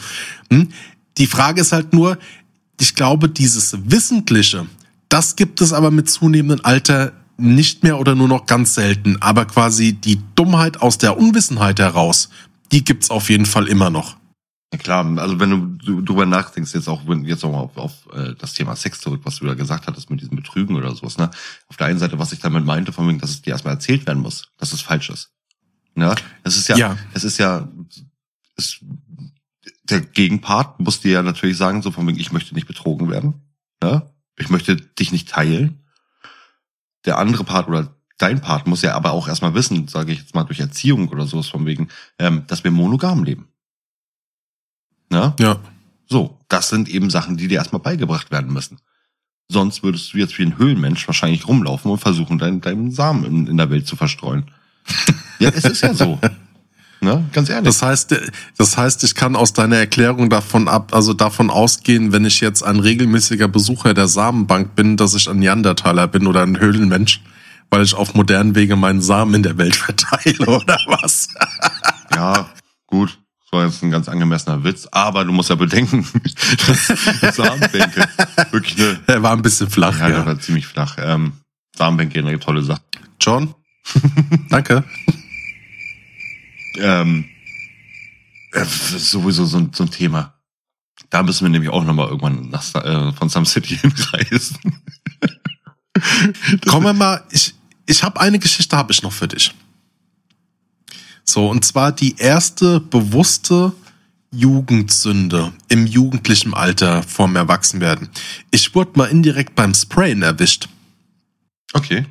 [0.50, 0.68] hm?
[1.18, 2.18] die Frage ist halt nur,
[2.80, 4.66] ich glaube, dieses Wissentliche,
[5.08, 9.16] das gibt es aber mit zunehmendem Alter nicht mehr oder nur noch ganz selten.
[9.20, 12.30] Aber quasi die Dummheit aus der Unwissenheit heraus,
[12.72, 14.16] die gibt's auf jeden Fall immer noch.
[14.74, 18.08] Ja, klar, also wenn du drüber nachdenkst, jetzt auch wenn jetzt auch mal auf, auf
[18.12, 21.16] äh, das Thema Sex zurück, was du da gesagt hattest mit diesem Betrügen oder sowas,
[21.16, 21.30] ne?
[21.68, 24.04] Auf der einen Seite, was ich damit meinte, von wegen, dass es dir erstmal erzählt
[24.06, 25.30] werden muss, dass es falsch ist.
[25.94, 26.12] Ne?
[26.42, 26.98] Es ist ja, Ja.
[27.12, 27.68] es ist ja,
[28.56, 28.80] es,
[29.84, 33.34] der Gegenpart muss dir ja natürlich sagen, so von wegen, ich möchte nicht betrogen werden.
[33.80, 34.10] Ne?
[34.36, 35.84] Ich möchte dich nicht teilen.
[37.04, 40.34] Der andere Part oder dein Part muss ja aber auch erstmal wissen, sage ich jetzt
[40.34, 43.48] mal durch Erziehung oder sowas von wegen, ähm, dass wir monogam leben.
[45.14, 45.32] Ne?
[45.38, 45.56] Ja.
[46.08, 48.78] So, das sind eben Sachen, die dir erstmal beigebracht werden müssen.
[49.48, 53.46] Sonst würdest du jetzt wie ein Höhlenmensch wahrscheinlich rumlaufen und versuchen, deinen, deinen Samen in,
[53.46, 54.50] in der Welt zu verstreuen.
[55.38, 56.18] ja, es ist ja so.
[57.00, 57.24] Ne?
[57.32, 57.64] Ganz ehrlich.
[57.64, 58.16] Das heißt,
[58.56, 62.62] das heißt, ich kann aus deiner Erklärung davon ab, also davon ausgehen, wenn ich jetzt
[62.62, 67.20] ein regelmäßiger Besucher der Samenbank bin, dass ich ein Neandertaler bin oder ein Höhlenmensch,
[67.70, 71.28] weil ich auf modernen Wege meinen Samen in der Welt verteile oder was?
[72.14, 72.48] ja,
[72.86, 73.18] gut.
[73.54, 76.04] Das war jetzt ein ganz angemessener Witz, aber du musst ja bedenken,
[76.66, 78.08] dass Samenbänke
[78.50, 80.26] wirklich eine, Er war ein bisschen flach, ja, ja.
[80.26, 80.96] war ziemlich flach.
[80.98, 81.34] Ähm,
[81.76, 82.82] Samenbänke eine tolle Sache.
[83.20, 83.54] John?
[84.50, 84.82] Danke.
[86.78, 87.26] Ähm,
[88.50, 90.34] äh, sowieso so ein, so ein Thema.
[91.10, 94.58] Da müssen wir nämlich auch nochmal irgendwann nach, äh, von Some City hinreisen.
[96.66, 97.54] Kommen wir mal, ich,
[97.86, 99.54] ich habe eine Geschichte habe ich noch für dich.
[101.24, 103.72] So, und zwar die erste bewusste
[104.30, 108.08] Jugendsünde im jugendlichen Alter vorm Erwachsenwerden.
[108.50, 110.68] Ich wurde mal indirekt beim Sprayen erwischt.
[111.72, 112.04] Okay.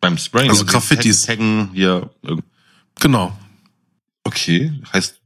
[0.00, 0.50] Beim Sprayen.
[0.50, 1.22] Also Graffitis.
[1.22, 2.10] Tag- Taggen hier.
[3.00, 3.36] Genau.
[4.24, 4.72] Okay.
[4.92, 5.20] Heißt,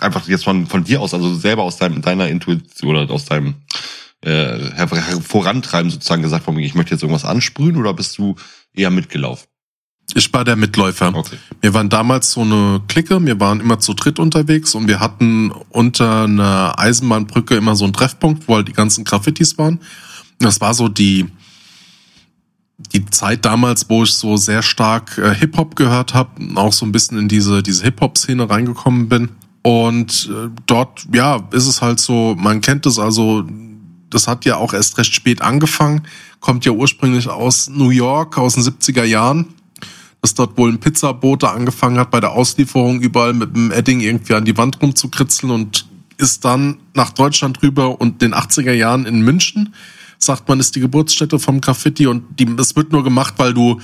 [0.00, 3.54] einfach jetzt von, von dir aus, also selber aus deinem, deiner Intuition oder aus deinem
[4.22, 4.86] äh,
[5.20, 8.36] Vorantreiben sozusagen gesagt, von mir, ich möchte jetzt irgendwas ansprühen oder bist du
[8.74, 9.48] eher mitgelaufen?
[10.14, 11.14] Ich war der Mitläufer.
[11.14, 11.36] Okay.
[11.60, 15.52] Wir waren damals so eine Clique, wir waren immer zu dritt unterwegs und wir hatten
[15.70, 19.80] unter einer Eisenbahnbrücke immer so einen Treffpunkt, wo halt die ganzen Graffitis waren.
[20.38, 21.26] Das war so die,
[22.92, 26.92] die Zeit damals, wo ich so sehr stark äh, Hip-Hop gehört habe, auch so ein
[26.92, 29.28] bisschen in diese, diese Hip-Hop-Szene reingekommen bin.
[29.62, 33.44] Und äh, dort, ja, ist es halt so, man kennt es also,
[34.08, 36.02] das hat ja auch erst recht spät angefangen,
[36.40, 39.54] kommt ja ursprünglich aus New York, aus den 70er Jahren
[40.22, 44.34] dass dort wohl ein Pizzabote angefangen hat, bei der Auslieferung überall mit dem Edding irgendwie
[44.34, 45.86] an die Wand rumzukritzeln und
[46.18, 49.74] ist dann nach Deutschland rüber und den 80er Jahren in München,
[50.18, 53.80] sagt man, ist die Geburtsstätte vom Graffiti und die, das wird nur gemacht, weil du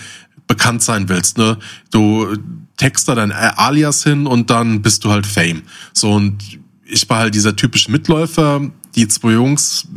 [0.46, 1.58] bekannt sein willst, ne?
[1.90, 2.36] Du
[2.76, 5.62] text da dein Alias hin und dann bist du halt Fame.
[5.92, 8.60] So und ich war halt dieser typische Mitläufer,
[8.94, 9.88] die zwei Jungs,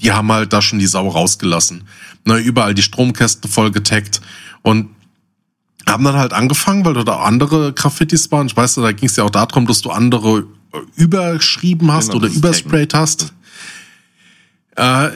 [0.00, 1.84] die haben halt da schon die Sau rausgelassen.
[2.26, 4.20] Ne, überall die Stromkästen voll getaggt
[4.62, 4.88] und
[5.88, 8.46] haben dann halt angefangen, weil da da andere Graffitis waren.
[8.46, 12.24] Ich weiß, da ging es ja auch darum, dass du andere äh, überschrieben hast Genau,
[12.24, 13.32] oder übersprayt hast.
[14.76, 15.10] Äh,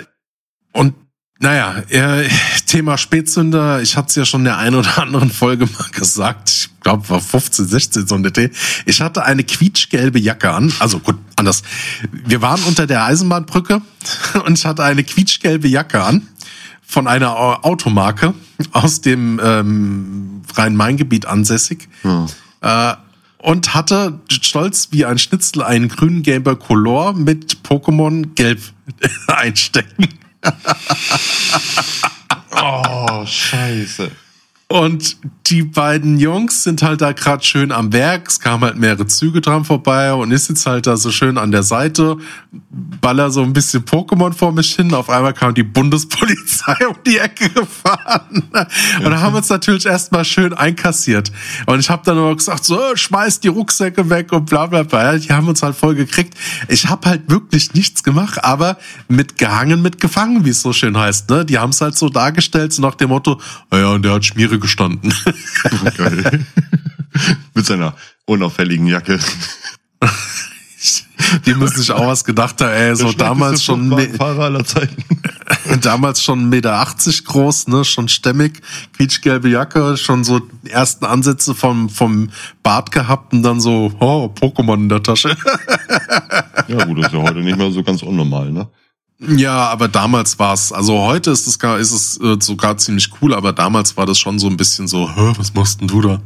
[0.72, 0.94] und
[1.40, 2.28] Naja, äh,
[2.66, 6.50] Thema Spätzünder, ich hatte es ja schon in der einen oder anderen Folge mal gesagt,
[6.50, 8.50] ich glaube war 15, 16 so eine Idee.
[8.86, 11.62] Ich hatte eine quietschgelbe Jacke an, also gut, anders.
[12.12, 13.80] Wir waren unter der Eisenbahnbrücke
[14.44, 16.26] und ich hatte eine quietschgelbe Jacke an
[16.88, 18.32] von einer Automarke
[18.72, 21.86] aus dem ähm, Rhein-Main-Gebiet ansässig.
[22.62, 22.94] Äh,
[23.36, 28.60] und hatte stolz wie ein Schnitzel einen grünen Gameboy Color mit Pokémon Gelb
[29.28, 30.08] einstecken.
[32.60, 34.10] Oh, scheiße.
[34.70, 35.16] Und
[35.46, 38.28] die beiden Jungs sind halt da gerade schön am Werk.
[38.28, 41.50] Es kamen halt mehrere Züge dran vorbei und ich sitze halt da so schön an
[41.50, 42.18] der Seite,
[43.00, 44.92] baller so ein bisschen Pokémon vor mich hin.
[44.92, 48.42] Auf einmal kam die Bundespolizei um die Ecke gefahren.
[49.02, 51.32] Und da haben wir uns natürlich erstmal schön einkassiert.
[51.64, 55.16] Und ich habe dann nur gesagt, so, schmeiß die Rucksäcke weg und bla bla bla.
[55.16, 56.34] Die haben uns halt voll gekriegt.
[56.68, 58.76] Ich habe halt wirklich nichts gemacht, aber
[59.08, 61.30] mit gehangen, mit gefangen, wie es so schön heißt.
[61.30, 61.46] Ne?
[61.46, 63.40] Die haben es halt so dargestellt, so nach dem Motto,
[63.70, 65.12] naja, und der hat Schmiere gestanden.
[65.96, 66.46] Geil.
[67.54, 67.94] Mit seiner
[68.26, 69.18] unauffälligen Jacke.
[71.46, 75.04] Die müssen sich auch was gedacht haben, ey, so damals schon, Fahrer aller Zeiten.
[75.82, 76.86] damals schon 1,80 Meter
[77.24, 78.60] groß, ne, schon stämmig,
[78.96, 82.30] quietschgelbe Jacke, schon so ersten Ansätze vom, vom
[82.62, 85.36] Bart gehabt und dann so, oh, Pokémon in der Tasche.
[86.68, 88.68] Ja, gut, das ist ja heute nicht mehr so ganz unnormal, ne?
[89.20, 93.34] Ja, aber damals war's, also heute ist es gar, ist es äh, sogar ziemlich cool,
[93.34, 96.22] aber damals war das schon so ein bisschen so, was machst denn du da?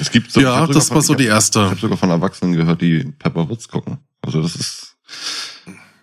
[0.00, 1.60] Es gibt so, Ja, das war so die hab- erste.
[1.60, 3.98] Ich habe sogar von Erwachsenen gehört, die Pepper Woods gucken.
[4.22, 4.96] Also das ist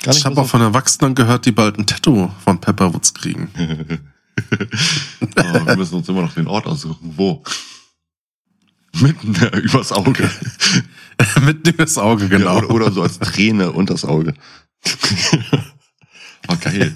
[0.02, 3.50] gar Ich habe auch von Erwachsenen gehört, die bald ein Tattoo von Pepperwoods kriegen.
[5.36, 7.14] oh, wir müssen uns immer noch den Ort aussuchen.
[7.18, 7.44] Wo?
[8.94, 10.30] Mitten äh, übers Auge.
[11.42, 12.60] Mitten übers Auge, genau.
[12.60, 14.34] Ja, oder, oder so als Träne unters Auge.
[16.50, 16.94] oh, geil.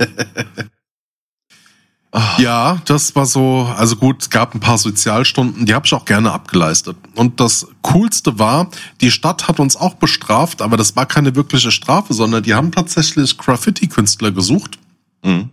[2.37, 6.05] Ja, das war so, also gut, es gab ein paar Sozialstunden, die habe ich auch
[6.05, 6.95] gerne abgeleistet.
[7.15, 8.69] Und das Coolste war,
[9.01, 12.71] die Stadt hat uns auch bestraft, aber das war keine wirkliche Strafe, sondern die haben
[12.71, 14.77] tatsächlich Graffiti-Künstler gesucht
[15.23, 15.49] Mhm.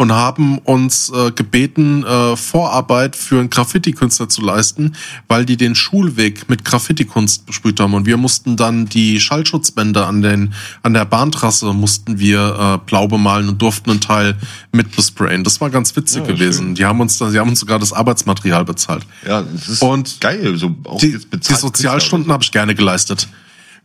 [0.00, 4.96] Und haben uns äh, gebeten, äh, Vorarbeit für einen Graffiti-Künstler zu leisten,
[5.28, 7.92] weil die den Schulweg mit Graffiti-Kunst besprüht haben.
[7.92, 13.08] Und wir mussten dann die Schallschutzbänder an, den, an der Bahntrasse mussten wir äh, blau
[13.08, 14.36] bemalen und durften einen Teil
[14.72, 15.44] mit besprayen.
[15.44, 16.64] Das war ganz witzig Ja, gewesen.
[16.68, 16.74] schön.
[16.76, 19.04] Die haben uns, da- die haben uns sogar das Arbeitsmaterial bezahlt.
[19.28, 20.56] Ja, das ist Und geil.
[20.56, 23.28] So auch Die, die Sozialstunden habe ich gerne geleistet.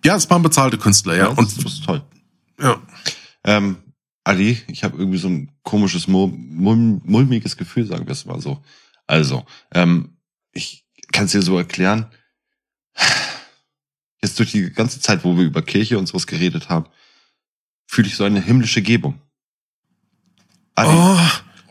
[0.06, 1.24] Ja, es waren bezahlte Künstler, ja.
[1.26, 2.02] Ja, Und das ist toll.
[2.62, 2.78] ja.
[3.44, 3.76] Ähm,
[4.26, 8.42] Ali, ich habe irgendwie so ein komisches, mul mul mulmiges Gefühl, sagen wir es mal
[8.42, 8.62] so.
[9.06, 10.18] Also, ähm,
[10.52, 12.08] ich kann es dir so erklären.
[14.24, 16.88] Jetzt durch die ganze Zeit, wo wir über Kirche und sowas geredet haben,
[17.86, 19.22] fühle ich so eine himmlische Gebung.
[20.74, 21.20] Ali, Oh,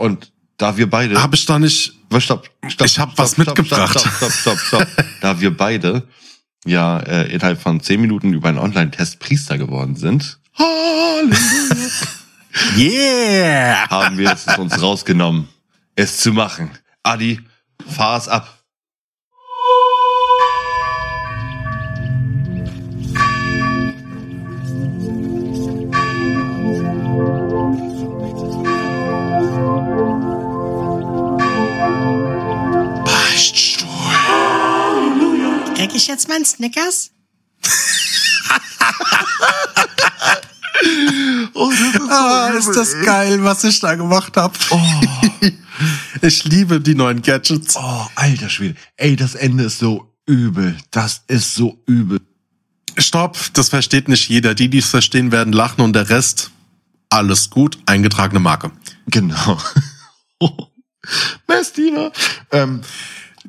[0.04, 1.20] und da wir beide...
[1.20, 1.92] habe ich da nicht.
[2.18, 3.98] Stopp, stopp, Ich hab stopp, was stopp, mitgebracht.
[3.98, 5.04] Stopp, stopp, stopp, stopp, stopp.
[5.20, 6.06] da wir beide
[6.64, 11.36] ja äh, innerhalb von zehn Minuten über einen Online-Test Priester geworden sind, Halleluja,
[12.76, 13.88] Yeah!
[13.90, 15.48] haben wir es uns rausgenommen,
[15.96, 16.70] es zu machen.
[17.02, 17.40] Adi,
[17.86, 18.58] fahr es ab.
[33.04, 33.88] Beichtstuhl.
[35.74, 37.13] Krieg ich jetzt meinen Snickers?
[41.56, 44.54] Ah, ist das geil, was ich da gemacht habe.
[46.22, 47.76] Ich liebe die neuen Gadgets.
[47.76, 48.76] Oh, alter Schwede.
[48.96, 50.76] Ey, das Ende ist so übel.
[50.92, 52.20] Das ist so übel.
[52.96, 54.54] Stopp, das versteht nicht jeder.
[54.54, 56.52] Die, die es verstehen, werden lachen und der Rest,
[57.10, 58.70] alles gut, eingetragene Marke.
[59.08, 59.58] Genau.
[61.48, 62.12] Messdiener.
[62.52, 62.80] Ähm,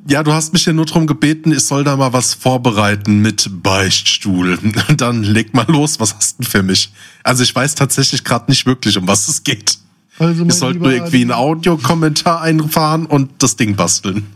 [0.07, 3.49] Ja, du hast mich ja nur drum gebeten, ich soll da mal was vorbereiten mit
[3.64, 4.60] Beichtstuhl.
[4.98, 6.91] Dann leg mal los, was hast du denn für mich?
[7.23, 9.80] Also ich weiß tatsächlich gerade nicht wirklich, um was es geht.
[10.19, 14.26] also sollten lieber nur irgendwie einen Audiokommentar einfahren und das Ding basteln.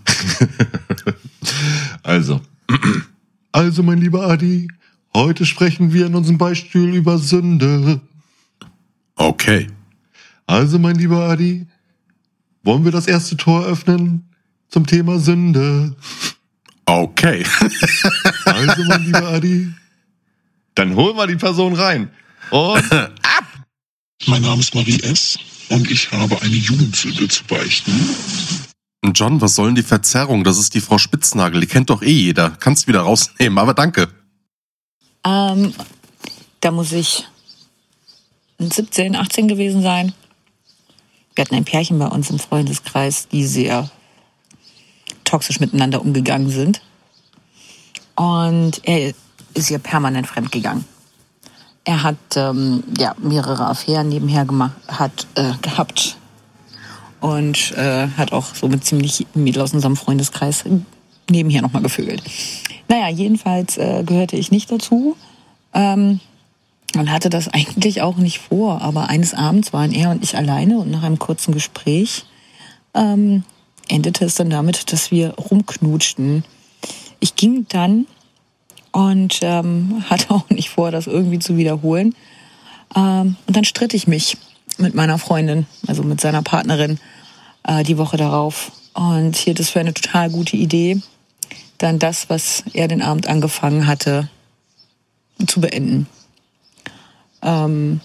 [2.03, 2.41] Also,
[3.51, 4.67] also mein lieber Adi,
[5.13, 8.01] heute sprechen wir in unserem Beispiel über Sünde.
[9.15, 9.67] Okay.
[10.47, 11.67] Also mein lieber Adi,
[12.63, 14.28] wollen wir das erste Tor öffnen
[14.69, 15.95] zum Thema Sünde?
[16.85, 17.45] Okay.
[18.45, 19.71] Also mein lieber Adi,
[20.75, 22.09] dann holen wir die Person rein.
[22.49, 22.83] Und
[24.27, 25.39] Mein Name ist Marie S.
[25.69, 27.93] und ich habe eine Jugendsünde zu beichten.
[29.13, 30.43] John, was soll denn die Verzerrung?
[30.43, 31.61] Das ist die Frau Spitznagel.
[31.61, 32.49] Die kennt doch eh jeder.
[32.51, 34.09] Kannst wieder rausnehmen, aber danke.
[35.25, 35.73] Ähm,
[36.59, 37.25] da muss ich
[38.59, 40.13] 17, 18 gewesen sein.
[41.35, 43.89] wir hatten ein Pärchen bei uns im Freundeskreis, die sehr
[45.29, 46.81] toxisch miteinander umgegangen sind.
[48.15, 49.13] Und er
[49.53, 50.85] ist ihr permanent fremdgegangen.
[51.85, 56.17] Er hat ähm, ja, mehrere Affären nebenher gemacht, hat, äh, gehabt
[57.21, 60.65] und äh, hat auch so mit ziemlich Mädel aus unserem Freundeskreis
[61.29, 62.21] nebenher nochmal gevögelt.
[62.87, 65.15] Naja, jedenfalls äh, gehörte ich nicht dazu
[65.73, 66.19] ähm,
[66.95, 68.81] und hatte das eigentlich auch nicht vor.
[68.81, 72.25] Aber eines Abends waren er und ich alleine und nach einem kurzen Gespräch
[72.93, 73.43] ähm,
[73.89, 76.43] endete es dann damit, dass wir rumknutschten.
[77.19, 78.05] Ich ging dann
[78.91, 82.15] und ähm, hatte auch nicht vor, das irgendwie zu wiederholen.
[82.95, 84.37] Ähm, und dann stritt ich mich
[84.77, 86.99] mit meiner Freundin, also mit seiner Partnerin,
[87.63, 88.71] äh, die Woche darauf.
[88.93, 91.01] Und hielt es für eine total gute Idee,
[91.77, 94.29] dann das, was er den Abend angefangen hatte,
[95.47, 96.07] zu beenden.
[97.41, 98.01] Ähm,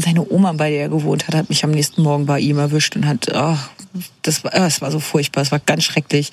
[0.00, 2.96] seine Oma, bei der er gewohnt hat, hat mich am nächsten Morgen bei ihm erwischt
[2.96, 3.56] und hat, oh,
[4.22, 6.30] das war, es war so furchtbar, es war ganz schrecklich.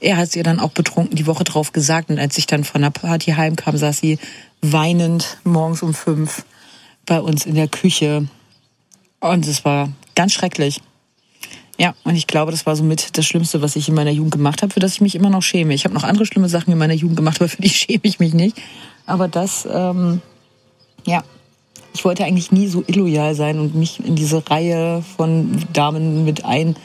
[0.00, 2.82] Er hat ihr dann auch betrunken die Woche drauf gesagt und als ich dann von
[2.82, 4.18] der Party heimkam, saß sie
[4.62, 6.44] weinend morgens um fünf
[7.04, 8.26] bei uns in der Küche
[9.20, 10.80] und es war ganz schrecklich.
[11.78, 14.62] Ja, und ich glaube, das war somit das Schlimmste, was ich in meiner Jugend gemacht
[14.62, 15.74] habe, für das ich mich immer noch schäme.
[15.74, 18.18] Ich habe noch andere schlimme Sachen in meiner Jugend gemacht, aber für die schäme ich
[18.18, 18.56] mich nicht.
[19.04, 20.22] Aber das, ähm,
[21.06, 21.22] ja,
[21.96, 26.44] ich wollte eigentlich nie so illoyal sein und mich in diese Reihe von Damen mit
[26.44, 26.76] einreihen.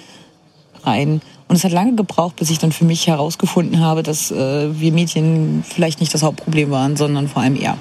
[1.49, 4.93] Und es hat lange gebraucht, bis ich dann für mich herausgefunden habe, dass äh, wir
[4.93, 7.77] Mädchen vielleicht nicht das Hauptproblem waren, sondern vor allem er.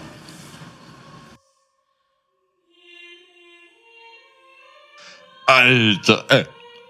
[5.46, 6.44] Alter, äh,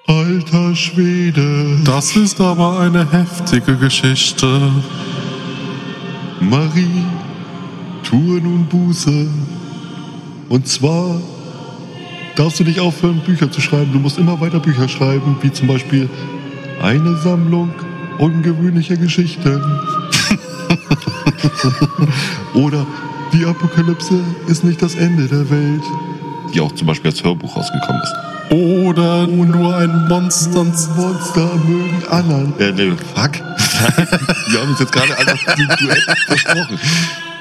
[0.07, 1.81] alter Schwede.
[1.85, 4.73] Das ist aber eine heftige Geschichte.
[6.41, 7.05] Marie,
[8.03, 9.29] tue nun Buße.
[10.51, 11.19] Und zwar
[12.35, 13.93] darfst du nicht aufhören, Bücher zu schreiben.
[13.93, 16.11] Du musst immer weiter Bücher schreiben, wie zum Beispiel
[16.83, 17.71] eine Sammlung
[18.19, 19.63] ungewöhnlicher Geschichten.
[22.55, 22.85] Oder
[23.33, 25.85] die Apokalypse ist nicht das Ende der Welt.
[26.53, 28.13] Die auch zum Beispiel als Hörbuch rausgekommen ist.
[28.53, 30.65] Oder nur ein Monster.
[30.65, 32.53] Monster mögen anderen.
[32.59, 33.35] Äh, nee, fuck.
[34.49, 36.77] Wir haben uns jetzt gerade einfach ein Duett versprochen.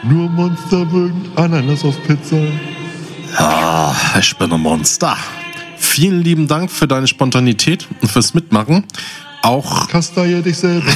[0.03, 2.37] Nur Monster mögen Ananas auf Pizza.
[3.37, 5.17] Ah, ich bin ein Monster.
[5.77, 8.83] Vielen lieben Dank für deine Spontanität und fürs Mitmachen.
[9.41, 10.91] Auch Kasteier dich selber.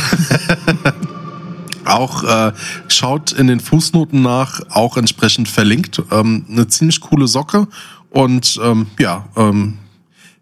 [1.85, 2.53] auch äh,
[2.87, 6.01] schaut in den Fußnoten nach, auch entsprechend verlinkt.
[6.11, 7.67] Ähm, eine ziemlich coole Socke
[8.09, 9.79] und ähm, ja, ähm,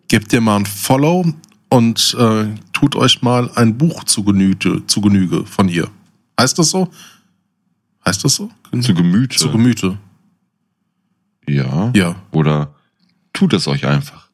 [0.08, 1.26] gebt ihr mal ein Follow
[1.70, 5.90] und äh, tut euch mal ein Buch zu Genüge, zu Genüge von ihr.
[6.40, 6.90] Heißt das so?
[8.06, 8.50] Heißt das so?
[8.82, 9.38] Zu Gemüte.
[9.38, 9.98] Zu Gemüte.
[11.48, 11.92] Ja.
[11.96, 12.16] Ja.
[12.32, 12.74] Oder
[13.34, 14.30] tut es euch einfach.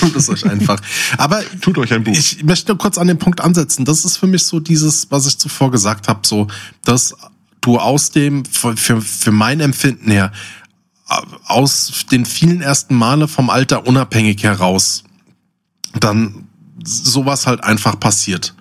[0.00, 0.80] Tut es euch einfach.
[1.18, 2.12] Aber tut euch ein Buch.
[2.12, 3.84] Ich möchte nur kurz an den Punkt ansetzen.
[3.84, 6.46] Das ist für mich so dieses, was ich zuvor gesagt habe, so,
[6.84, 7.14] dass
[7.60, 10.32] du aus dem, für, für mein Empfinden her,
[11.44, 15.04] aus den vielen ersten Male vom Alter unabhängig heraus,
[16.00, 16.48] dann
[16.82, 18.54] sowas halt einfach passiert.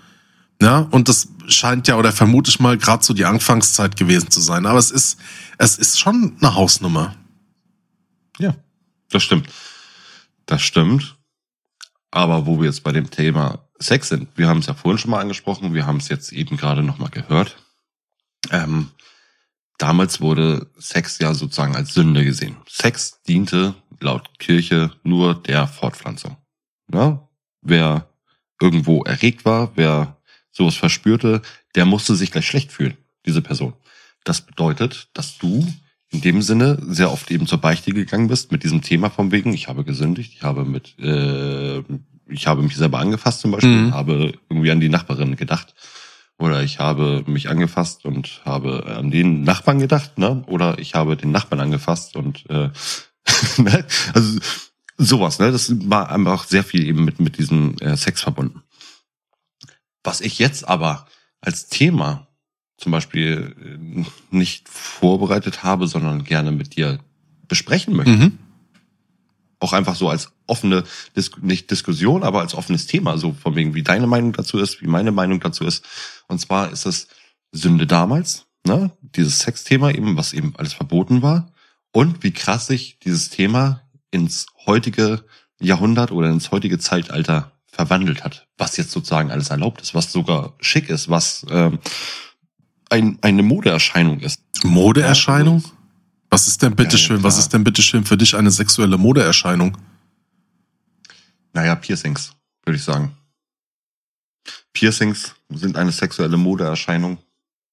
[0.62, 4.40] Ja, und das scheint ja oder vermute ich mal gerade so die Anfangszeit gewesen zu
[4.40, 4.66] sein.
[4.66, 5.18] Aber es ist,
[5.58, 7.16] es ist schon eine Hausnummer.
[8.40, 8.56] Ja,
[9.10, 9.48] das stimmt.
[10.46, 11.16] Das stimmt.
[12.12, 15.12] Aber wo wir jetzt bei dem Thema Sex sind, wir haben es ja vorhin schon
[15.12, 17.58] mal angesprochen, wir haben es jetzt eben gerade nochmal gehört.
[18.52, 18.92] Ähm,
[19.78, 22.58] damals wurde Sex ja sozusagen als Sünde gesehen.
[22.68, 26.38] Sex diente laut Kirche nur der Fortpflanzung.
[26.94, 27.28] Ja?
[27.62, 28.08] Wer
[28.62, 30.18] irgendwo erregt war, wer
[30.52, 31.42] sowas verspürte,
[31.76, 33.74] der musste sich gleich schlecht fühlen, diese Person.
[34.24, 35.68] Das bedeutet, dass du
[36.14, 39.54] in dem Sinne sehr oft eben zur Beichte gegangen bist mit diesem Thema von wegen,
[39.54, 41.80] ich habe gesündigt, ich habe mit, äh,
[42.28, 43.94] ich habe mich selber angefasst zum Beispiel, mhm.
[43.94, 45.74] habe irgendwie an die Nachbarin gedacht.
[46.38, 50.44] Oder ich habe mich angefasst und habe an den Nachbarn gedacht, ne?
[50.48, 52.70] Oder ich habe den Nachbarn angefasst und äh,
[53.58, 53.86] ne?
[54.14, 54.40] also
[54.98, 55.52] sowas, ne?
[55.52, 58.64] Das war einfach sehr viel eben mit, mit diesem äh, Sex verbunden.
[60.04, 61.08] Was ich jetzt aber
[61.40, 62.28] als Thema
[62.84, 64.06] zum Beispiel äh,
[64.36, 67.00] nicht vorbereitet habe, sondern gerne mit dir
[67.48, 68.12] besprechen möchte.
[68.12, 68.38] Mhm.
[69.60, 70.84] Auch einfach so als offene,
[71.42, 74.88] nicht Diskussion, aber als offenes Thema, so von wegen, wie deine Meinung dazu ist, wie
[74.88, 75.86] meine Meinung dazu ist.
[76.28, 77.08] Und zwar ist es
[77.54, 78.92] Sünde damals, ne?
[79.02, 81.54] Dieses Sexthema eben, was eben alles verboten war.
[81.94, 85.24] Und wie krass sich dieses Thema ins heutige
[85.62, 88.48] Jahrhundert oder ins heutige Zeitalter verwandelt hat.
[88.58, 91.80] Was jetzt sozusagen alles erlaubt ist, was sogar schick ist, was ähm,
[92.94, 94.44] ein, eine Modeerscheinung ist.
[94.64, 95.64] Modeerscheinung?
[96.30, 99.78] Was ist denn bitteschön, ja, was ist denn bitteschön für dich eine sexuelle Modeerscheinung?
[101.54, 102.34] Naja, Piercings,
[102.64, 103.18] würde ich sagen.
[104.74, 107.18] Piercings sind eine sexuelle Modeerscheinung,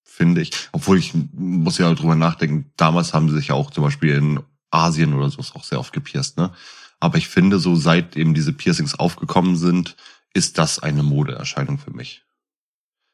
[0.04, 0.52] finde ich.
[0.72, 4.40] Obwohl ich muss ja drüber nachdenken, damals haben sie sich ja auch zum Beispiel in
[4.70, 6.52] Asien oder so auch sehr oft gepierst, ne?
[6.98, 9.96] Aber ich finde, so seit eben diese Piercings aufgekommen sind,
[10.34, 12.22] ist das eine Modeerscheinung für mich.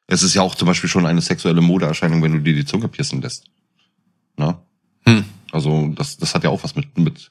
[0.07, 2.89] Es ist ja auch zum Beispiel schon eine sexuelle Modeerscheinung, wenn du dir die Zunge
[2.89, 3.45] piercen lässt.
[4.37, 4.63] Na?
[5.05, 5.25] Hm.
[5.53, 7.29] Also das, das hat ja auch was mit, mit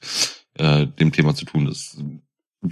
[0.54, 1.66] äh, dem Thema zu tun.
[1.66, 1.96] Das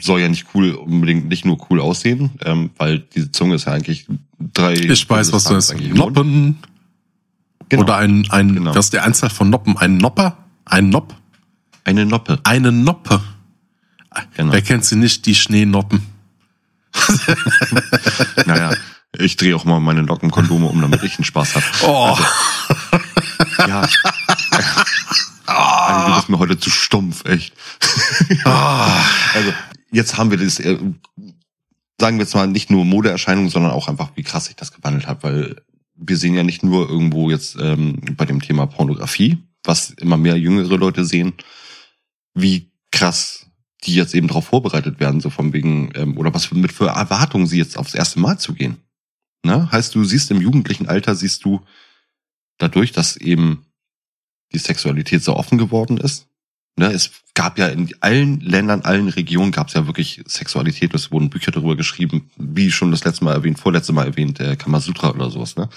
[0.01, 3.73] soll ja nicht cool, unbedingt nicht nur cool aussehen, ähm, weil diese Zunge ist ja
[3.73, 4.07] eigentlich
[4.39, 4.75] drei.
[4.75, 5.79] Ich weiß, was du hast.
[5.81, 6.59] Noppen.
[7.69, 7.83] Genau.
[7.83, 8.75] Oder ein, ein Genau.
[8.75, 9.77] was ist die Einzahl von Noppen?
[9.79, 10.37] Ein Nopper?
[10.65, 11.15] Ein Nopp?
[11.85, 12.41] Eine Noppe.
[12.45, 13.23] Eine Noppe.
[14.37, 14.53] Genau.
[14.53, 16.03] Wer kennt sie nicht, die Schneenoppen?
[18.47, 18.73] Naja,
[19.19, 21.65] ich drehe auch mal meine Lockenkondome um, damit ich einen Spaß habe.
[21.83, 22.19] Oh.
[23.67, 23.89] Ja.
[25.47, 27.53] Also, du bist mir heute zu stumpf, echt.
[28.45, 29.05] Ah.
[29.35, 29.53] Also,
[29.93, 30.79] jetzt haben wir das, äh,
[32.01, 35.07] sagen wir jetzt mal, nicht nur Modeerscheinungen, sondern auch einfach, wie krass sich das gewandelt
[35.07, 35.57] hat, weil
[35.95, 40.37] wir sehen ja nicht nur irgendwo jetzt ähm, bei dem Thema Pornografie, was immer mehr
[40.37, 41.35] jüngere Leute sehen,
[42.35, 43.47] wie krass
[43.85, 47.47] die jetzt eben darauf vorbereitet werden, so von wegen, ähm, oder was mit für Erwartungen
[47.47, 48.79] sie jetzt aufs erste Mal zu gehen.
[49.45, 49.71] Ne?
[49.71, 51.61] Heißt, du siehst im jugendlichen Alter, siehst du
[52.59, 53.67] dadurch, dass eben
[54.53, 56.27] die Sexualität so offen geworden ist.
[56.77, 60.93] Ne, es gab ja in allen Ländern, allen Regionen gab es ja wirklich Sexualität.
[60.95, 64.57] Es wurden Bücher darüber geschrieben, wie schon das letzte Mal erwähnt, vorletzte Mal erwähnt, äh,
[64.57, 65.57] Kamasutra oder sowas.
[65.57, 65.69] Ne?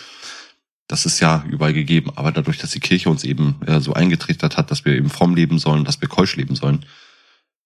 [0.87, 2.11] Das ist ja überall gegeben.
[2.15, 5.35] Aber dadurch, dass die Kirche uns eben äh, so eingetrichtert hat, dass wir eben fromm
[5.35, 6.85] leben sollen, dass wir keusch leben sollen,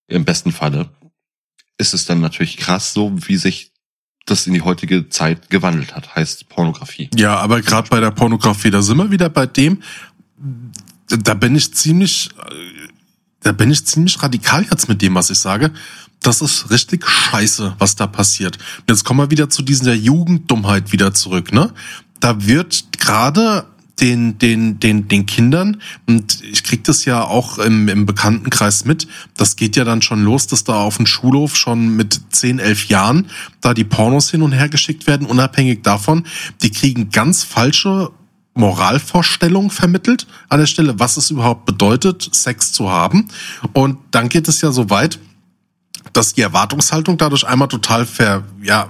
[0.08, 0.90] im besten Falle,
[1.78, 3.71] ist es dann natürlich krass so, wie sich
[4.26, 6.16] das in die heutige Zeit gewandelt hat.
[6.16, 7.10] Heißt Pornografie.
[7.16, 9.82] Ja, aber gerade bei der Pornografie, da sind wir wieder bei dem,
[11.08, 12.88] da bin ich ziemlich, äh,
[13.42, 15.72] da bin ich ziemlich radikal jetzt mit dem, was ich sage.
[16.22, 18.58] Das ist richtig scheiße, was da passiert.
[18.88, 21.74] Jetzt kommen wir wieder zu dieser Jugenddummheit wieder zurück, ne?
[22.20, 23.66] Da wird gerade
[24.02, 29.08] den, den, den, den Kindern, und ich krieg das ja auch im, im Bekanntenkreis mit,
[29.38, 32.88] das geht ja dann schon los, dass da auf dem Schulhof schon mit 10, 11
[32.88, 33.28] Jahren
[33.62, 36.26] da die Pornos hin und her geschickt werden, unabhängig davon,
[36.64, 38.12] die kriegen ganz falsche
[38.54, 43.30] Moralvorstellung vermittelt an der Stelle, was es überhaupt bedeutet, Sex zu haben.
[43.74, 45.20] Und dann geht es ja so weit,
[46.14, 48.90] dass die Erwartungshaltung dadurch einmal total ver, ja,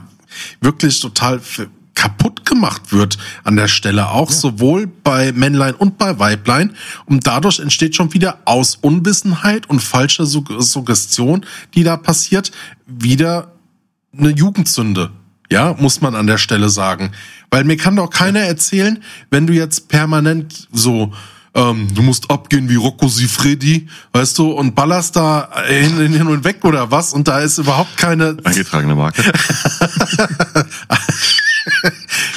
[0.61, 1.67] wirklich total ver,
[2.01, 6.75] kaputt gemacht wird an der Stelle auch, sowohl bei Männlein und bei Weiblein.
[7.05, 11.45] Und dadurch entsteht schon wieder aus Unwissenheit und falscher Sug Suggestion,
[11.75, 12.51] die da passiert,
[12.87, 13.51] wieder
[14.17, 15.11] eine Jugendsünde.
[15.51, 17.11] Ja, muss man an der Stelle sagen.
[17.51, 21.13] Weil mir kann doch keiner erzählen, wenn du jetzt permanent so,
[21.53, 26.43] ähm, du musst abgehen wie Rocco Sifredi, weißt du, und ballerst da hin, hin und
[26.43, 28.37] weg oder was, und da ist überhaupt keine.
[28.43, 29.21] Eingetragene Marke.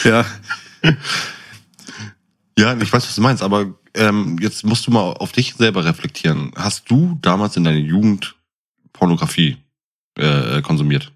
[0.04, 0.24] ja.
[2.58, 5.84] Ja, ich weiß, was du meinst, aber ähm, jetzt musst du mal auf dich selber
[5.84, 6.52] reflektieren.
[6.56, 8.34] Hast du damals in deiner Jugend
[8.92, 9.58] Pornografie
[10.16, 11.12] äh, konsumiert?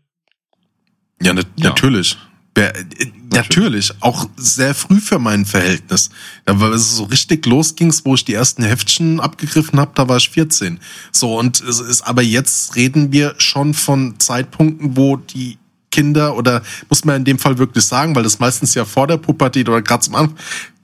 [1.20, 2.16] Ja, nat natürlich.
[2.58, 2.84] Wer- äh,
[3.30, 6.10] Natürlich, auch sehr früh für mein Verhältnis.
[6.44, 10.16] Da war es so richtig losging's, wo ich die ersten Heftchen abgegriffen habe, da war
[10.16, 10.80] ich 14.
[11.12, 15.58] So, und es ist, aber jetzt reden wir schon von Zeitpunkten, wo die
[15.92, 19.18] Kinder, oder muss man in dem Fall wirklich sagen, weil das meistens ja vor der
[19.18, 20.38] Pubertät oder gerade zum Anfang,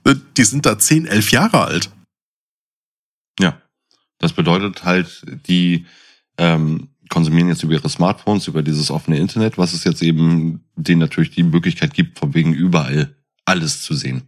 [0.05, 1.89] äh, die sind da 10, 11 Jahre alt.
[3.39, 3.59] Ja.
[4.19, 5.85] Das bedeutet halt, die
[6.37, 10.99] ähm, konsumieren jetzt über ihre Smartphones, über dieses offene Internet, was es jetzt eben denen
[10.99, 13.15] natürlich die Möglichkeit gibt, von wegen überall
[13.45, 14.23] alles zu sehen.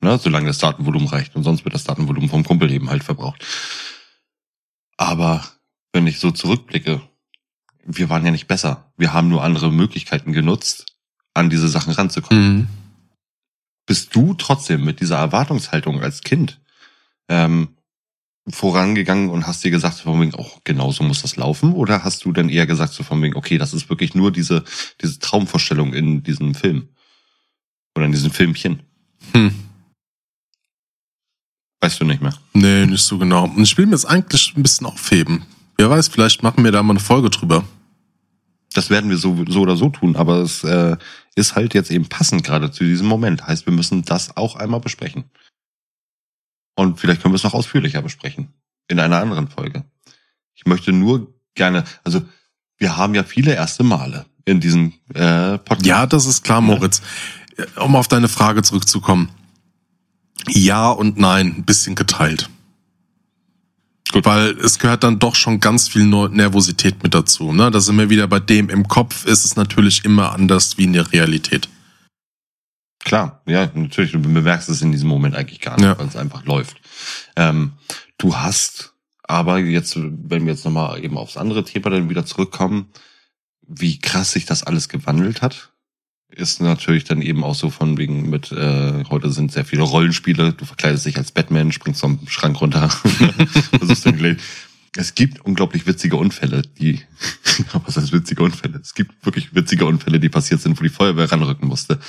[0.00, 0.18] Ne?
[0.18, 1.36] Solange das Datenvolumen reicht.
[1.36, 3.44] Und sonst wird das Datenvolumen vom Kumpel eben halt verbraucht.
[4.96, 5.44] Aber
[5.92, 7.00] wenn ich so zurückblicke,
[7.84, 8.92] wir waren ja nicht besser.
[8.96, 10.86] Wir haben nur andere Möglichkeiten genutzt,
[11.34, 12.68] an diese Sachen ranzukommen.
[13.86, 16.60] Bist du trotzdem mit dieser Erwartungshaltung als Kind
[17.28, 17.76] ähm,
[18.52, 21.72] vorangegangen und hast dir gesagt, so von wegen, oh, genau so muss das laufen?
[21.72, 24.64] Oder hast du dann eher gesagt, so von wegen, okay, das ist wirklich nur diese,
[25.00, 26.88] diese Traumvorstellung in diesem Film?
[27.96, 28.82] Oder in diesem Filmchen?
[29.32, 29.54] Hm.
[31.80, 32.34] Weißt du nicht mehr.
[32.52, 33.44] Nee, nicht so genau.
[33.44, 35.46] Und ich will mir das eigentlich ein bisschen aufheben.
[35.78, 37.64] Wer weiß, vielleicht machen wir da mal eine Folge drüber.
[38.74, 40.96] Das werden wir so, so oder so tun, aber es äh,
[41.34, 43.46] ist halt jetzt eben passend gerade zu diesem Moment.
[43.46, 45.24] Heißt, wir müssen das auch einmal besprechen.
[46.74, 48.48] Und vielleicht können wir es noch ausführlicher besprechen.
[48.88, 49.84] In einer anderen Folge.
[50.54, 52.22] Ich möchte nur gerne, also
[52.76, 55.86] wir haben ja viele erste Male in diesem äh, Podcast.
[55.86, 57.02] Ja, das ist klar, Moritz.
[57.76, 59.30] Um auf deine Frage zurückzukommen.
[60.48, 62.48] Ja und nein, ein bisschen geteilt.
[64.12, 67.52] Weil es gehört dann doch schon ganz viel Nervosität mit dazu.
[67.52, 67.70] Ne?
[67.70, 70.94] Da sind wir wieder bei dem, im Kopf ist es natürlich immer anders wie in
[70.94, 71.68] der Realität.
[73.00, 75.98] Klar, ja, natürlich, du bemerkst es in diesem Moment eigentlich gar nicht, Ja.
[75.98, 76.80] weil es einfach läuft.
[77.36, 77.72] Ähm,
[78.18, 82.88] du hast aber jetzt, wenn wir jetzt nochmal eben aufs andere Thema dann wieder zurückkommen,
[83.66, 85.70] wie krass sich das alles gewandelt hat,
[86.28, 90.52] ist natürlich dann eben auch so von wegen mit, äh, heute sind sehr viele Rollenspiele,
[90.52, 92.88] du verkleidest dich als Batman, springst vom Schrank runter,
[93.78, 94.38] versuchst den.
[94.96, 97.00] Es gibt unglaublich witzige Unfälle, die,
[97.86, 98.80] was heißt witzige Unfälle?
[98.82, 102.00] Es gibt wirklich witzige Unfälle, die passiert sind, wo die Feuerwehr ranrücken musste.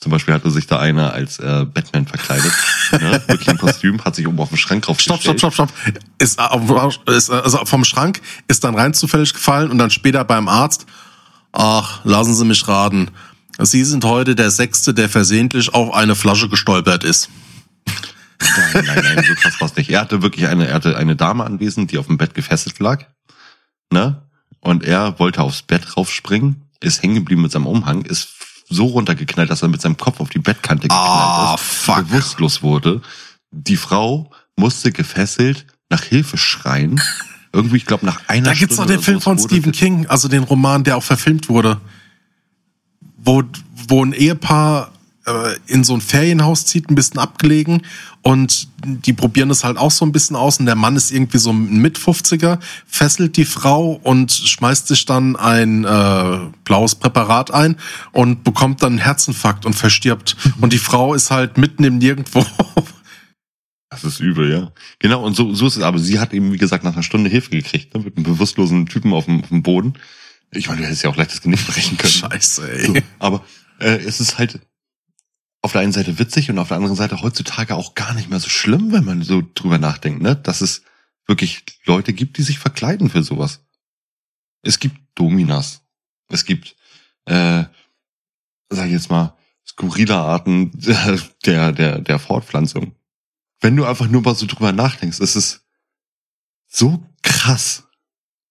[0.00, 2.52] Zum Beispiel hatte sich da einer als äh, Batman verkleidet,
[2.92, 5.72] ne, wirklich im Kostüm, hat sich oben auf den Schrank drauf Stopp, stopp, stopp, stopp.
[6.18, 10.48] Ist, auf- ist also vom Schrank, ist dann rein zufällig gefallen und dann später beim
[10.48, 10.86] Arzt.
[11.52, 13.12] Ach, lassen Sie mich raten.
[13.60, 17.30] Sie sind heute der Sechste, der versehentlich auf eine Flasche gestolpert ist.
[18.56, 19.90] Nein, nein, nein, so krass war's nicht.
[19.90, 23.04] Er hatte wirklich eine, er hatte eine Dame anwesend, die auf dem Bett gefesselt lag.
[23.92, 24.22] Ne?
[24.60, 28.28] Und er wollte aufs Bett raufspringen, ist hängen geblieben mit seinem Umhang, ist
[28.68, 31.96] so runtergeknallt, dass er mit seinem Kopf auf die Bettkante geknallt Ah, ist, fuck.
[32.08, 33.02] bewusstlos wurde.
[33.50, 37.00] Die Frau musste gefesselt nach Hilfe schreien.
[37.52, 40.28] Irgendwie, ich glaube, nach einer Da gibt's noch Stunde den Film von Stephen King, also
[40.28, 41.80] den Roman, der auch verfilmt wurde.
[43.16, 43.42] Wo,
[43.88, 44.90] wo ein Ehepaar
[45.66, 47.82] in so ein Ferienhaus zieht, ein bisschen abgelegen
[48.20, 51.38] und die probieren es halt auch so ein bisschen aus und der Mann ist irgendwie
[51.38, 57.76] so ein Mit-50er, fesselt die Frau und schmeißt sich dann ein äh, blaues Präparat ein
[58.12, 60.36] und bekommt dann einen Herzinfarkt und verstirbt.
[60.60, 62.44] Und die Frau ist halt mitten im Nirgendwo.
[63.88, 64.72] Das ist übel, ja.
[64.98, 65.82] Genau, und so, so ist es.
[65.84, 68.86] Aber sie hat eben, wie gesagt, nach einer Stunde Hilfe gekriegt, ne, mit einem bewusstlosen
[68.86, 69.94] Typen auf dem, auf dem Boden.
[70.50, 72.12] Ich meine, du hättest ja auch leicht das Genick brechen können.
[72.12, 72.86] Scheiße, ey.
[72.86, 73.44] So, aber
[73.78, 74.58] äh, es ist halt
[75.64, 78.38] auf der einen Seite witzig und auf der anderen Seite heutzutage auch gar nicht mehr
[78.38, 80.36] so schlimm, wenn man so drüber nachdenkt, ne?
[80.36, 80.82] Dass es
[81.26, 83.64] wirklich Leute gibt, die sich verkleiden für sowas.
[84.60, 85.80] Es gibt Dominas.
[86.28, 86.76] Es gibt,
[87.24, 87.64] äh,
[88.68, 90.70] sag ich jetzt mal, skurrile Arten
[91.46, 92.94] der, der, der Fortpflanzung.
[93.62, 95.64] Wenn du einfach nur mal so drüber nachdenkst, es ist
[96.68, 97.84] so krass,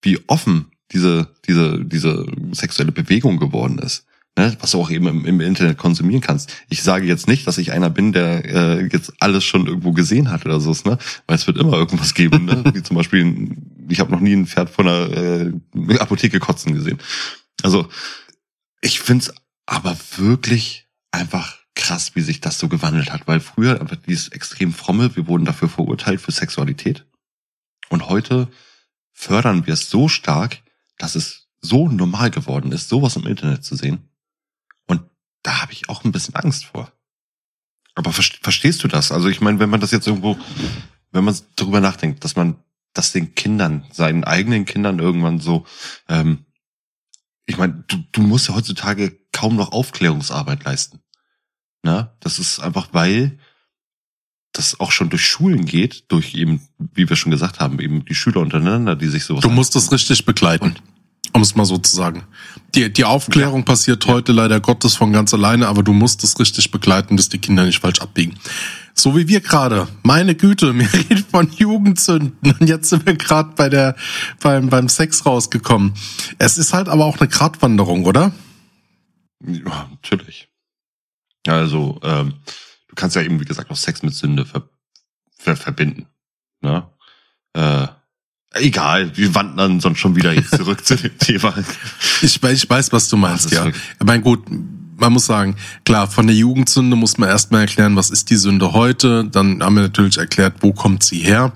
[0.01, 4.07] wie offen diese, diese, diese sexuelle Bewegung geworden ist.
[4.35, 6.51] Ne, was du auch eben im, im Internet konsumieren kannst.
[6.67, 10.31] Ich sage jetzt nicht, dass ich einer bin, der äh, jetzt alles schon irgendwo gesehen
[10.31, 10.97] hat oder so, ne?
[11.27, 12.63] Weil es wird immer irgendwas geben, ne?
[12.73, 16.73] Wie zum Beispiel, ein- ich habe noch nie ein Pferd von einer äh, Apotheke kotzen
[16.73, 16.97] gesehen.
[17.61, 17.87] Also
[18.81, 19.31] ich find's
[19.67, 24.73] aber wirklich einfach krass, wie sich das so gewandelt hat, weil früher einfach dieses extrem
[24.73, 27.05] fromme, wir wurden dafür verurteilt für Sexualität.
[27.89, 28.47] Und heute
[29.11, 30.57] fördern wir es so stark,
[30.97, 34.09] dass es so normal geworden ist, sowas im Internet zu sehen.
[35.43, 36.91] Da habe ich auch ein bisschen Angst vor.
[37.95, 39.11] Aber ver- verstehst du das?
[39.11, 40.37] Also ich meine, wenn man das jetzt irgendwo,
[41.11, 42.55] wenn man darüber nachdenkt, dass man
[42.93, 45.65] das den Kindern, seinen eigenen Kindern irgendwann so,
[46.09, 46.45] ähm,
[47.45, 51.01] ich meine, du, du musst ja heutzutage kaum noch Aufklärungsarbeit leisten.
[51.83, 53.37] Na, das ist einfach, weil
[54.53, 58.15] das auch schon durch Schulen geht, durch eben, wie wir schon gesagt haben, eben die
[58.15, 59.41] Schüler untereinander, die sich sowas.
[59.41, 60.75] Du musst es richtig begleiten,
[61.33, 62.25] um es mal so zu sagen.
[62.75, 66.71] Die, die Aufklärung passiert heute leider Gottes von ganz alleine, aber du musst es richtig
[66.71, 68.39] begleiten, dass die Kinder nicht falsch abbiegen.
[68.95, 69.87] So wie wir gerade.
[70.01, 73.95] Meine Güte, mir redet von Jugendzünden und jetzt sind wir gerade bei der
[74.41, 75.93] beim beim Sex rausgekommen.
[76.39, 78.31] Es ist halt aber auch eine Gratwanderung, oder?
[79.45, 80.49] Ja, natürlich.
[81.45, 82.35] Ja, Also, ähm,
[82.87, 84.67] du kannst ja eben, wie gesagt, auch Sex mit Sünde ver
[85.37, 86.07] ver verbinden.
[86.61, 86.87] Ne?
[87.53, 87.87] Äh,
[88.53, 91.53] egal, wir wandern sonst schon wieder zurück zu dem Thema.
[92.21, 93.65] Ich, weiß- ich weiß, was du meinst, ja.
[93.65, 94.39] wirklich- Ich meine, gut,
[94.97, 95.55] man muss sagen,
[95.85, 99.25] klar, von der Jugendsünde muss man erstmal erklären, was ist die Sünde heute.
[99.25, 101.51] Dann haben wir natürlich erklärt, wo kommt sie her.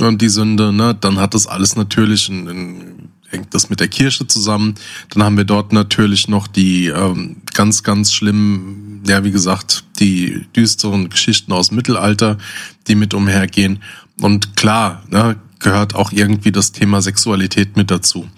[0.00, 3.88] Und die Sünde, ne, dann hat das alles natürlich, ein, ein, hängt das mit der
[3.88, 4.74] Kirche zusammen.
[5.10, 10.46] Dann haben wir dort natürlich noch die ähm, ganz, ganz schlimmen, ja, wie gesagt, die
[10.54, 12.38] düsteren Geschichten aus dem Mittelalter,
[12.86, 13.82] die mit umhergehen.
[14.20, 18.28] Und klar, ne, gehört auch irgendwie das Thema Sexualität mit dazu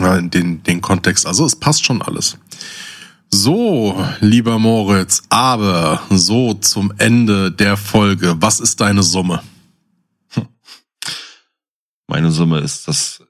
[0.00, 1.26] in den, den Kontext.
[1.26, 2.38] Also es passt schon alles.
[3.32, 8.36] So, lieber Moritz, aber so zum Ende der Folge.
[8.40, 9.42] Was ist deine Summe?
[12.08, 13.22] Meine Summe ist, dass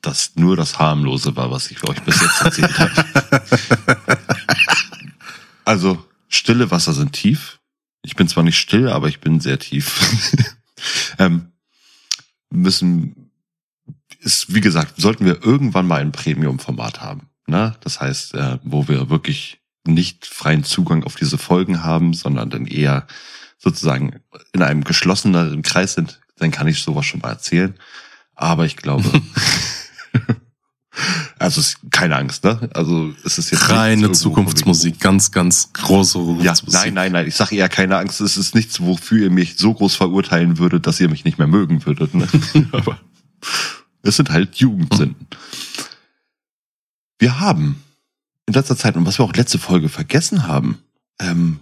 [0.00, 4.18] das nur das harmlose war, was ich für euch bis jetzt erzählt habe.
[5.64, 7.58] Also, stille Wasser sind tief.
[8.00, 10.00] Ich bin zwar nicht still, aber ich bin sehr tief.
[11.18, 11.52] ähm,
[12.50, 13.30] müssen,
[14.20, 17.28] ist, wie gesagt, sollten wir irgendwann mal ein Premium-Format haben.
[17.46, 17.74] Ne?
[17.80, 22.66] Das heißt, äh, wo wir wirklich nicht freien Zugang auf diese Folgen haben, sondern dann
[22.66, 23.06] eher
[23.58, 24.20] sozusagen
[24.52, 27.74] in einem geschlosseneren Kreis sind, dann kann ich sowas schon mal erzählen.
[28.34, 29.04] Aber ich glaube,
[31.38, 31.60] also
[31.90, 32.68] keine Angst, ne?
[32.74, 37.26] Also es ist jetzt Reine Zukunftsmusik, ganz, ganz große Ja, nein, nein, nein.
[37.26, 38.20] Ich sage eher keine Angst.
[38.20, 41.46] Es ist nichts, wofür ihr mich so groß verurteilen würdet, dass ihr mich nicht mehr
[41.46, 42.14] mögen würdet.
[42.14, 42.26] Ne?
[42.72, 42.98] Aber
[44.02, 45.26] es sind halt Jugendsünden.
[47.18, 47.82] Wir haben
[48.46, 50.78] in letzter Zeit, und was wir auch letzte Folge vergessen haben,
[51.20, 51.60] ähm,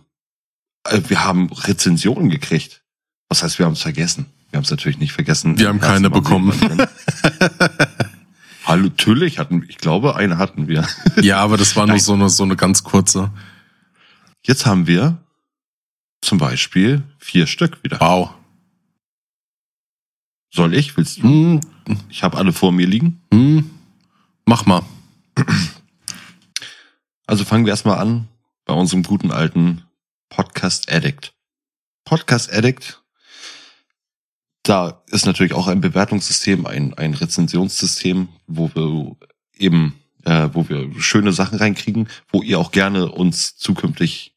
[0.84, 2.82] äh, wir haben Rezensionen gekriegt.
[3.28, 4.26] Was heißt, wir haben es vergessen?
[4.50, 5.58] Wir haben es natürlich nicht vergessen.
[5.58, 6.52] Wir haben keine bekommen.
[8.66, 10.86] Hallo, natürlich hatten, ich glaube, eine hatten wir.
[11.22, 13.30] Ja, aber das war nur so eine, so eine ganz kurze.
[14.44, 15.18] Jetzt haben wir
[16.20, 18.00] zum Beispiel vier Stück wieder.
[18.00, 18.34] Wow.
[20.52, 20.96] Soll ich?
[20.96, 21.22] Willst du?
[21.22, 21.60] Hm,
[22.08, 23.20] Ich habe alle vor mir liegen.
[23.32, 23.70] hm,
[24.46, 24.82] mach mal.
[27.26, 28.28] Also fangen wir erstmal an
[28.64, 29.82] bei unserem guten alten
[30.28, 31.34] Podcast Addict.
[32.04, 33.02] Podcast Addict,
[34.68, 39.16] da ist natürlich auch ein Bewertungssystem, ein, ein Rezensionssystem, wo wir
[39.56, 39.94] eben,
[40.24, 44.34] äh, wo wir schöne Sachen reinkriegen, wo ihr auch gerne uns zukünftig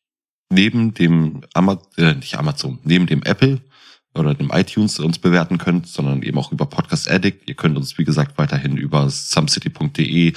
[0.49, 3.61] neben dem Ama äh, nicht Amazon, neben dem Apple
[4.13, 7.49] oder dem iTunes uns bewerten könnt, sondern eben auch über Podcast Addict.
[7.49, 10.33] Ihr könnt uns, wie gesagt, weiterhin über sumcity.de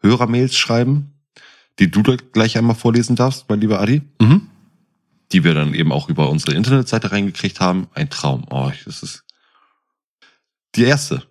[0.00, 1.14] Hörermails schreiben,
[1.78, 4.02] die du da gleich einmal vorlesen darfst, mein lieber Adi.
[4.20, 4.48] Mhm.
[5.32, 7.88] Die wir dann eben auch über unsere Internetseite reingekriegt haben.
[7.94, 8.44] Ein Traum.
[8.50, 9.23] Oh, das ist
[10.76, 11.26] die erste,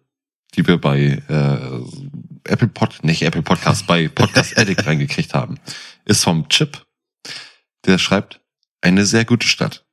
[0.55, 5.59] die wir bei äh, Apple Pod, nicht Apple Podcast, bei Podcast Addict reingekriegt haben,
[6.05, 6.85] ist vom Chip.
[7.85, 8.39] Der schreibt,
[8.81, 9.85] eine sehr gute Stadt.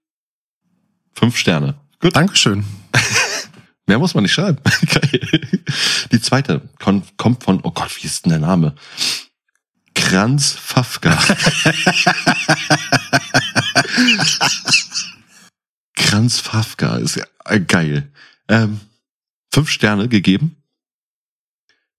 [1.12, 1.80] Fünf Sterne.
[2.00, 2.16] Gut.
[2.16, 2.64] Dankeschön.
[3.86, 4.58] Mehr muss man nicht schreiben.
[6.12, 8.74] Die zweite kommt von, oh Gott, wie ist denn der Name?
[9.94, 11.18] Kranz Fafka.
[15.94, 18.10] Kranz Fafka ist ja geil.
[18.48, 18.80] Ähm,
[19.52, 20.56] fünf Sterne gegeben.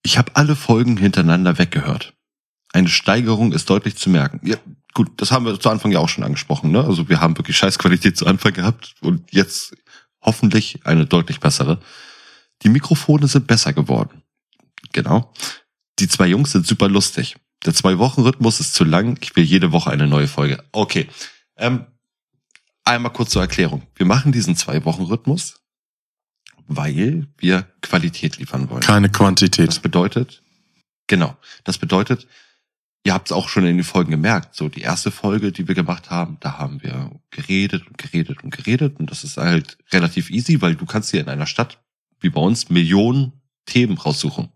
[0.04, 2.14] Ich habe alle Folgen hintereinander weggehört.
[2.74, 4.40] Eine Steigerung ist deutlich zu merken.
[4.44, 4.58] Ja,
[4.94, 6.72] gut, das haben wir zu Anfang ja auch schon angesprochen.
[6.72, 6.84] Ne?
[6.84, 9.76] Also wir haben wirklich Scheißqualität zu Anfang gehabt und jetzt
[10.22, 11.80] hoffentlich eine deutlich bessere.
[12.64, 14.22] Die Mikrofone sind besser geworden.
[14.94, 15.34] Genau.
[16.00, 17.36] Die zwei Jungs sind super lustig.
[17.66, 19.18] Der Zwei-Wochen-Rhythmus ist zu lang.
[19.22, 20.64] Ich will jede Woche eine neue Folge.
[20.72, 21.08] Okay.
[21.58, 21.86] Ähm,
[22.84, 23.84] einmal kurz zur Erklärung.
[23.96, 25.61] Wir machen diesen Zwei-Wochen-Rhythmus,
[26.76, 28.82] weil wir Qualität liefern wollen.
[28.82, 29.82] Keine Das Quantität.
[29.82, 30.42] bedeutet,
[31.08, 32.28] genau, das bedeutet,
[33.04, 35.76] ihr habt es auch schon in den Folgen gemerkt, so die erste Folge, die wir
[35.76, 40.30] gemacht haben, da haben wir geredet und geredet und geredet und das ist halt relativ
[40.30, 41.80] easy, weil du kannst hier in einer Stadt
[42.20, 43.34] wie bei uns Millionen
[43.66, 44.50] Themen raussuchen.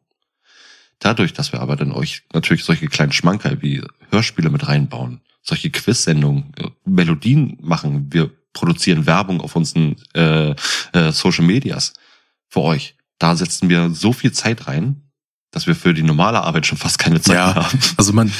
[1.00, 5.70] Dadurch, dass wir aber dann euch natürlich solche kleinen Schmankerl wie Hörspiele mit reinbauen, solche
[5.70, 10.56] Quiz-Sendungen, äh, Melodien machen, wir produzieren Werbung auf unseren äh,
[10.94, 11.94] äh, Social Medias
[12.50, 12.96] für euch.
[13.20, 15.02] Da setzen wir so viel Zeit rein,
[15.52, 17.56] dass wir für die normale Arbeit schon fast keine Zeit Ja.
[17.56, 17.80] haben.
[17.98, 18.32] Also man,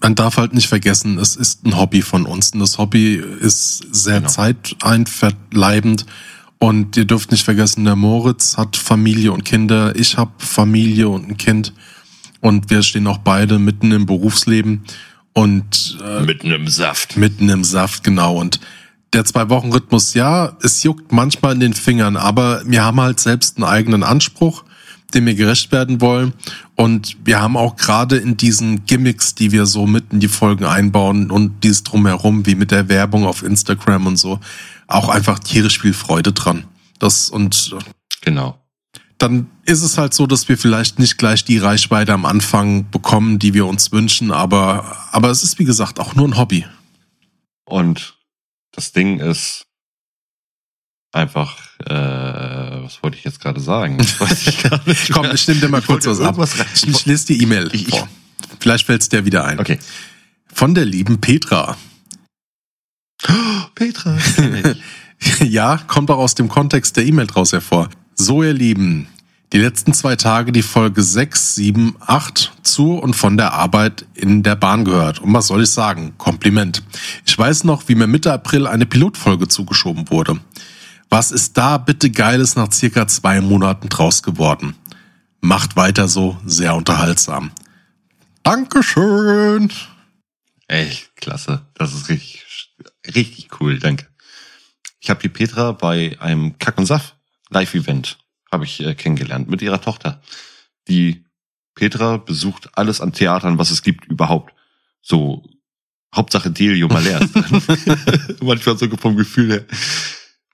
[0.00, 2.50] man darf halt nicht vergessen, es ist ein Hobby von uns.
[2.50, 4.30] Und das Hobby ist sehr Genau.
[4.30, 6.06] zeiteinverleibend.
[6.58, 9.94] Und ihr dürft nicht vergessen, der Moritz hat Familie und Kinder.
[9.96, 11.74] Ich habe Familie und ein Kind.
[12.40, 14.82] Und wir stehen auch beide mitten im Berufsleben
[15.34, 17.16] und äh, Mitten im Saft.
[17.18, 18.36] mitten im Saft, genau.
[18.38, 18.58] Und
[19.12, 23.64] der Zwei-Wochen-Rhythmus, ja, es juckt manchmal in den Fingern, aber wir haben halt selbst einen
[23.64, 24.64] eigenen Anspruch,
[25.14, 26.34] dem wir gerecht werden wollen.
[26.74, 30.64] Und wir haben auch gerade in diesen Gimmicks, die wir so mit in die Folgen
[30.64, 34.40] einbauen und dieses drumherum, wie mit der Werbung auf Instagram und so,
[34.88, 36.64] auch einfach tierisch viel Freude dran.
[36.98, 37.74] Das und
[38.22, 38.58] Genau.
[39.18, 43.38] dann ist es halt so, dass wir vielleicht nicht gleich die Reichweite am Anfang bekommen,
[43.38, 46.66] die wir uns wünschen, aber, aber es ist wie gesagt auch nur ein Hobby.
[47.64, 48.15] Und
[48.76, 49.66] das Ding ist
[51.12, 53.98] einfach, äh, was wollte ich jetzt gerade sagen?
[54.06, 55.12] Das weiß ich gar nicht.
[55.12, 56.36] Komm, ich nehme dir mal Ich kurz was ab.
[56.74, 57.70] Ich, lese die E-Mail.
[58.60, 59.58] Vielleicht fällt es dir wieder ein.
[59.58, 59.78] Okay.
[60.52, 61.76] Von der lieben Petra.
[63.74, 64.18] Petra.
[65.44, 67.88] ja, kommt auch aus dem Kontext der E-Mail draus hervor.
[68.14, 69.08] So, ihr Lieben,
[69.52, 74.42] die letzten zwei Tage die Folge 6, 7, 8 zu und von der Arbeit in
[74.42, 75.20] der Bahn gehört.
[75.20, 76.14] Und was soll ich sagen?
[76.18, 76.82] Kompliment.
[77.24, 80.40] Ich weiß noch, wie mir Mitte April eine Pilotfolge zugeschoben wurde.
[81.08, 84.74] Was ist da bitte Geiles nach circa zwei Monaten draus geworden?
[85.40, 87.52] Macht weiter so, sehr unterhaltsam.
[88.42, 89.70] Dankeschön.
[90.66, 91.66] Echt klasse.
[91.74, 92.74] Das ist richtig,
[93.14, 93.78] richtig cool.
[93.78, 94.08] Danke.
[94.98, 97.14] Ich habe die Petra bei einem Kack und Saft
[97.50, 98.18] Live-Event
[98.56, 100.22] habe ich äh, kennengelernt mit ihrer Tochter.
[100.88, 101.26] Die
[101.74, 104.54] Petra besucht alles an Theatern, was es gibt überhaupt.
[105.02, 105.44] So
[106.14, 108.36] Hauptsache Delio ist drin.
[108.40, 109.64] Manchmal sogar vom Gefühl her.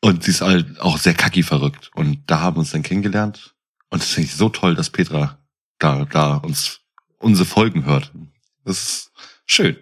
[0.01, 1.93] Und sie ist halt auch sehr kacki verrückt.
[1.95, 3.55] Und da haben wir uns dann kennengelernt.
[3.89, 5.39] Und das finde ich so toll, dass Petra
[5.79, 6.81] da, da uns
[7.19, 8.11] unsere Folgen hört.
[8.65, 9.13] Das ist
[9.47, 9.77] schön.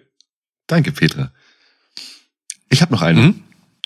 [0.67, 1.31] Danke, Petra.
[2.69, 3.25] Ich habe noch einen.
[3.25, 3.43] Mhm.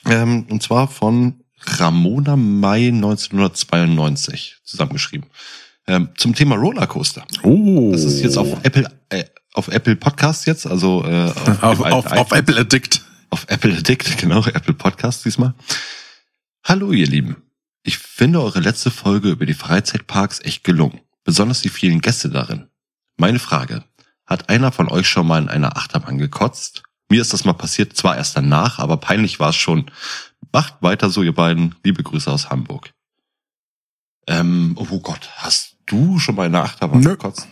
[0.08, 5.30] Ähm, und zwar von Ramona Mai 1992 zusammengeschrieben.
[5.88, 7.26] Ähm, zum Thema Rollercoaster.
[7.44, 7.92] Oh.
[7.92, 11.32] Das ist jetzt auf Apple, äh, auf Apple Podcast jetzt, also äh,
[11.62, 12.40] Auf, auf, auf iPhone.
[12.40, 13.02] Apple Addict.
[13.30, 15.54] Auf Apple Addict, genau, Apple Podcast diesmal.
[16.64, 17.38] Hallo ihr Lieben.
[17.84, 21.02] Ich finde eure letzte Folge über die Freizeitparks echt gelungen.
[21.24, 22.68] Besonders die vielen Gäste darin.
[23.18, 23.84] Meine Frage.
[24.26, 26.82] Hat einer von euch schon mal in einer Achterbahn gekotzt?
[27.10, 29.92] Mir ist das mal passiert, zwar erst danach, aber peinlich war es schon.
[30.52, 31.76] Macht weiter so, ihr beiden.
[31.84, 32.92] Liebe Grüße aus Hamburg.
[34.28, 37.10] Ähm, oh Gott, hast du schon mal in einer Achterbahn Nö.
[37.12, 37.48] gekotzt?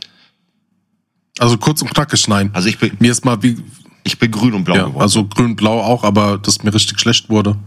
[1.39, 2.49] Also kurz und knackig, nein.
[2.53, 3.61] Also ich bin, Mir ist mal wie,
[4.03, 5.01] ich bin grün und blau ja, geworden.
[5.01, 7.57] also grün-blau auch, aber dass mir richtig schlecht wurde.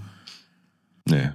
[1.05, 1.31] Nee.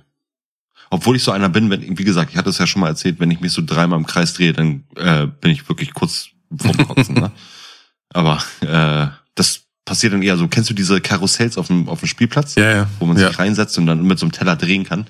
[0.89, 3.19] Obwohl ich so einer bin, wenn, wie gesagt, ich hatte es ja schon mal erzählt,
[3.19, 6.27] wenn ich mich so dreimal im Kreis drehe, dann äh, bin ich wirklich kurz
[6.57, 7.15] vorm Kotzen.
[7.15, 7.31] ne?
[8.09, 10.47] Aber äh, das passiert dann eher so.
[10.47, 12.55] Kennst du diese Karussells auf dem, auf dem Spielplatz?
[12.55, 12.89] Ja, ja.
[12.99, 13.27] Wo man ja.
[13.29, 15.07] sich reinsetzt und dann mit so einem Teller drehen kann.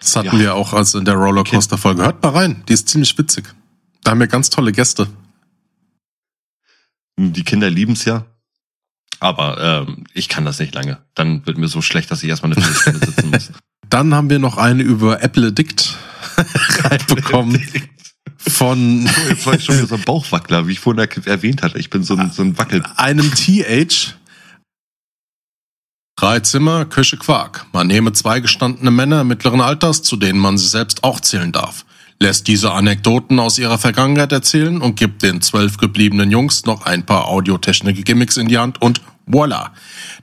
[0.00, 0.38] Das hatten Ja.
[0.38, 2.02] wir auch also in der Rollercoaster-Folge.
[2.02, 3.44] Hört mal rein, die ist ziemlich witzig.
[4.04, 5.08] Da haben wir ganz tolle Gäste.
[7.18, 8.24] Die Kinder lieben's ja.
[9.20, 10.98] Aber ähm, ich kann das nicht lange.
[11.14, 13.52] Dann wird mir so schlecht, dass ich erstmal eine Viertelstunde sitzen muss.
[13.88, 15.96] Dann haben wir noch eine über Apple Addict
[16.84, 17.60] reinbekommen.
[18.36, 21.78] Von Oh, Jetzt war ich schon wieder so ein Bauchwackler, wie ich vorhin erwähnt hatte.
[21.78, 22.82] Ich bin so ein, so ein Wackel.
[22.96, 24.14] einem TH.
[26.16, 27.66] Drei Zimmer, Küche Quark.
[27.72, 31.84] Man nehme zwei gestandene Männer mittleren Alters, zu denen man sich selbst auch zählen darf.
[32.20, 37.04] Lässt diese Anekdoten aus ihrer Vergangenheit erzählen und gibt den zwölf gebliebenen Jungs noch ein
[37.04, 39.72] paar Audiotechnik-Gimmicks in die Hand und voila.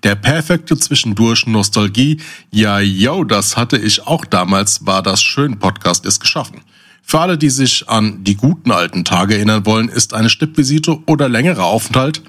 [0.03, 2.21] Der perfekte Zwischendurch Nostalgie.
[2.51, 6.61] Ja, yo, das hatte ich auch damals, war das schön Podcast ist geschaffen.
[7.09, 11.27] Für alle, die sich an die guten alten Tage erinnern wollen, ist eine Stippvisite oder
[11.27, 12.21] längerer Aufenthalt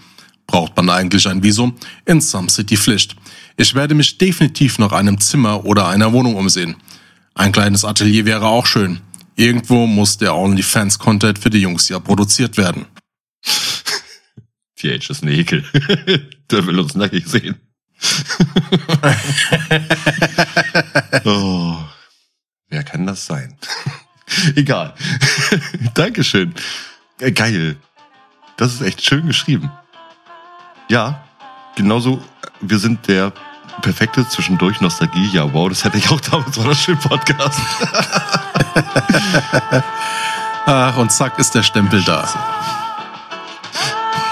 [0.47, 1.77] braucht man eigentlich ein Visum
[2.07, 3.15] in Some City Pflicht.
[3.59, 6.77] Ich werde mich definitiv nach einem Zimmer oder einer Wohnung umsehen.
[7.35, 9.01] Ein kleines Atelier wäre auch schön.
[9.36, 12.86] Irgendwo muss der OnlyFans-Content für die Jungs ja produziert werden.
[14.77, 15.62] TH ist ein Ekel.
[16.51, 17.57] Der will uns nackig sehen.
[21.27, 21.77] oh,
[22.70, 23.59] wer kann das sein?
[24.57, 24.94] Egal.
[25.94, 26.55] Dankeschön.
[27.19, 27.77] Äh, Geil.
[28.57, 29.70] Das ist echt schön geschrieben.
[30.89, 31.23] Ja,
[31.77, 32.23] genauso,
[32.61, 33.32] wir sind der
[33.81, 35.28] perfekte zwischendurch Nostalgie.
[35.32, 37.61] Ja, wow, das hätte ich auch damals, war das schön Podcast.
[40.66, 42.28] Ach, und zack ist der Stempel da.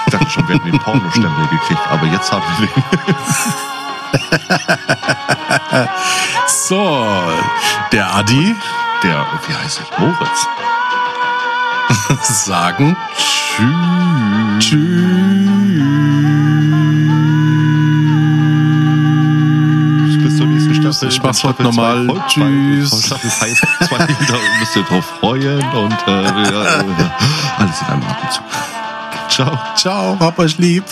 [0.05, 2.83] Ich dachte schon, wir hätten den Pornostempel gekriegt, aber jetzt haben wir den.
[6.47, 7.07] So,
[7.91, 8.55] der Adi
[9.03, 9.99] Der, wie heißt ich?
[9.99, 10.47] Moritz.
[12.45, 12.97] sagen
[20.21, 21.07] Bis zur nächsten Staffel.
[21.07, 22.07] Ich mach's heute nochmal.
[22.27, 23.05] Tschüss.
[23.05, 24.05] Staffel heißt zwei, da
[24.59, 27.09] müsst ihr drauf freuen und äh, ja, äh,
[27.57, 28.43] alles in einem Atemzug.
[29.29, 29.57] Ciao.
[29.75, 30.83] Ciao, hab euch lieb.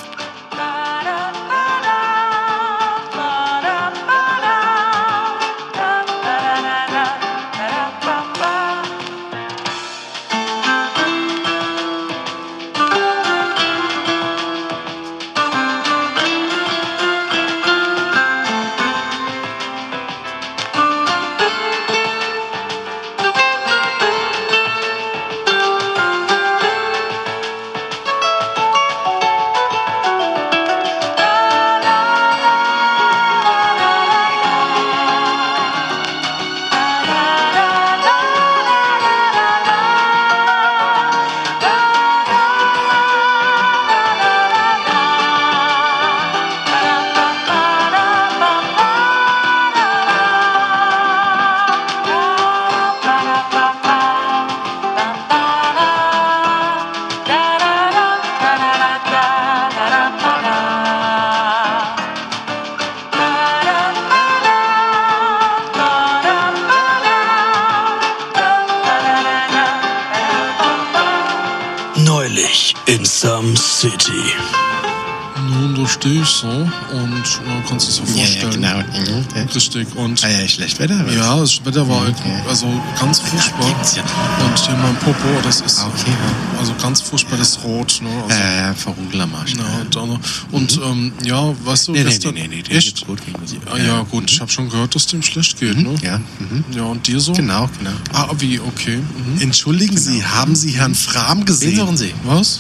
[79.57, 79.77] Genau.
[79.77, 79.87] Mhm.
[79.87, 79.95] Richtig.
[79.95, 81.05] Und Ah, ja, schlecht Wetter?
[81.05, 81.15] was?
[81.15, 82.41] ja, das Wetter war halt, Okay.
[82.47, 82.67] also
[82.99, 83.67] ganz furchtbar.
[83.95, 84.03] Ja.
[84.45, 86.59] Und hier mein Popo, das ist Ah, okay, ja.
[86.59, 87.99] also ganz furchtbar das Rot.
[88.01, 88.09] Ne?
[88.27, 89.53] Also, Ja, ja, Verruggel am Arsch.
[89.55, 90.19] ja, und, dann-
[90.51, 93.05] und ähm, ja, weißt du, Nee, nee, gestern, nee, nee, nee, echt?
[93.07, 95.77] gut, gegen das- Ja, ja, gut, ich habe schon gehört, dass dem schlecht geht.
[95.77, 95.95] Ne?
[96.01, 96.63] Ja, mhm.
[96.71, 97.33] Ja, und dir so?
[97.33, 97.91] genau, genau.
[98.13, 98.97] Ah, wie, okay.
[98.97, 99.41] Mhm.
[99.41, 101.71] Entschuldigen Sie, haben Sie Herrn Fram gesehen?
[101.71, 102.13] Wen suchen Sie?
[102.23, 102.59] Was?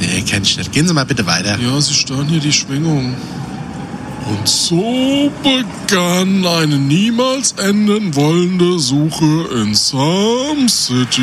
[0.00, 0.72] Nee, kenn ich nicht.
[0.72, 1.58] Gehen Sie mal bitte weiter.
[1.60, 3.14] Ja, sie stören hier die Schwingung.
[4.28, 11.22] Und so begann eine niemals enden wollende Suche in Sam City.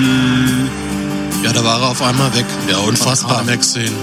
[1.43, 2.45] Ja, da war er auf einmal weg.
[2.69, 3.45] Ja, unfassbar.
[3.47, 3.93] wegsehen.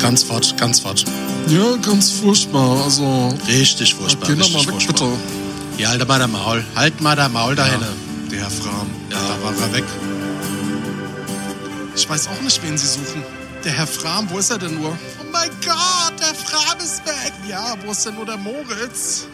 [0.00, 1.04] Ganz fort, ganz fort.
[1.48, 2.82] Ja, ganz furchtbar.
[2.84, 4.28] Also, Richtig furchtbar.
[4.28, 5.08] geh doch mal weg, furchtbar.
[5.10, 5.82] bitte.
[5.82, 6.64] Ja, halt mal der Maul.
[6.74, 7.64] Halt mal der Maul Ja.
[7.64, 7.86] hinten.
[8.30, 8.86] Der Herr Fram.
[9.10, 9.84] Ja, da war er weg.
[11.94, 13.22] Ich weiß auch nicht, wen Sie suchen.
[13.64, 14.96] Der Herr Fram, wo ist er denn nur?
[17.48, 19.26] Ja, wo ist denn nur der Moritz?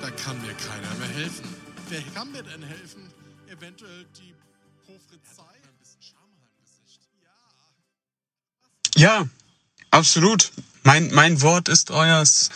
[0.00, 1.48] Da kann mir keiner mehr helfen.
[1.88, 3.10] Wer kann mir denn helfen?
[3.48, 4.32] Eventuell die
[4.86, 6.14] Gesicht.
[8.94, 9.26] Ja,
[9.90, 10.52] absolut.
[10.84, 12.50] Mein, mein Wort ist euers.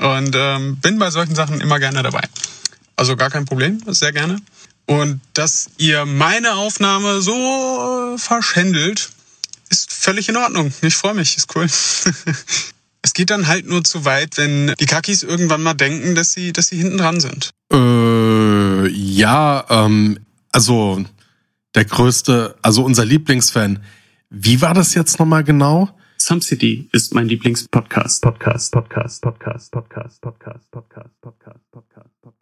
[0.00, 2.22] Und ähm, bin bei solchen Sachen immer gerne dabei.
[2.96, 4.40] Also gar kein Problem, sehr gerne.
[4.86, 9.10] Und dass ihr meine Aufnahme so verschändelt,
[9.68, 10.72] ist völlig in Ordnung.
[10.82, 11.68] Ich freue mich, ist cool.
[13.06, 16.52] es geht dann halt nur zu weit, wenn die Kakis irgendwann mal denken, dass sie,
[16.52, 17.52] dass sie hinten dran sind.
[17.72, 20.18] Äh, ja, ähm,
[20.50, 21.04] also
[21.76, 23.78] der größte, also unser Lieblingsfan.
[24.28, 25.88] Wie war das jetzt nochmal genau?
[26.18, 28.22] Some City ist mein Lieblingspodcast.
[28.22, 32.35] Podcast, Podcast, Podcast, Podcast, Podcast, Podcast, Podcast, Podcast, Podcast.